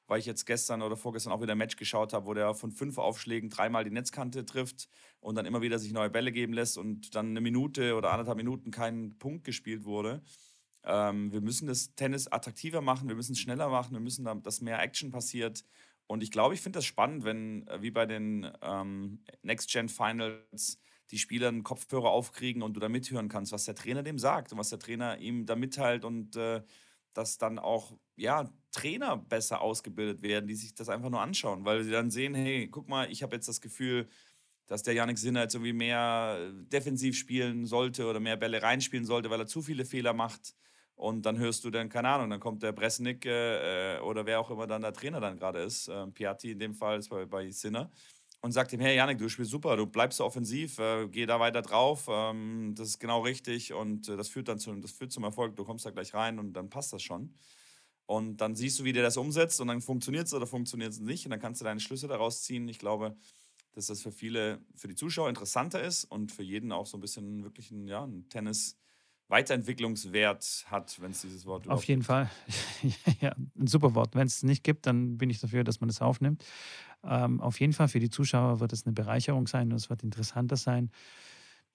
weil 0.09 0.19
ich 0.19 0.25
jetzt 0.25 0.45
gestern 0.45 0.81
oder 0.81 0.97
vorgestern 0.97 1.31
auch 1.31 1.41
wieder 1.41 1.53
ein 1.53 1.57
Match 1.57 1.75
geschaut 1.75 2.13
habe, 2.13 2.25
wo 2.25 2.33
der 2.33 2.55
von 2.55 2.71
fünf 2.71 2.97
Aufschlägen 2.97 3.49
dreimal 3.49 3.83
die 3.83 3.91
Netzkante 3.91 4.43
trifft 4.43 4.89
und 5.21 5.35
dann 5.35 5.45
immer 5.45 5.61
wieder 5.61 5.77
sich 5.77 5.93
neue 5.93 6.09
Bälle 6.09 6.31
geben 6.31 6.51
lässt 6.51 6.77
und 6.77 7.15
dann 7.15 7.29
eine 7.29 7.41
Minute 7.41 7.95
oder 7.95 8.11
anderthalb 8.11 8.37
Minuten 8.37 8.71
kein 8.71 9.17
Punkt 9.19 9.43
gespielt 9.45 9.85
wurde. 9.85 10.21
Ähm, 10.83 11.31
wir 11.31 11.41
müssen 11.41 11.67
das 11.67 11.93
Tennis 11.93 12.27
attraktiver 12.27 12.81
machen, 12.81 13.07
wir 13.07 13.15
müssen 13.15 13.33
es 13.33 13.39
schneller 13.39 13.69
machen, 13.69 13.93
wir 13.93 13.99
müssen, 13.99 14.25
dass 14.41 14.61
mehr 14.61 14.81
Action 14.81 15.11
passiert. 15.11 15.63
Und 16.07 16.23
ich 16.23 16.31
glaube, 16.31 16.55
ich 16.55 16.61
finde 16.61 16.77
das 16.77 16.85
spannend, 16.85 17.23
wenn, 17.23 17.67
äh, 17.67 17.81
wie 17.83 17.91
bei 17.91 18.07
den 18.07 18.49
ähm, 18.63 19.19
Next-Gen-Finals, 19.43 20.79
die 21.11 21.17
Spieler 21.17 21.47
einen 21.47 21.63
Kopfhörer 21.63 22.09
aufkriegen 22.09 22.61
und 22.61 22.73
du 22.73 22.79
da 22.79 22.89
mithören 22.89 23.29
kannst, 23.29 23.51
was 23.51 23.65
der 23.65 23.75
Trainer 23.75 24.03
dem 24.03 24.19
sagt 24.19 24.51
und 24.51 24.57
was 24.57 24.69
der 24.69 24.79
Trainer 24.79 25.17
ihm 25.17 25.45
da 25.45 25.55
mitteilt 25.55 26.05
und 26.05 26.35
äh, 26.35 26.61
dass 27.13 27.37
dann 27.37 27.59
auch 27.59 27.97
ja, 28.15 28.49
Trainer 28.71 29.17
besser 29.17 29.61
ausgebildet 29.61 30.21
werden, 30.21 30.47
die 30.47 30.55
sich 30.55 30.75
das 30.75 30.89
einfach 30.89 31.09
nur 31.09 31.21
anschauen, 31.21 31.65
weil 31.65 31.83
sie 31.83 31.91
dann 31.91 32.11
sehen, 32.11 32.35
hey, 32.35 32.67
guck 32.69 32.87
mal, 32.87 33.11
ich 33.11 33.23
habe 33.23 33.35
jetzt 33.35 33.47
das 33.47 33.61
Gefühl, 33.61 34.07
dass 34.67 34.83
der 34.83 34.93
Janik 34.93 35.17
Sinner 35.17 35.41
jetzt 35.41 35.55
irgendwie 35.55 35.73
mehr 35.73 36.51
defensiv 36.71 37.17
spielen 37.17 37.65
sollte 37.65 38.05
oder 38.05 38.19
mehr 38.19 38.37
Bälle 38.37 38.61
reinspielen 38.61 39.05
sollte, 39.05 39.29
weil 39.31 39.39
er 39.39 39.47
zu 39.47 39.63
viele 39.63 39.83
Fehler 39.83 40.13
macht. 40.13 40.55
Und 40.95 41.25
dann 41.25 41.37
hörst 41.39 41.63
du 41.63 41.71
dann, 41.71 41.89
keine 41.89 42.09
Ahnung, 42.09 42.29
dann 42.29 42.41
kommt 42.41 42.61
der 42.61 42.73
Bresnik 42.73 43.25
äh, 43.25 43.99
oder 43.99 44.25
wer 44.25 44.39
auch 44.39 44.51
immer 44.51 44.67
dann 44.67 44.81
der 44.81 44.93
Trainer 44.93 45.19
dann 45.21 45.37
gerade 45.37 45.59
ist, 45.59 45.87
äh, 45.87 46.07
Piatti 46.07 46.51
in 46.51 46.59
dem 46.59 46.75
Fall 46.75 46.99
ist 46.99 47.09
bei, 47.09 47.25
bei 47.25 47.49
Sinner, 47.49 47.89
und 48.41 48.51
sagt 48.51 48.71
ihm, 48.73 48.79
hey 48.79 48.95
Janik, 48.95 49.17
du 49.17 49.29
spielst 49.29 49.51
super, 49.51 49.75
du 49.75 49.85
bleibst 49.85 50.17
so 50.17 50.25
offensiv, 50.25 50.79
äh, 50.79 51.07
geh 51.09 51.25
da 51.25 51.39
weiter 51.39 51.61
drauf, 51.61 52.07
ähm, 52.09 52.73
das 52.75 52.89
ist 52.89 52.99
genau 52.99 53.21
richtig 53.21 53.73
und 53.73 54.07
äh, 54.07 54.17
das 54.17 54.29
führt 54.29 54.47
dann 54.47 54.59
zu, 54.59 54.73
das 54.75 54.91
führt 54.91 55.11
zum 55.11 55.23
Erfolg, 55.23 55.55
du 55.55 55.65
kommst 55.65 55.85
da 55.85 55.91
gleich 55.91 56.13
rein 56.13 56.39
und 56.39 56.53
dann 56.53 56.69
passt 56.69 56.93
das 56.93 57.03
schon. 57.03 57.35
Und 58.05 58.37
dann 58.37 58.55
siehst 58.55 58.79
du, 58.79 58.85
wie 58.85 58.93
der 58.93 59.03
das 59.03 59.17
umsetzt 59.17 59.61
und 59.61 59.67
dann 59.67 59.81
funktioniert 59.81 60.25
es 60.25 60.33
oder 60.33 60.47
funktioniert 60.47 60.91
es 60.91 60.99
nicht 60.99 61.25
und 61.25 61.31
dann 61.31 61.39
kannst 61.39 61.61
du 61.61 61.65
deine 61.65 61.79
Schlüsse 61.79 62.07
daraus 62.07 62.41
ziehen. 62.41 62.67
Ich 62.67 62.79
glaube, 62.79 63.15
dass 63.73 63.87
das 63.87 64.01
für 64.01 64.11
viele, 64.11 64.65
für 64.75 64.87
die 64.87 64.95
Zuschauer 64.95 65.29
interessanter 65.29 65.83
ist 65.83 66.05
und 66.05 66.31
für 66.31 66.43
jeden 66.43 66.71
auch 66.71 66.87
so 66.87 66.97
ein 66.97 67.01
bisschen 67.01 67.43
wirklich 67.43 67.69
ein, 67.71 67.87
ja, 67.87 68.03
ein 68.03 68.27
Tennis 68.29 68.77
Weiterentwicklungswert 69.29 70.65
hat, 70.69 70.99
wenn 71.01 71.11
es 71.11 71.21
dieses 71.21 71.45
Wort 71.45 71.67
Auf 71.69 71.83
jeden 71.85 72.01
gibt. 72.01 72.07
Fall. 72.07 72.29
ja, 73.21 73.35
ein 73.57 73.67
super 73.67 73.93
Wort. 73.93 74.15
Wenn 74.15 74.25
es 74.25 74.43
nicht 74.43 74.63
gibt, 74.63 74.87
dann 74.87 75.17
bin 75.17 75.29
ich 75.29 75.39
dafür, 75.39 75.63
dass 75.63 75.79
man 75.81 75.89
es 75.89 76.01
aufnimmt. 76.01 76.43
Ähm, 77.03 77.39
auf 77.39 77.59
jeden 77.59 77.73
Fall 77.73 77.87
für 77.87 77.99
die 77.99 78.09
Zuschauer 78.09 78.59
wird 78.59 78.73
es 78.73 78.85
eine 78.85 78.93
Bereicherung 78.93 79.47
sein 79.47 79.71
und 79.71 79.77
es 79.77 79.89
wird 79.89 80.03
interessanter 80.03 80.57
sein. 80.57 80.91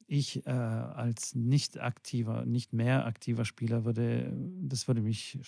Ich 0.07 0.45
äh, 0.47 0.51
als 0.51 1.35
nicht 1.35 1.79
aktiver, 1.79 2.45
nicht 2.45 2.73
mehr 2.73 3.07
aktiver 3.07 3.45
Spieler 3.45 3.85
würde, 3.85 4.33
das 4.63 4.87
würde 4.89 5.01
mich 5.01 5.39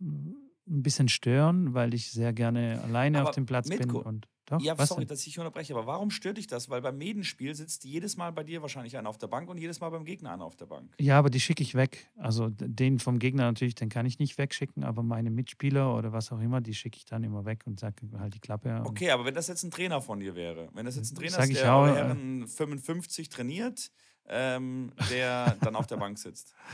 ein 0.00 0.82
bisschen 0.82 1.08
stören, 1.08 1.74
weil 1.74 1.94
ich 1.94 2.10
sehr 2.10 2.32
gerne 2.32 2.82
alleine 2.82 3.20
aber 3.20 3.28
auf 3.28 3.34
dem 3.34 3.46
Platz 3.46 3.68
bin. 3.68 3.90
Und 3.90 4.28
doch, 4.46 4.60
ja, 4.60 4.76
sorry, 4.86 5.00
denn? 5.00 5.08
dass 5.08 5.26
ich 5.26 5.38
unterbreche, 5.38 5.74
aber 5.74 5.86
warum 5.86 6.10
stört 6.10 6.38
dich 6.38 6.46
das? 6.46 6.70
Weil 6.70 6.80
beim 6.80 6.96
Medenspiel 6.96 7.54
sitzt 7.54 7.84
jedes 7.84 8.16
Mal 8.16 8.32
bei 8.32 8.44
dir 8.44 8.62
wahrscheinlich 8.62 8.96
einer 8.96 9.08
auf 9.08 9.18
der 9.18 9.26
Bank 9.26 9.48
und 9.50 9.58
jedes 9.58 9.80
Mal 9.80 9.90
beim 9.90 10.04
Gegner 10.04 10.32
einer 10.32 10.44
auf 10.44 10.54
der 10.54 10.66
Bank. 10.66 10.94
Ja, 11.00 11.18
aber 11.18 11.30
die 11.30 11.40
schicke 11.40 11.62
ich 11.62 11.74
weg. 11.74 12.08
Also 12.16 12.48
den 12.50 13.00
vom 13.00 13.18
Gegner 13.18 13.44
natürlich, 13.44 13.74
den 13.74 13.88
kann 13.88 14.06
ich 14.06 14.18
nicht 14.20 14.38
wegschicken, 14.38 14.84
aber 14.84 15.02
meine 15.02 15.30
Mitspieler 15.30 15.94
oder 15.96 16.12
was 16.12 16.30
auch 16.30 16.40
immer, 16.40 16.60
die 16.60 16.74
schicke 16.74 16.96
ich 16.96 17.04
dann 17.04 17.24
immer 17.24 17.44
weg 17.44 17.62
und 17.66 17.80
sage 17.80 17.96
halt 18.18 18.34
die 18.34 18.40
Klappe. 18.40 18.82
Okay, 18.84 19.10
aber 19.10 19.24
wenn 19.24 19.34
das 19.34 19.48
jetzt 19.48 19.64
ein 19.64 19.70
Trainer 19.70 20.00
von 20.00 20.20
dir 20.20 20.36
wäre, 20.36 20.68
wenn 20.74 20.86
das 20.86 20.96
jetzt 20.96 21.12
ein 21.12 21.16
Trainer 21.16 21.38
ist, 21.40 21.54
der 21.54 21.74
auch, 21.74 21.86
Herren 21.86 22.46
55 22.46 23.28
trainiert, 23.28 23.90
ähm, 24.28 24.92
der 25.10 25.56
dann 25.60 25.74
auf 25.74 25.86
der 25.86 25.96
Bank 25.96 26.18
sitzt. 26.18 26.54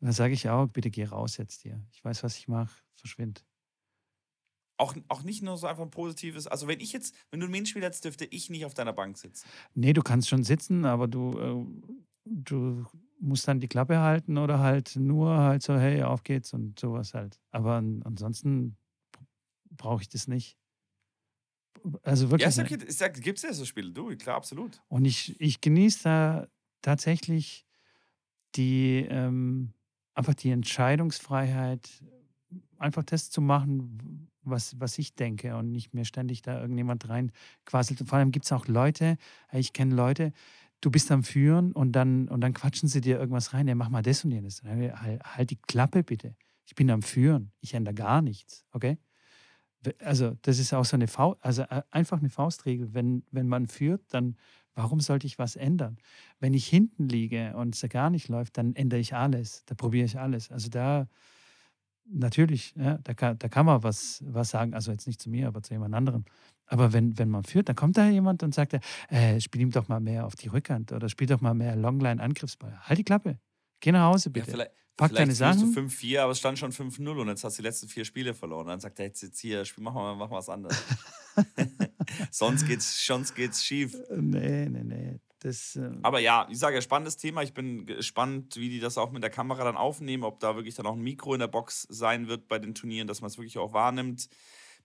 Dann 0.00 0.12
sage 0.12 0.34
ich 0.34 0.46
auch, 0.50 0.66
bitte 0.66 0.90
geh 0.90 1.04
raus 1.04 1.38
jetzt 1.38 1.62
hier. 1.62 1.80
Ich 1.90 2.04
weiß, 2.04 2.22
was 2.22 2.36
ich 2.36 2.48
mache. 2.48 2.70
Verschwind. 2.96 3.44
Auch, 4.78 4.94
auch 5.08 5.22
nicht 5.22 5.42
nur 5.42 5.56
so 5.56 5.66
einfach 5.66 5.84
ein 5.84 5.90
positives. 5.90 6.46
Also, 6.46 6.68
wenn 6.68 6.80
ich 6.80 6.92
jetzt, 6.92 7.14
wenn 7.30 7.40
du 7.40 7.46
ein 7.46 7.50
Minspiel 7.50 7.82
hättest, 7.82 8.04
dürfte 8.04 8.26
ich 8.26 8.50
nicht 8.50 8.66
auf 8.66 8.74
deiner 8.74 8.92
Bank 8.92 9.16
sitzen. 9.16 9.46
Nee, 9.74 9.92
du 9.92 10.02
kannst 10.02 10.28
schon 10.28 10.44
sitzen, 10.44 10.84
aber 10.84 11.08
du, 11.08 11.38
äh, 11.38 12.00
du 12.24 12.84
musst 13.18 13.48
dann 13.48 13.60
die 13.60 13.68
Klappe 13.68 14.00
halten 14.00 14.36
oder 14.38 14.58
halt 14.58 14.96
nur 14.96 15.38
halt 15.38 15.62
so, 15.62 15.74
hey, 15.78 16.02
auf 16.02 16.22
geht's 16.22 16.52
und 16.52 16.78
sowas 16.78 17.14
halt. 17.14 17.40
Aber 17.50 17.76
ansonsten 17.76 18.76
brauche 19.70 20.02
ich 20.02 20.08
das 20.08 20.28
nicht. 20.28 20.58
Also 22.02 22.30
wirklich. 22.30 22.56
Ja, 22.56 22.62
okay, 22.62 22.76
gibt 23.20 23.38
es 23.38 23.42
ja 23.42 23.52
so 23.52 23.64
Spiele, 23.64 23.92
du, 23.92 24.14
klar, 24.16 24.36
absolut. 24.36 24.82
Und 24.88 25.04
ich, 25.04 25.40
ich 25.40 25.60
genieße 25.60 26.02
da 26.02 26.48
tatsächlich 26.82 27.64
die, 28.56 29.06
ähm, 29.08 29.72
einfach 30.14 30.34
die 30.34 30.50
Entscheidungsfreiheit, 30.50 31.88
einfach 32.78 33.04
das 33.04 33.30
zu 33.30 33.40
machen, 33.40 34.28
was, 34.48 34.78
was 34.80 34.98
ich 34.98 35.14
denke 35.14 35.56
und 35.56 35.72
nicht 35.72 35.94
mehr 35.94 36.04
ständig 36.04 36.42
da 36.42 36.60
irgendjemand 36.60 37.08
rein 37.08 37.32
quasselt. 37.64 38.02
vor 38.06 38.18
allem 38.18 38.30
gibt 38.30 38.44
es 38.44 38.52
auch 38.52 38.66
Leute, 38.66 39.16
ich 39.52 39.72
kenne 39.72 39.94
Leute, 39.94 40.32
du 40.80 40.90
bist 40.90 41.10
am 41.10 41.22
Führen 41.22 41.72
und 41.72 41.92
dann, 41.92 42.28
und 42.28 42.40
dann 42.40 42.54
quatschen 42.54 42.88
sie 42.88 43.00
dir 43.00 43.18
irgendwas 43.18 43.52
rein, 43.52 43.68
ja, 43.68 43.74
mach 43.74 43.88
mal 43.88 44.02
das 44.02 44.24
und 44.24 44.32
jenes. 44.32 44.62
Halt, 44.62 45.22
halt 45.24 45.50
die 45.50 45.56
Klappe 45.56 46.02
bitte. 46.02 46.36
Ich 46.66 46.74
bin 46.74 46.90
am 46.90 47.02
Führen, 47.02 47.52
ich 47.60 47.74
ändere 47.74 47.94
gar 47.94 48.22
nichts, 48.22 48.64
okay? 48.72 48.98
Also, 50.00 50.36
das 50.42 50.58
ist 50.58 50.72
auch 50.74 50.84
so 50.84 50.96
eine 50.96 51.06
Faust, 51.06 51.38
also 51.42 51.62
äh, 51.62 51.82
einfach 51.92 52.18
eine 52.18 52.30
Faustregel. 52.30 52.92
Wenn, 52.92 53.22
wenn 53.30 53.46
man 53.46 53.68
führt, 53.68 54.02
dann 54.08 54.36
warum 54.76 55.00
sollte 55.00 55.26
ich 55.26 55.38
was 55.38 55.56
ändern? 55.56 55.98
Wenn 56.38 56.54
ich 56.54 56.66
hinten 56.66 57.08
liege 57.08 57.54
und 57.56 57.74
es 57.74 57.88
gar 57.88 58.10
nicht 58.10 58.28
läuft, 58.28 58.58
dann 58.58 58.74
ändere 58.76 59.00
ich 59.00 59.14
alles. 59.14 59.64
Da 59.66 59.74
probiere 59.74 60.04
ich 60.04 60.18
alles. 60.18 60.50
Also 60.50 60.68
da, 60.68 61.08
natürlich, 62.08 62.74
ja, 62.76 62.98
da, 62.98 63.14
kann, 63.14 63.38
da 63.38 63.48
kann 63.48 63.66
man 63.66 63.82
was, 63.82 64.22
was 64.26 64.50
sagen, 64.50 64.74
also 64.74 64.90
jetzt 64.92 65.06
nicht 65.06 65.20
zu 65.20 65.30
mir, 65.30 65.48
aber 65.48 65.62
zu 65.62 65.74
jemand 65.74 65.94
anderem. 65.94 66.24
Aber 66.66 66.92
wenn, 66.92 67.18
wenn 67.18 67.28
man 67.28 67.44
führt, 67.44 67.68
dann 67.68 67.76
kommt 67.76 67.96
da 67.96 68.08
jemand 68.08 68.42
und 68.42 68.54
sagt, 68.54 68.78
äh, 69.08 69.40
spiel 69.40 69.60
ihm 69.60 69.70
doch 69.70 69.88
mal 69.88 70.00
mehr 70.00 70.26
auf 70.26 70.34
die 70.34 70.48
Rückhand 70.48 70.92
oder 70.92 71.08
spiel 71.08 71.26
doch 71.26 71.40
mal 71.40 71.54
mehr 71.54 71.76
Longline-Angriffsball. 71.76 72.80
Halt 72.82 72.98
die 72.98 73.04
Klappe. 73.04 73.38
Geh 73.80 73.92
nach 73.92 74.12
Hause 74.12 74.30
bitte. 74.30 74.46
Ja, 74.48 74.52
vielleicht, 74.54 74.72
Pack 74.96 75.12
deine 75.12 75.34
Sachen. 75.34 75.74
du 75.74 75.80
5-4, 75.80 76.20
aber 76.20 76.32
es 76.32 76.38
stand 76.38 76.58
schon 76.58 76.72
5-0 76.72 77.20
und 77.20 77.28
jetzt 77.28 77.44
hast 77.44 77.58
du 77.58 77.62
die 77.62 77.68
letzten 77.68 77.88
vier 77.88 78.04
Spiele 78.04 78.32
verloren. 78.32 78.66
Dann 78.66 78.80
sagt 78.80 78.98
er 78.98 79.06
jetzt, 79.06 79.22
jetzt 79.22 79.38
hier, 79.38 79.64
spiel, 79.64 79.84
mach 79.84 79.92
mal, 79.92 80.16
mach 80.16 80.30
mal 80.30 80.38
was 80.38 80.48
anderes. 80.48 80.82
sonst, 82.30 82.66
geht's, 82.66 83.04
sonst 83.04 83.34
geht's 83.34 83.62
schief. 83.62 83.94
Nee, 84.10 84.68
nee, 84.70 84.84
nee. 84.84 85.20
Das, 85.46 85.76
ähm 85.76 86.00
Aber 86.02 86.18
ja, 86.18 86.48
ich 86.50 86.58
sage 86.58 86.82
spannendes 86.82 87.18
Thema. 87.18 87.40
Ich 87.40 87.54
bin 87.54 87.86
gespannt, 87.86 88.56
wie 88.56 88.68
die 88.68 88.80
das 88.80 88.98
auch 88.98 89.12
mit 89.12 89.22
der 89.22 89.30
Kamera 89.30 89.62
dann 89.62 89.76
aufnehmen, 89.76 90.24
ob 90.24 90.40
da 90.40 90.56
wirklich 90.56 90.74
dann 90.74 90.86
auch 90.86 90.94
ein 90.94 91.02
Mikro 91.02 91.34
in 91.34 91.38
der 91.38 91.46
Box 91.46 91.86
sein 91.88 92.26
wird 92.26 92.48
bei 92.48 92.58
den 92.58 92.74
Turnieren, 92.74 93.06
dass 93.06 93.20
man 93.20 93.28
es 93.28 93.38
wirklich 93.38 93.56
auch 93.58 93.72
wahrnimmt. 93.72 94.28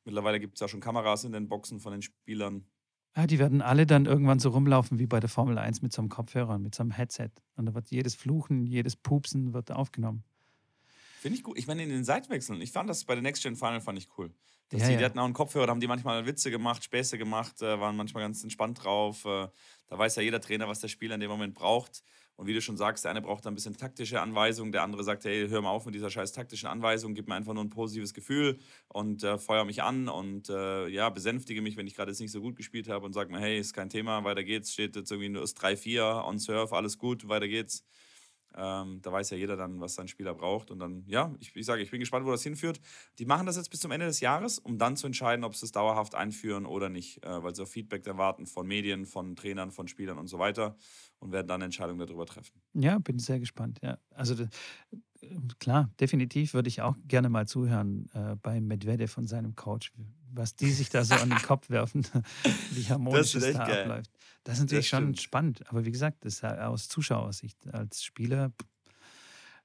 Mittlerweile 0.05 0.39
gibt 0.39 0.53
es 0.53 0.59
ja 0.59 0.67
schon 0.67 0.79
Kameras 0.79 1.23
in 1.23 1.31
den 1.31 1.49
Boxen 1.49 1.79
von 1.79 1.93
den 1.93 2.03
Spielern. 2.03 2.67
Ja, 3.17 3.25
die 3.25 3.39
werden 3.39 3.63
alle 3.63 3.87
dann 3.87 4.05
irgendwann 4.05 4.37
so 4.37 4.49
rumlaufen 4.49 4.99
wie 4.99 5.07
bei 5.07 5.19
der 5.19 5.29
Formel 5.29 5.57
1 5.57 5.81
mit 5.81 5.93
so 5.93 6.03
einem 6.03 6.09
Kopfhörer, 6.09 6.59
mit 6.59 6.75
so 6.75 6.83
einem 6.83 6.91
Headset. 6.91 7.31
Und 7.55 7.65
da 7.65 7.73
wird 7.73 7.89
jedes 7.89 8.13
Fluchen, 8.13 8.67
jedes 8.67 8.95
Pupsen 8.95 9.55
wird 9.55 9.71
aufgenommen. 9.71 10.23
Finde 11.21 11.37
ich 11.37 11.43
gut. 11.43 11.55
Ich 11.55 11.67
meine, 11.67 11.83
in 11.83 11.89
den 11.89 12.03
Seitwechseln, 12.03 12.59
ich 12.61 12.71
fand 12.71 12.89
das 12.89 13.03
bei 13.03 13.13
der 13.13 13.21
Next 13.21 13.43
Gen 13.43 13.55
Final 13.55 13.79
fand 13.79 13.95
ich 13.99 14.07
cool. 14.17 14.33
Dass 14.69 14.81
ja, 14.81 14.87
die, 14.87 14.93
ja. 14.93 14.99
die 14.99 15.05
hatten 15.05 15.19
auch 15.19 15.25
einen 15.25 15.35
Kopfhörer, 15.35 15.67
da 15.67 15.71
haben 15.71 15.79
die 15.79 15.85
manchmal 15.85 16.25
Witze 16.25 16.49
gemacht, 16.49 16.83
Späße 16.83 17.19
gemacht, 17.19 17.61
äh, 17.61 17.79
waren 17.79 17.95
manchmal 17.95 18.23
ganz 18.23 18.41
entspannt 18.41 18.83
drauf. 18.83 19.23
Äh, 19.25 19.47
da 19.87 19.99
weiß 19.99 20.15
ja 20.15 20.23
jeder 20.23 20.41
Trainer, 20.41 20.67
was 20.67 20.79
der 20.79 20.87
Spieler 20.87 21.13
in 21.13 21.21
dem 21.21 21.29
Moment 21.29 21.53
braucht. 21.53 22.01
Und 22.37 22.47
wie 22.47 22.55
du 22.55 22.61
schon 22.61 22.75
sagst, 22.75 23.03
der 23.03 23.11
eine 23.11 23.21
braucht 23.21 23.45
ein 23.45 23.53
bisschen 23.53 23.77
taktische 23.77 24.19
Anweisungen, 24.19 24.71
der 24.71 24.81
andere 24.81 25.03
sagt, 25.03 25.23
hey, 25.25 25.47
hör 25.47 25.61
mal 25.61 25.69
auf 25.69 25.85
mit 25.85 25.93
dieser 25.93 26.09
scheiß 26.09 26.31
taktischen 26.31 26.67
Anweisung, 26.67 27.13
gib 27.13 27.27
mir 27.27 27.35
einfach 27.35 27.53
nur 27.53 27.63
ein 27.63 27.69
positives 27.69 28.15
Gefühl 28.15 28.57
und 28.87 29.23
äh, 29.23 29.37
feuer 29.37 29.63
mich 29.63 29.83
an 29.83 30.09
und 30.09 30.49
äh, 30.49 30.87
ja, 30.87 31.11
besänftige 31.11 31.61
mich, 31.61 31.77
wenn 31.77 31.85
ich 31.85 31.93
gerade 31.93 32.09
jetzt 32.09 32.19
nicht 32.19 32.31
so 32.31 32.41
gut 32.41 32.55
gespielt 32.55 32.89
habe 32.89 33.05
und 33.05 33.13
sag 33.13 33.29
mir, 33.29 33.39
hey, 33.39 33.59
ist 33.59 33.73
kein 33.73 33.89
Thema, 33.89 34.23
weiter 34.23 34.43
geht's, 34.43 34.73
steht 34.73 34.95
jetzt 34.95 35.11
irgendwie 35.11 35.29
nur 35.29 35.43
3-4 35.43 36.25
on 36.25 36.39
Surf, 36.39 36.73
alles 36.73 36.97
gut, 36.97 37.27
weiter 37.27 37.47
geht's. 37.47 37.85
Ähm, 38.55 39.01
da 39.01 39.11
weiß 39.11 39.29
ja 39.31 39.37
jeder 39.37 39.55
dann, 39.55 39.79
was 39.79 39.95
sein 39.95 40.07
Spieler 40.07 40.33
braucht. 40.33 40.71
Und 40.71 40.79
dann, 40.79 41.03
ja, 41.07 41.33
ich, 41.39 41.55
ich 41.55 41.65
sage, 41.65 41.81
ich 41.81 41.91
bin 41.91 41.99
gespannt, 41.99 42.25
wo 42.25 42.31
das 42.31 42.43
hinführt. 42.43 42.79
Die 43.19 43.25
machen 43.25 43.45
das 43.45 43.57
jetzt 43.57 43.69
bis 43.69 43.79
zum 43.79 43.91
Ende 43.91 44.05
des 44.05 44.19
Jahres, 44.19 44.59
um 44.59 44.77
dann 44.77 44.97
zu 44.97 45.07
entscheiden, 45.07 45.43
ob 45.45 45.55
sie 45.55 45.65
es 45.65 45.71
dauerhaft 45.71 46.15
einführen 46.15 46.65
oder 46.65 46.89
nicht, 46.89 47.23
äh, 47.25 47.43
weil 47.43 47.55
sie 47.55 47.63
auch 47.63 47.67
Feedback 47.67 48.05
erwarten 48.07 48.45
von 48.45 48.67
Medien, 48.67 49.05
von 49.05 49.35
Trainern, 49.35 49.71
von 49.71 49.87
Spielern 49.87 50.17
und 50.17 50.27
so 50.27 50.39
weiter 50.39 50.75
und 51.19 51.31
werden 51.31 51.47
dann 51.47 51.61
Entscheidungen 51.61 52.05
darüber 52.05 52.25
treffen. 52.25 52.61
Ja, 52.73 52.99
bin 52.99 53.19
sehr 53.19 53.39
gespannt. 53.39 53.79
Ja, 53.81 53.97
also 54.09 54.35
klar, 55.59 55.89
definitiv 55.99 56.53
würde 56.53 56.67
ich 56.67 56.81
auch 56.81 56.95
gerne 57.07 57.29
mal 57.29 57.47
zuhören 57.47 58.09
äh, 58.13 58.35
bei 58.41 58.59
Medvedev 58.59 59.11
von 59.11 59.27
seinem 59.27 59.55
Coach, 59.55 59.91
was 60.33 60.55
die 60.55 60.71
sich 60.71 60.89
da 60.89 61.03
so 61.03 61.15
an 61.15 61.29
den 61.29 61.41
Kopf 61.41 61.69
werfen, 61.69 62.05
wie 62.71 62.83
harmonisch 62.89 63.35
es 63.35 63.53
da 63.53 63.65
geil. 63.65 63.81
abläuft. 63.81 64.11
Das 64.43 64.55
ist 64.55 64.61
natürlich 64.61 64.89
das 64.89 64.99
schon 64.99 65.15
spannend. 65.15 65.67
Aber 65.69 65.85
wie 65.85 65.91
gesagt, 65.91 66.25
das 66.25 66.43
aus 66.43 66.87
Zuschauersicht 66.87 67.67
als 67.73 68.03
Spieler 68.03 68.51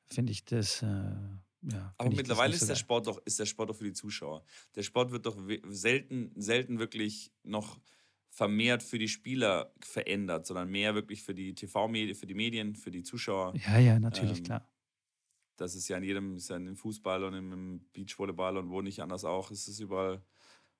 finde 0.04 0.32
ich 0.32 0.44
das. 0.44 0.82
Äh, 0.82 0.86
ja, 1.62 1.94
aber 1.98 2.10
mittlerweile 2.10 2.54
ist, 2.54 2.68
der 2.68 2.76
Sport 2.76 3.06
doch, 3.06 3.20
ist 3.24 3.38
der 3.38 3.46
Sport 3.46 3.70
doch 3.70 3.76
für 3.76 3.84
die 3.84 3.92
Zuschauer. 3.92 4.44
Der 4.76 4.82
Sport 4.82 5.10
wird 5.10 5.26
doch 5.26 5.36
selten, 5.68 6.30
selten 6.36 6.78
wirklich 6.78 7.32
noch 7.42 7.80
vermehrt 8.28 8.82
für 8.82 8.98
die 8.98 9.08
Spieler 9.08 9.72
verändert, 9.80 10.46
sondern 10.46 10.70
mehr 10.70 10.94
wirklich 10.94 11.22
für 11.22 11.34
die 11.34 11.54
TV-Medien, 11.54 12.14
für 12.14 12.26
die 12.26 12.34
Medien, 12.34 12.76
für 12.76 12.90
die 12.90 13.02
Zuschauer. 13.02 13.54
Ja, 13.66 13.78
ja, 13.78 13.98
natürlich, 13.98 14.38
ähm, 14.38 14.44
klar. 14.44 14.68
Das 15.56 15.74
ist 15.74 15.88
ja 15.88 15.96
in 15.96 16.04
jedem, 16.04 16.36
ist 16.36 16.50
ja 16.50 16.56
in 16.56 16.76
Fußball 16.76 17.24
und 17.24 17.34
im 17.34 17.80
Beachvolleyball 17.94 18.58
und 18.58 18.68
wo 18.68 18.82
nicht 18.82 19.00
anders 19.00 19.24
auch, 19.24 19.50
ist 19.50 19.66
es 19.68 19.80
überall 19.80 20.22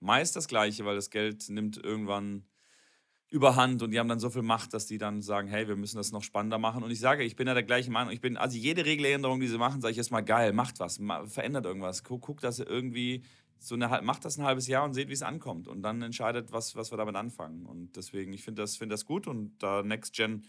meist 0.00 0.36
das 0.36 0.48
Gleiche, 0.48 0.84
weil 0.84 0.96
das 0.96 1.10
Geld 1.10 1.48
nimmt 1.48 1.76
irgendwann 1.82 2.44
überhand 3.28 3.82
und 3.82 3.90
die 3.90 3.98
haben 3.98 4.08
dann 4.08 4.20
so 4.20 4.30
viel 4.30 4.42
Macht, 4.42 4.72
dass 4.72 4.86
die 4.86 4.98
dann 4.98 5.20
sagen, 5.20 5.48
hey, 5.48 5.66
wir 5.66 5.76
müssen 5.76 5.96
das 5.96 6.12
noch 6.12 6.22
spannender 6.22 6.58
machen. 6.58 6.84
Und 6.84 6.90
ich 6.90 7.00
sage, 7.00 7.24
ich 7.24 7.34
bin 7.34 7.48
ja 7.48 7.54
der 7.54 7.64
gleichen 7.64 7.92
Meinung. 7.92 8.12
Ich 8.12 8.20
bin, 8.20 8.36
also 8.36 8.56
jede 8.56 8.84
Regeländerung, 8.84 9.40
die 9.40 9.48
sie 9.48 9.58
machen, 9.58 9.80
sage 9.80 9.92
ich 9.92 9.98
erstmal 9.98 10.24
geil, 10.24 10.52
macht 10.52 10.78
was, 10.78 11.00
verändert 11.26 11.66
irgendwas. 11.66 12.04
Guck, 12.04 12.22
guck 12.22 12.40
dass 12.40 12.60
ihr 12.60 12.68
irgendwie 12.68 13.24
so 13.58 13.74
eine, 13.74 14.00
macht 14.02 14.24
das 14.24 14.38
ein 14.38 14.44
halbes 14.44 14.68
Jahr 14.68 14.84
und 14.84 14.94
seht, 14.94 15.08
wie 15.08 15.14
es 15.14 15.22
ankommt. 15.22 15.66
Und 15.66 15.82
dann 15.82 16.02
entscheidet, 16.02 16.52
was, 16.52 16.76
was 16.76 16.92
wir 16.92 16.98
damit 16.98 17.16
anfangen. 17.16 17.66
Und 17.66 17.96
deswegen, 17.96 18.32
ich 18.32 18.44
finde 18.44 18.62
das, 18.62 18.76
find 18.76 18.92
das 18.92 19.04
gut. 19.04 19.26
Und 19.26 19.58
da 19.58 19.82
Next 19.82 20.14
Gen 20.14 20.44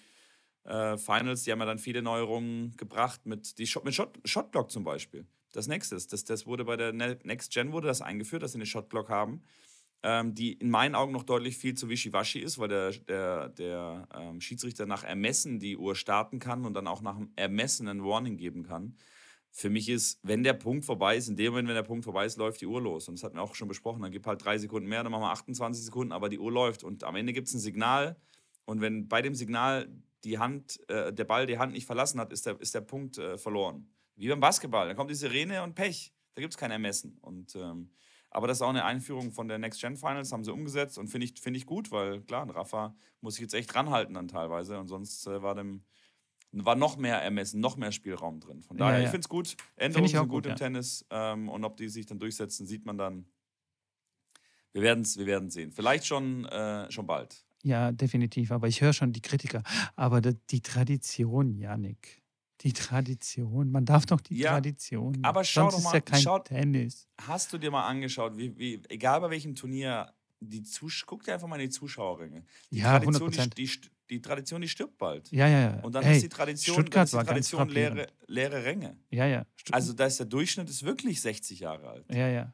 äh, 0.66 0.98
Finals, 0.98 1.44
die 1.44 1.52
haben 1.52 1.60
ja 1.60 1.66
dann 1.66 1.80
viele 1.80 2.04
Neuerungen 2.04 2.76
gebracht 2.78 3.26
mit, 3.26 3.58
die 3.58 3.66
Shot, 3.66 3.86
mit 3.86 3.96
Shot, 3.96 4.20
Shotblock 4.24 4.70
zum 4.70 4.84
Beispiel. 4.84 5.26
Das 5.54 5.68
nächste 5.68 5.96
ist, 5.96 6.14
das, 6.14 6.24
das 6.24 6.46
wurde 6.46 6.66
bei 6.66 6.78
der 6.78 6.94
ne-, 6.94 7.20
Next 7.24 7.52
Gen 7.52 7.72
wurde 7.72 7.88
das 7.88 8.02
eingeführt, 8.02 8.44
dass 8.44 8.52
sie 8.52 8.58
eine 8.58 8.66
Shotblock 8.66 9.10
haben 9.10 9.44
ähm, 10.04 10.36
die 10.36 10.54
in 10.54 10.70
meinen 10.70 10.96
Augen 10.96 11.12
noch 11.12 11.24
deutlich 11.24 11.58
viel 11.58 11.76
zu 11.76 11.90
wischiwaschi 11.90 12.40
ist, 12.40 12.60
weil 12.60 12.68
der, 12.68 12.92
der, 12.92 13.50
der 13.50 14.08
ähm, 14.14 14.42
Schiedsrichter 14.42 14.86
nach 14.86 15.04
Ermessen 15.04 15.60
die 15.60 15.78
Uhr 15.78 15.96
starten 15.96 16.40
kann 16.40 16.66
und 16.66 16.74
dann 16.74 16.88
auch 16.88 17.02
nach 17.02 17.20
Ermessen 17.36 17.88
ein 17.88 18.04
Warning 18.04 18.38
geben 18.38 18.64
kann. 18.64 18.96
Für 19.50 19.70
mich 19.72 19.90
ist, 19.90 20.20
wenn 20.22 20.44
der 20.44 20.54
Punkt 20.54 20.86
vorbei 20.86 21.18
ist, 21.18 21.30
in 21.30 21.36
dem 21.36 21.52
Moment, 21.52 21.68
wenn 21.68 21.76
der 21.76 21.84
Punkt 21.84 22.06
vorbei 22.06 22.26
ist, 22.26 22.38
läuft 22.38 22.62
die 22.62 22.68
Uhr 22.68 22.80
los. 22.80 23.08
Und 23.08 23.18
das 23.18 23.24
hatten 23.24 23.38
wir 23.38 23.42
auch 23.42 23.56
schon 23.56 23.68
besprochen. 23.68 24.04
Dann 24.04 24.12
gibt 24.12 24.28
halt 24.28 24.44
drei 24.44 24.58
Sekunden 24.60 24.88
mehr, 24.88 25.02
dann 25.02 25.12
machen 25.12 25.24
wir 25.24 25.32
28 25.32 25.84
Sekunden, 25.84 26.12
aber 26.12 26.30
die 26.30 26.38
Uhr 26.38 26.52
läuft. 26.52 26.84
Und 26.84 27.04
am 27.04 27.16
Ende 27.16 27.34
gibt 27.34 27.48
es 27.48 27.56
ein 27.56 27.60
Signal. 27.60 28.18
Und 28.66 28.82
wenn 28.82 29.08
bei 29.08 29.24
dem 29.24 29.34
Signal 29.34 29.90
die 30.24 30.38
Hand, 30.38 30.80
äh, 30.90 31.12
der 31.12 31.26
Ball 31.26 31.48
die 31.48 31.58
Hand 31.58 31.74
nicht 31.74 31.88
verlassen 31.88 32.20
hat, 32.20 32.32
ist 32.32 32.46
der, 32.46 32.62
ist 32.62 32.76
der 32.76 32.82
Punkt 32.82 33.18
äh, 33.18 33.38
verloren. 33.40 33.90
Wie 34.18 34.28
beim 34.28 34.40
Basketball. 34.40 34.88
Dann 34.88 34.98
kommt 34.98 35.10
die 35.10 35.16
Sirene 35.16 35.64
und 35.64 35.76
Pech. 35.76 36.14
Da 36.36 36.42
gibt 36.42 36.54
es 36.54 36.58
kein 36.58 36.72
Ermessen. 36.72 37.18
Und 37.22 37.56
ähm, 37.56 37.92
aber 38.30 38.48
das 38.48 38.58
ist 38.58 38.62
auch 38.62 38.70
eine 38.70 38.86
Einführung 38.86 39.32
von 39.32 39.48
der 39.48 39.58
Next 39.58 39.82
Gen 39.82 39.96
Finals, 39.96 40.32
haben 40.32 40.44
sie 40.44 40.52
umgesetzt 40.52 40.98
und 40.98 41.08
finde 41.08 41.26
ich, 41.26 41.40
find 41.40 41.56
ich 41.56 41.66
gut, 41.66 41.92
weil 41.92 42.22
klar, 42.22 42.44
ein 42.44 42.50
Rafa 42.50 42.96
muss 43.22 43.36
sich 43.36 43.42
jetzt 43.42 43.54
echt 43.54 43.74
ranhalten 43.74 44.14
dann 44.14 44.28
teilweise 44.28 44.80
und 44.80 44.88
sonst 44.88 45.26
äh, 45.28 45.42
war 45.42 45.56
dem 45.56 45.84
war 46.52 46.76
noch 46.76 46.98
mehr 46.98 47.22
Ermessen, 47.22 47.60
noch 47.60 47.78
mehr 47.78 47.92
Spielraum 47.92 48.40
drin. 48.40 48.64
Von 48.64 48.78
daher, 48.78 48.94
ja, 48.94 49.00
ja. 49.00 49.06
ich 49.06 49.12
finde 49.12 49.26
es 49.26 49.30
gut. 49.30 49.58
Änderungen 49.76 50.08
sind 50.08 50.20
gut, 50.22 50.30
gut 50.30 50.46
im 50.46 50.52
ja. 50.52 50.56
Tennis 50.56 51.06
ähm, 51.10 51.50
und 51.50 51.64
ob 51.66 51.78
die 51.78 51.90
sich 51.90 52.06
dann 52.06 52.20
durchsetzen, 52.20 52.66
sieht 52.66 52.86
man 52.86 52.98
dann. 52.98 53.26
Wir 54.72 54.82
werden 54.82 55.02
es 55.02 55.18
wir 55.18 55.26
werden's 55.26 55.56
sehen. 55.56 55.72
Vielleicht 55.72 56.06
schon, 56.06 56.46
äh, 56.46 56.90
schon 56.92 57.06
bald. 57.06 57.44
Ja, 57.64 57.92
definitiv. 57.92 58.52
Aber 58.52 58.68
ich 58.68 58.82
höre 58.82 58.94
schon 58.94 59.12
die 59.12 59.22
Kritiker. 59.22 59.64
Aber 59.96 60.22
die 60.22 60.62
Tradition, 60.62 61.58
Janik, 61.58 62.24
die 62.62 62.74
Tradition. 62.74 63.72
Man 63.72 63.86
darf 63.86 64.06
doch 64.06 64.22
die 64.22 64.38
ja, 64.38 64.52
Tradition. 64.52 65.18
Aber 65.24 65.44
schau 65.44 65.70
Sonst 65.70 65.76
doch 65.76 65.84
mal, 65.84 65.90
ist 65.90 65.94
ja 65.94 66.02
kein 66.02 66.22
schau, 66.22 66.40
Tennis. 66.40 67.08
Hast 67.22 67.54
du 67.54 67.58
dir 67.58 67.72
mal 67.72 67.88
angeschaut, 67.88 68.38
wie, 68.38 68.58
wie, 68.58 68.82
egal 68.90 69.22
bei 69.22 69.30
welchem 69.30 69.56
Turnier, 69.56 70.12
die 70.40 70.64
Zus 70.64 71.04
guck 71.06 71.24
dir 71.24 71.34
einfach 71.34 71.48
mal 71.48 71.60
in 71.60 71.70
die 71.70 71.70
Zuschauerringe. 71.70 72.44
Die 72.72 72.78
ja, 72.78 73.00
Tradition, 73.00 73.32
100%. 73.32 73.56
Die, 73.56 73.66
die, 73.66 73.80
die, 74.10 74.22
Tradition, 74.22 74.62
die 74.62 74.68
stirbt 74.68 74.98
bald. 74.98 75.32
Ja, 75.32 75.48
ja, 75.48 75.60
ja. 75.60 75.80
Und 75.82 75.94
dann 75.94 76.04
hey, 76.04 76.16
ist 76.16 76.24
die 76.24 76.30
Tradition, 76.30 76.76
Stuttgart 76.76 77.06
ist 77.06 77.14
die 77.14 77.26
Tradition 77.26 77.70
leere, 77.70 78.08
leere 78.28 78.64
Ränge. 78.64 78.98
Ja, 79.10 79.26
ja. 79.26 79.46
Stutt 79.56 79.74
also 79.74 79.94
da 79.94 80.06
ist 80.06 80.20
der 80.20 80.26
Durchschnitt 80.26 80.70
ist 80.70 80.84
wirklich 80.84 81.22
60 81.22 81.60
Jahre 81.60 81.90
alt. 81.90 82.06
Ja, 82.14 82.28
ja. 82.28 82.54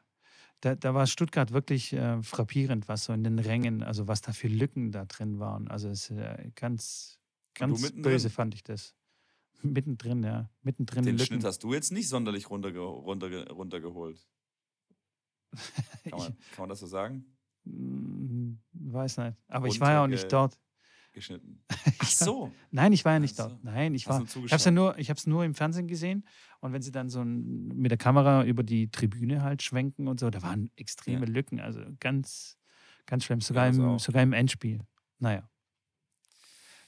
Da, 0.60 0.74
da 0.74 0.94
war 0.94 1.06
Stuttgart 1.06 1.52
wirklich 1.52 1.92
äh, 1.92 2.22
frappierend, 2.22 2.88
was 2.88 3.04
so 3.04 3.12
in 3.12 3.22
den 3.22 3.38
Rängen, 3.38 3.82
also 3.82 4.08
was 4.08 4.22
da 4.22 4.32
für 4.32 4.48
Lücken 4.48 4.92
da 4.92 5.04
drin 5.04 5.38
waren. 5.38 5.68
Also 5.68 5.88
es 5.90 6.10
ist 6.10 6.16
äh, 6.16 6.50
ganz, 6.54 7.18
ganz 7.52 7.92
böse 7.92 8.30
fand 8.30 8.54
ich 8.54 8.62
das. 8.62 8.94
Mittendrin, 9.72 10.22
ja. 10.22 10.50
Mittendrin. 10.62 11.04
Den 11.04 11.18
Schnitt 11.18 11.44
hast 11.44 11.62
du 11.62 11.72
jetzt 11.72 11.92
nicht 11.92 12.08
sonderlich 12.08 12.50
runterge 12.50 12.80
runterge 12.80 13.50
runtergeholt. 13.50 14.18
Kann 16.10 16.18
man, 16.18 16.36
kann 16.50 16.58
man 16.58 16.68
das 16.68 16.80
so 16.80 16.86
sagen? 16.86 17.24
Hm, 17.64 18.58
weiß 18.72 19.18
nicht. 19.18 19.36
Aber 19.48 19.68
ich 19.68 19.80
war 19.80 19.92
ja 19.92 20.04
auch 20.04 20.08
nicht 20.08 20.30
dort. 20.32 20.58
Geschnitten. 21.12 21.62
Ach 22.00 22.08
so. 22.08 22.52
Nein, 22.72 22.92
ich 22.92 23.04
war 23.04 23.12
ja 23.12 23.20
nicht 23.20 23.38
dort. 23.38 23.62
Nein, 23.62 23.94
ich 23.94 24.08
war. 24.08 24.22
Ich 24.22 24.34
habe 24.34 24.56
es 24.56 24.64
ja 24.64 24.72
nur, 24.72 24.98
ich 24.98 25.10
habe 25.10 25.18
es 25.18 25.26
nur 25.28 25.44
im 25.44 25.54
Fernsehen 25.54 25.86
gesehen. 25.86 26.26
Und 26.60 26.72
wenn 26.72 26.82
sie 26.82 26.90
dann 26.90 27.08
so 27.08 27.20
ein, 27.20 27.68
mit 27.68 27.92
der 27.92 27.98
Kamera 27.98 28.44
über 28.44 28.64
die 28.64 28.90
Tribüne 28.90 29.42
halt 29.42 29.62
schwenken 29.62 30.08
und 30.08 30.18
so, 30.18 30.30
da 30.30 30.42
waren 30.42 30.72
extreme 30.74 31.26
ja. 31.26 31.32
Lücken. 31.32 31.60
Also 31.60 31.80
ganz, 32.00 32.58
ganz 33.06 33.24
schlimm. 33.24 33.40
Sogar, 33.40 33.66
ja, 33.66 33.72
im, 33.72 33.98
sogar 34.00 34.22
im 34.24 34.32
Endspiel. 34.32 34.80
Naja. 35.20 35.48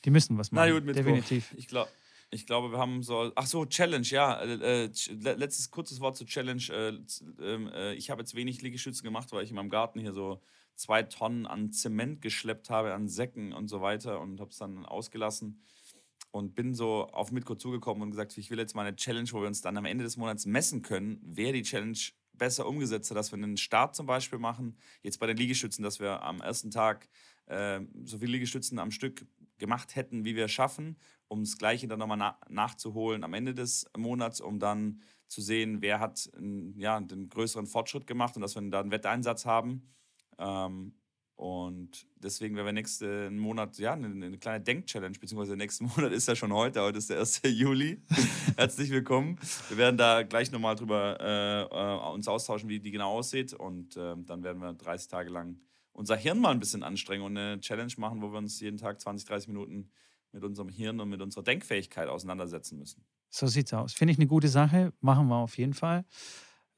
Die 0.04 0.10
müssen 0.10 0.36
was 0.38 0.50
machen. 0.50 0.70
Na 0.70 0.78
gut, 0.78 0.96
definitiv. 0.96 1.54
Ich 1.56 1.68
glaube. 1.68 1.88
Ich 2.30 2.46
glaube, 2.46 2.72
wir 2.72 2.78
haben 2.78 3.02
so. 3.02 3.32
Ach 3.34 3.46
so, 3.46 3.64
Challenge, 3.66 4.06
ja. 4.06 4.40
Äh, 4.40 4.84
äh 4.84 4.90
letztes 5.12 5.70
kurzes 5.70 6.00
Wort 6.00 6.16
zu 6.16 6.24
Challenge. 6.24 6.62
Äh, 6.70 6.98
ähm, 7.40 7.68
äh, 7.68 7.94
ich 7.94 8.10
habe 8.10 8.22
jetzt 8.22 8.34
wenig 8.34 8.62
Liegestützen 8.62 9.04
gemacht, 9.04 9.30
weil 9.32 9.44
ich 9.44 9.50
in 9.50 9.56
meinem 9.56 9.70
Garten 9.70 10.00
hier 10.00 10.12
so 10.12 10.40
zwei 10.74 11.02
Tonnen 11.02 11.46
an 11.46 11.72
Zement 11.72 12.20
geschleppt 12.20 12.70
habe, 12.70 12.92
an 12.94 13.08
Säcken 13.08 13.52
und 13.52 13.68
so 13.68 13.80
weiter 13.80 14.20
und 14.20 14.40
habe 14.40 14.50
es 14.50 14.58
dann 14.58 14.84
ausgelassen 14.84 15.62
und 16.30 16.54
bin 16.54 16.74
so 16.74 17.06
auf 17.08 17.32
Mitko 17.32 17.54
zugekommen 17.54 18.02
und 18.02 18.10
gesagt, 18.10 18.36
ich 18.36 18.50
will 18.50 18.58
jetzt 18.58 18.74
mal 18.74 18.86
eine 18.86 18.96
Challenge, 18.96 19.28
wo 19.32 19.40
wir 19.40 19.48
uns 19.48 19.62
dann 19.62 19.76
am 19.76 19.86
Ende 19.86 20.04
des 20.04 20.16
Monats 20.16 20.44
messen 20.44 20.82
können, 20.82 21.18
wer 21.22 21.52
die 21.52 21.62
Challenge 21.62 21.98
besser 22.34 22.66
umgesetzt 22.66 23.10
hat, 23.10 23.16
dass 23.16 23.32
wir 23.32 23.38
einen 23.38 23.56
Start 23.56 23.96
zum 23.96 24.06
Beispiel 24.06 24.38
machen, 24.38 24.76
jetzt 25.02 25.18
bei 25.18 25.26
den 25.26 25.38
Liegestützen, 25.38 25.82
dass 25.82 25.98
wir 25.98 26.22
am 26.22 26.42
ersten 26.42 26.70
Tag 26.70 27.08
äh, 27.46 27.80
so 28.04 28.18
viele 28.18 28.32
Liegestützen 28.32 28.78
am 28.78 28.90
Stück 28.90 29.26
gemacht 29.58 29.96
hätten, 29.96 30.26
wie 30.26 30.36
wir 30.36 30.48
schaffen, 30.48 30.96
um 31.28 31.42
das 31.42 31.58
Gleiche 31.58 31.88
dann 31.88 31.98
nochmal 31.98 32.18
na 32.18 32.38
nachzuholen 32.48 33.24
am 33.24 33.34
Ende 33.34 33.54
des 33.54 33.86
Monats, 33.96 34.40
um 34.40 34.58
dann 34.58 35.00
zu 35.28 35.40
sehen, 35.40 35.82
wer 35.82 36.00
hat 36.00 36.30
ja, 36.76 37.00
den 37.00 37.28
größeren 37.28 37.66
Fortschritt 37.66 38.06
gemacht 38.06 38.36
und 38.36 38.42
dass 38.42 38.54
wir 38.54 38.62
da 38.70 38.80
einen 38.80 38.90
Wetteinsatz 38.90 39.44
haben. 39.44 39.92
Ähm, 40.38 40.94
und 41.36 42.06
deswegen 42.16 42.56
werden 42.56 42.66
wir 42.66 42.72
nächsten 42.72 43.36
Monat, 43.36 43.76
ja, 43.78 43.92
eine, 43.92 44.06
eine 44.06 44.38
kleine 44.38 44.64
Denk-Challenge, 44.64 45.18
beziehungsweise 45.18 45.50
der 45.50 45.58
nächste 45.58 45.84
Monat 45.96 46.12
ist 46.12 46.28
ja 46.28 46.34
schon 46.34 46.52
heute, 46.52 46.80
heute 46.80 46.96
ist 46.96 47.10
der 47.10 47.18
1. 47.18 47.42
Juli. 47.44 48.02
Herzlich 48.56 48.90
willkommen. 48.90 49.38
Wir 49.68 49.76
werden 49.76 49.98
da 49.98 50.22
gleich 50.22 50.50
nochmal 50.50 50.76
drüber 50.76 51.18
äh, 51.20 51.62
äh, 51.64 52.14
uns 52.14 52.26
austauschen, 52.26 52.70
wie 52.70 52.80
die 52.80 52.90
genau 52.90 53.12
aussieht. 53.12 53.52
Und 53.52 53.98
äh, 53.98 54.14
dann 54.16 54.42
werden 54.44 54.62
wir 54.62 54.72
30 54.72 55.08
Tage 55.08 55.30
lang 55.30 55.60
unser 55.92 56.16
Hirn 56.16 56.38
mal 56.38 56.52
ein 56.52 56.60
bisschen 56.60 56.82
anstrengen 56.82 57.24
und 57.24 57.36
eine 57.36 57.60
Challenge 57.60 57.92
machen, 57.98 58.22
wo 58.22 58.32
wir 58.32 58.38
uns 58.38 58.58
jeden 58.60 58.78
Tag 58.78 59.00
20, 59.00 59.28
30 59.28 59.48
Minuten 59.48 59.90
mit 60.32 60.44
unserem 60.44 60.68
Hirn 60.68 61.00
und 61.00 61.08
mit 61.08 61.20
unserer 61.20 61.44
Denkfähigkeit 61.44 62.08
auseinandersetzen 62.08 62.78
müssen. 62.78 63.04
So 63.30 63.46
sieht's 63.46 63.72
aus. 63.72 63.92
Finde 63.92 64.12
ich 64.12 64.18
eine 64.18 64.26
gute 64.26 64.48
Sache. 64.48 64.92
Machen 65.00 65.28
wir 65.28 65.36
auf 65.36 65.58
jeden 65.58 65.74
Fall. 65.74 66.04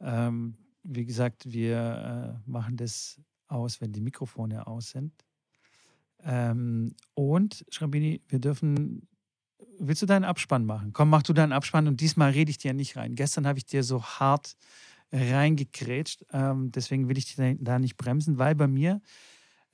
Ähm, 0.00 0.56
wie 0.82 1.04
gesagt, 1.04 1.50
wir 1.52 2.40
äh, 2.46 2.50
machen 2.50 2.76
das 2.76 3.20
aus, 3.48 3.80
wenn 3.80 3.92
die 3.92 4.00
Mikrofone 4.00 4.66
aus 4.66 4.90
sind. 4.90 5.12
Ähm, 6.20 6.94
und, 7.14 7.64
Schrambini, 7.70 8.22
wir 8.28 8.38
dürfen. 8.38 9.08
Willst 9.80 10.02
du 10.02 10.06
deinen 10.06 10.24
Abspann 10.24 10.64
machen? 10.64 10.92
Komm, 10.92 11.10
mach 11.10 11.22
du 11.22 11.32
deinen 11.32 11.52
Abspann 11.52 11.88
und 11.88 12.00
diesmal 12.00 12.30
rede 12.30 12.50
ich 12.50 12.58
dir 12.58 12.74
nicht 12.74 12.96
rein. 12.96 13.14
Gestern 13.14 13.46
habe 13.46 13.58
ich 13.58 13.66
dir 13.66 13.82
so 13.82 14.02
hart 14.02 14.56
reingekrätscht. 15.12 16.24
Ähm, 16.32 16.70
deswegen 16.70 17.08
will 17.08 17.18
ich 17.18 17.34
dich 17.34 17.56
da 17.60 17.78
nicht 17.78 17.96
bremsen, 17.96 18.38
weil 18.38 18.54
bei 18.54 18.68
mir 18.68 19.00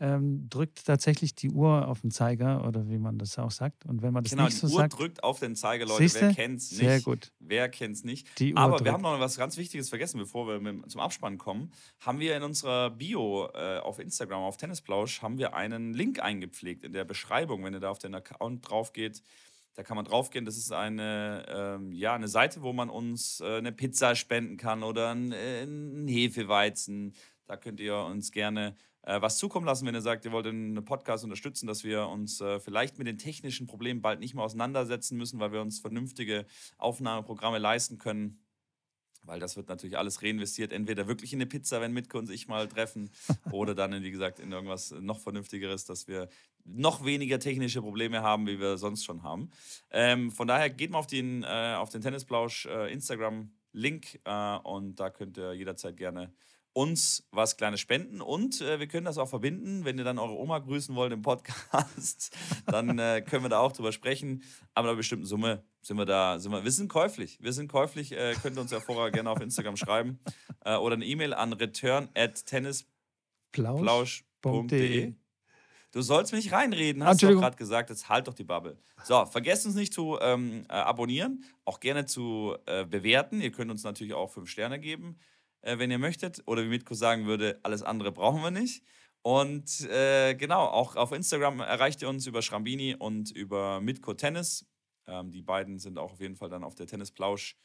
ähm, 0.05 0.49
drückt 0.51 0.85
tatsächlich 0.85 1.35
die 1.35 1.51
Uhr 1.51 1.89
auf 1.89 2.03
den 2.03 2.11
Zeiger 2.11 2.67
oder 2.67 2.89
wie 2.89 2.99
man 2.99 3.19
das 3.19 3.39
auch 3.39 3.51
sagt. 3.51 3.87
Und 3.87 4.03
wenn 4.03 4.13
man 4.13 4.25
das 4.25 4.33
genau, 4.33 4.45
nicht 4.45 4.59
so 4.59 4.67
die 4.67 4.75
Uhr 4.75 4.81
sagt, 4.81 4.99
drückt 4.99 5.25
auf 5.25 5.41
den 5.41 5.57
Zeiger, 5.57 5.87
Leute. 5.87 6.03
Siehste? 6.03 6.21
Wer 6.21 6.35
kennt's 6.35 6.71
nicht? 6.71 6.81
Sehr 6.81 7.01
gut. 7.01 7.33
Wer 7.39 7.69
kennt's 7.71 8.05
nicht? 8.05 8.29
Aber 8.55 8.73
drückt. 8.73 8.85
wir 8.85 8.93
haben 8.93 9.03
noch 9.03 9.19
was 9.19 9.39
ganz 9.39 9.57
Wichtiges 9.57 9.89
vergessen, 9.89 10.19
bevor 10.19 10.47
wir 10.47 10.61
mit, 10.61 10.91
zum 10.91 11.01
Abspann 11.01 11.39
kommen. 11.39 11.73
Haben 12.01 12.21
wir 12.21 12.37
in 12.37 12.43
unserer 12.43 12.91
Bio 12.91 13.49
äh, 13.55 13.79
auf 13.79 13.99
Instagram, 13.99 14.43
auf 14.43 14.59
Tennisplausch, 14.59 15.23
haben 15.23 15.39
wir 15.39 15.55
einen 15.55 15.95
Link 15.95 16.21
eingepflegt 16.21 16.85
in 16.85 16.93
der 16.93 17.05
Beschreibung, 17.05 17.65
wenn 17.65 17.73
ihr 17.73 17.81
da 17.81 17.91
auf 17.91 17.99
den 17.99 18.15
Account 18.15 18.69
drauf 18.69 18.93
geht 18.93 19.23
Da 19.75 19.83
kann 19.83 19.97
man 19.97 20.05
draufgehen. 20.05 20.45
Das 20.45 20.57
ist 20.57 20.71
eine, 20.71 21.47
ähm, 21.49 21.93
ja, 21.93 22.15
eine 22.15 22.29
Seite, 22.29 22.63
wo 22.63 22.73
man 22.73 22.91
uns 22.91 23.41
äh, 23.41 23.57
eine 23.57 23.73
Pizza 23.73 24.15
spenden 24.15 24.57
kann 24.57 24.83
oder 24.83 25.11
einen, 25.11 25.33
äh, 25.33 25.63
einen 25.63 26.09
Hefeweizen. 26.09 27.15
Da 27.47 27.57
könnt 27.57 27.81
ihr 27.81 27.97
uns 27.97 28.33
gerne 28.33 28.75
äh, 29.07 29.21
was 29.21 29.39
zukommen 29.39 29.67
lassen, 29.67 29.87
wenn 29.87 29.95
ihr 29.95 30.01
sagt, 30.01 30.25
ihr 30.25 30.33
wollt 30.33 30.47
einen 30.47 30.85
Podcast 30.85 31.25
unterstützen, 31.25 31.67
dass 31.67 31.85
wir 31.85 32.09
uns 32.09 32.41
äh, 32.41 32.59
vielleicht 32.59 32.99
mit 32.99 33.07
den 33.07 33.19
technischen 33.19 33.67
Problemen 33.67 34.01
bald 34.01 34.21
nicht 34.21 34.35
mehr 34.35 34.45
auseinandersetzen 34.45 35.17
müssen, 35.19 35.41
weil 35.41 35.53
wir 35.53 35.61
uns 35.61 35.81
vernünftige 35.81 36.47
Aufnahmeprogramme 36.79 37.59
leisten 37.59 37.99
können. 37.99 38.41
Weil 39.23 39.41
das 39.41 39.57
wird 39.57 39.69
natürlich 39.69 39.97
alles 39.97 40.23
reinvestiert, 40.23 40.73
entweder 40.73 41.07
wirklich 41.07 41.33
in 41.33 41.39
eine 41.39 41.47
Pizza, 41.47 41.81
wenn 41.81 41.93
Mitko 41.93 42.19
und 42.19 42.31
ich 42.31 42.47
mal 42.47 42.69
treffen, 42.69 43.11
oder 43.53 43.75
dann, 43.75 44.03
wie 44.03 44.11
gesagt, 44.11 44.39
in 44.39 44.53
irgendwas 44.53 44.91
noch 44.93 45.21
Vernünftigeres, 45.21 45.85
dass 45.85 46.09
wir 46.09 46.29
noch 46.65 47.05
weniger 47.05 47.39
technische 47.39 47.83
Probleme 47.83 48.23
haben, 48.23 48.47
wie 48.47 48.59
wir 48.59 48.79
sonst 48.79 49.05
schon 49.05 49.23
haben. 49.23 49.51
Ähm, 49.91 50.31
von 50.31 50.49
daher 50.49 50.71
geht 50.71 50.91
mal 50.91 50.99
auf 50.99 51.07
den, 51.07 51.43
äh, 51.43 51.75
auf 51.77 51.91
den 51.91 52.01
Tennisplausch 52.01 52.67
äh, 52.67 52.93
Instagram-Link 52.93 54.21
äh, 54.25 54.57
und 54.59 54.97
da 55.01 55.11
könnt 55.11 55.39
ihr 55.39 55.53
jederzeit 55.53 55.97
gerne 55.97 56.33
uns 56.75 57.27
was 57.31 57.57
Kleines 57.57 57.81
spenden 57.81 58.21
und 58.21 58.61
äh, 58.61 58.79
wir 58.81 58.89
können 58.89 59.07
das 59.07 59.17
auch 59.17 59.29
verbinden. 59.29 59.85
Wenn 59.85 59.97
ihr 59.97 60.03
dann 60.05 60.19
eure 60.19 60.37
Oma 60.37 60.59
grüßen 60.59 60.97
wollt 60.97 61.13
im 61.13 61.23
Podcast, 61.23 62.37
dann 62.67 62.99
äh, 62.99 63.23
können 63.23 63.45
wir 63.45 63.49
da 63.49 63.61
auch 63.61 63.71
drüber 63.73 63.93
sprechen. 63.93 64.43
Aber 64.75 64.89
einer 64.89 64.97
bestimmten 64.97 65.25
Summe 65.25 65.63
sind 65.83 65.97
wir 65.97 66.05
da, 66.05 66.41
sind 66.41 66.51
wir, 66.51 66.65
wir 66.65 66.73
sind 66.73 66.89
käuflich. 66.89 67.39
Wir 67.41 67.53
sind 67.53 67.71
käuflich, 67.71 68.11
äh, 68.13 68.35
könnt 68.43 68.59
ihr 68.59 68.61
uns 68.61 68.73
ja 68.73 68.81
vorher 68.81 69.13
gerne 69.13 69.31
auf 69.31 69.41
Instagram 69.41 69.77
schreiben 69.77 70.19
äh, 70.65 70.75
oder 70.75 70.97
eine 70.97 71.07
E-Mail 71.07 71.33
an 71.33 71.53
return 71.53 72.09
at 72.15 72.45
tennisplausch.de. 72.45 75.15
Du 75.93 76.03
sollst 76.03 76.33
mich 76.33 76.51
reinreden, 76.51 77.05
hast 77.05 77.23
du 77.23 77.29
gerade 77.29 77.57
gesagt. 77.57 77.89
Jetzt 77.89 78.09
halt 78.09 78.27
doch 78.27 78.35
die 78.35 78.43
Bubble. 78.43 78.77
So, 79.05 79.27
vergesst 79.27 79.65
uns 79.65 79.77
nicht 79.77 79.95
zu 79.95 80.19
ähm, 80.21 80.67
äh, 80.69 80.73
abonnieren, 80.73 81.45
auch 81.65 81.79
gerne 81.79 82.05
zu 82.05 82.57
äh, 82.67 82.85
bewerten. 82.85 83.41
Ihr 83.41 83.53
könnt 83.53 83.71
uns 83.71 83.85
natürlich 83.85 84.13
auch 84.13 84.33
fünf 84.33 84.51
Sterne 84.51 84.81
geben 84.81 85.21
äh, 85.65 85.79
wenn 85.79 85.91
ihr 85.91 85.99
möchtet. 85.99 86.43
Oder 86.47 86.65
wie 86.65 86.69
Mitko 86.69 86.95
sagen 86.95 87.27
würde, 87.27 87.59
alles 87.63 87.83
andere 87.83 88.13
brauchen 88.13 88.43
wir 88.43 88.51
nicht. 88.51 88.85
Und 89.23 89.81
äh, 89.89 90.35
genau, 90.35 90.67
auch 90.67 90.97
auf 90.97 91.13
Instagram 91.13 91.61
erreicht 91.61 92.03
ihr 92.03 92.09
uns 92.09 92.27
über 92.27 92.43
Schrambini 92.43 92.95
und 92.95 93.31
über 93.31 93.81
Mitko 93.81 94.15
Tennis. 94.15 94.67
Ähm, 95.07 95.31
die 95.31 95.43
beiden 95.43 95.79
sind 95.79 95.99
auch 95.99 96.13
auf 96.13 96.21
jeden 96.21 96.37
Fall 96.37 96.51
dann 96.51 96.65
auf 96.65 96.75
der 96.75 96.87
Tennisplausch 96.87 97.57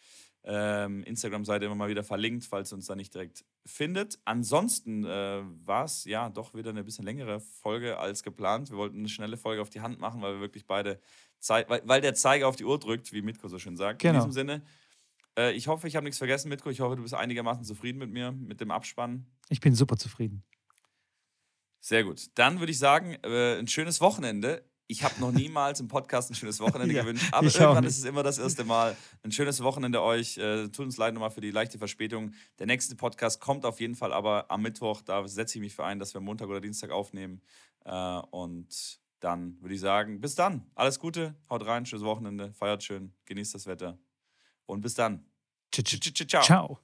ähm, 0.43 1.04
Instagram-Seite 1.04 1.66
immer 1.66 1.76
mal 1.76 1.89
wieder 1.89 2.04
verlinkt, 2.04 2.45
falls 2.45 2.72
ihr 2.72 2.76
uns 2.76 2.86
da 2.86 2.95
nicht 2.95 3.14
direkt 3.14 3.43
findet. 3.66 4.20
Ansonsten 4.24 5.04
äh, 5.04 5.41
war 5.66 5.84
es 5.84 6.06
ja 6.06 6.30
doch 6.30 6.54
wieder 6.54 6.70
eine 6.70 6.84
bisschen 6.84 7.04
längere 7.04 7.41
Folge 7.41 7.97
als 7.97 8.24
geplant. 8.24 8.72
Wir 8.72 8.78
wollten 8.78 9.00
eine 9.00 9.10
schnelle 9.10 9.36
Folge 9.36 9.62
auf 9.62 9.70
die 9.70 9.82
Hand 9.82 10.00
machen, 10.00 10.22
weil 10.22 10.36
wir 10.36 10.41
wirklich 10.41 10.66
beide 10.66 11.00
Zeit, 11.39 11.70
weil, 11.70 11.82
weil 11.86 12.00
der 12.00 12.14
Zeiger 12.14 12.47
auf 12.47 12.56
die 12.56 12.66
Uhr 12.66 12.80
drückt, 12.80 13.12
wie 13.12 13.22
Mitko 13.22 13.50
so 13.50 13.60
schön 13.60 13.76
sagt. 13.76 14.02
Genau. 14.02 14.14
In 14.14 14.20
diesem 14.20 14.32
Sinne, 14.32 14.62
äh, 15.38 15.52
ich 15.54 15.68
hoffe, 15.68 15.88
ich 15.88 15.96
habe 15.96 16.04
nichts 16.04 16.18
vergessen, 16.18 16.50
Mitko. 16.50 16.70
Ich 16.70 16.82
hoffe, 16.82 16.96
du 16.96 17.04
bist 17.04 17.14
einigermaßen 17.14 17.64
zufrieden 17.64 18.00
mit 18.00 18.12
mir, 18.12 18.32
mit 18.32 18.62
dem 18.62 18.72
Abspann. 18.72 19.26
Ich 19.50 19.60
bin 19.60 19.76
super 19.76 19.98
zufrieden. 19.98 20.44
Sehr 21.80 22.04
gut. 22.04 22.28
Dann 22.36 22.60
würde 22.60 22.72
ich 22.72 22.80
sagen, 22.80 23.18
äh, 23.24 23.58
ein 23.58 23.68
schönes 23.68 24.02
Wochenende. 24.02 24.66
Ich 24.88 25.04
habe 25.04 25.20
noch 25.20 25.32
niemals 25.32 25.80
im 25.80 25.88
Podcast 25.88 26.32
ein 26.32 26.36
schönes 26.36 26.60
Wochenende 26.60 26.94
ja, 26.96 27.04
gewünscht, 27.04 27.28
aber 27.32 27.46
irgendwann 27.46 27.84
ist 27.84 28.00
es 28.00 28.06
immer 28.06 28.24
das 28.24 28.40
erste 28.40 28.64
Mal. 28.64 28.98
Ein 29.24 29.32
schönes 29.32 29.62
Wochenende 29.62 30.02
euch. 30.02 30.38
Äh, 30.38 30.70
tut 30.70 30.86
uns 30.86 30.98
leid 30.98 31.14
nochmal 31.14 31.30
für 31.30 31.42
die 31.42 31.52
leichte 31.52 31.78
Verspätung. 31.78 32.34
Der 32.58 32.66
nächste 32.66 32.96
Podcast 32.96 33.40
kommt 33.40 33.66
auf 33.66 33.80
jeden 33.80 33.96
Fall 33.96 34.12
aber 34.12 34.50
am 34.50 34.64
Mittwoch. 34.64 35.02
Da 35.02 35.28
setze 35.28 35.60
ich 35.60 35.62
mich 35.62 35.76
für 35.76 35.86
ein, 35.86 36.00
dass 36.00 36.14
wir 36.14 36.22
Montag 36.22 36.50
oder 36.50 36.60
Dienstag 36.60 36.90
aufnehmen. 36.90 37.42
Äh, 37.86 37.92
und 38.32 39.00
dann 39.20 39.62
würde 39.62 39.76
ich 39.76 39.82
sagen, 39.82 40.22
bis 40.22 40.36
dann. 40.36 40.66
Alles 40.76 41.00
Gute, 41.00 41.36
haut 41.50 41.66
rein, 41.66 41.86
schönes 41.86 42.06
Wochenende, 42.06 42.52
feiert 42.54 42.84
schön, 42.84 43.14
genießt 43.26 43.54
das 43.54 43.68
Wetter. 43.68 44.00
Und 44.70 44.82
bis 44.82 44.94
dann. 44.94 45.26
Ciao. 45.72 46.44
Ciao. 46.44 46.80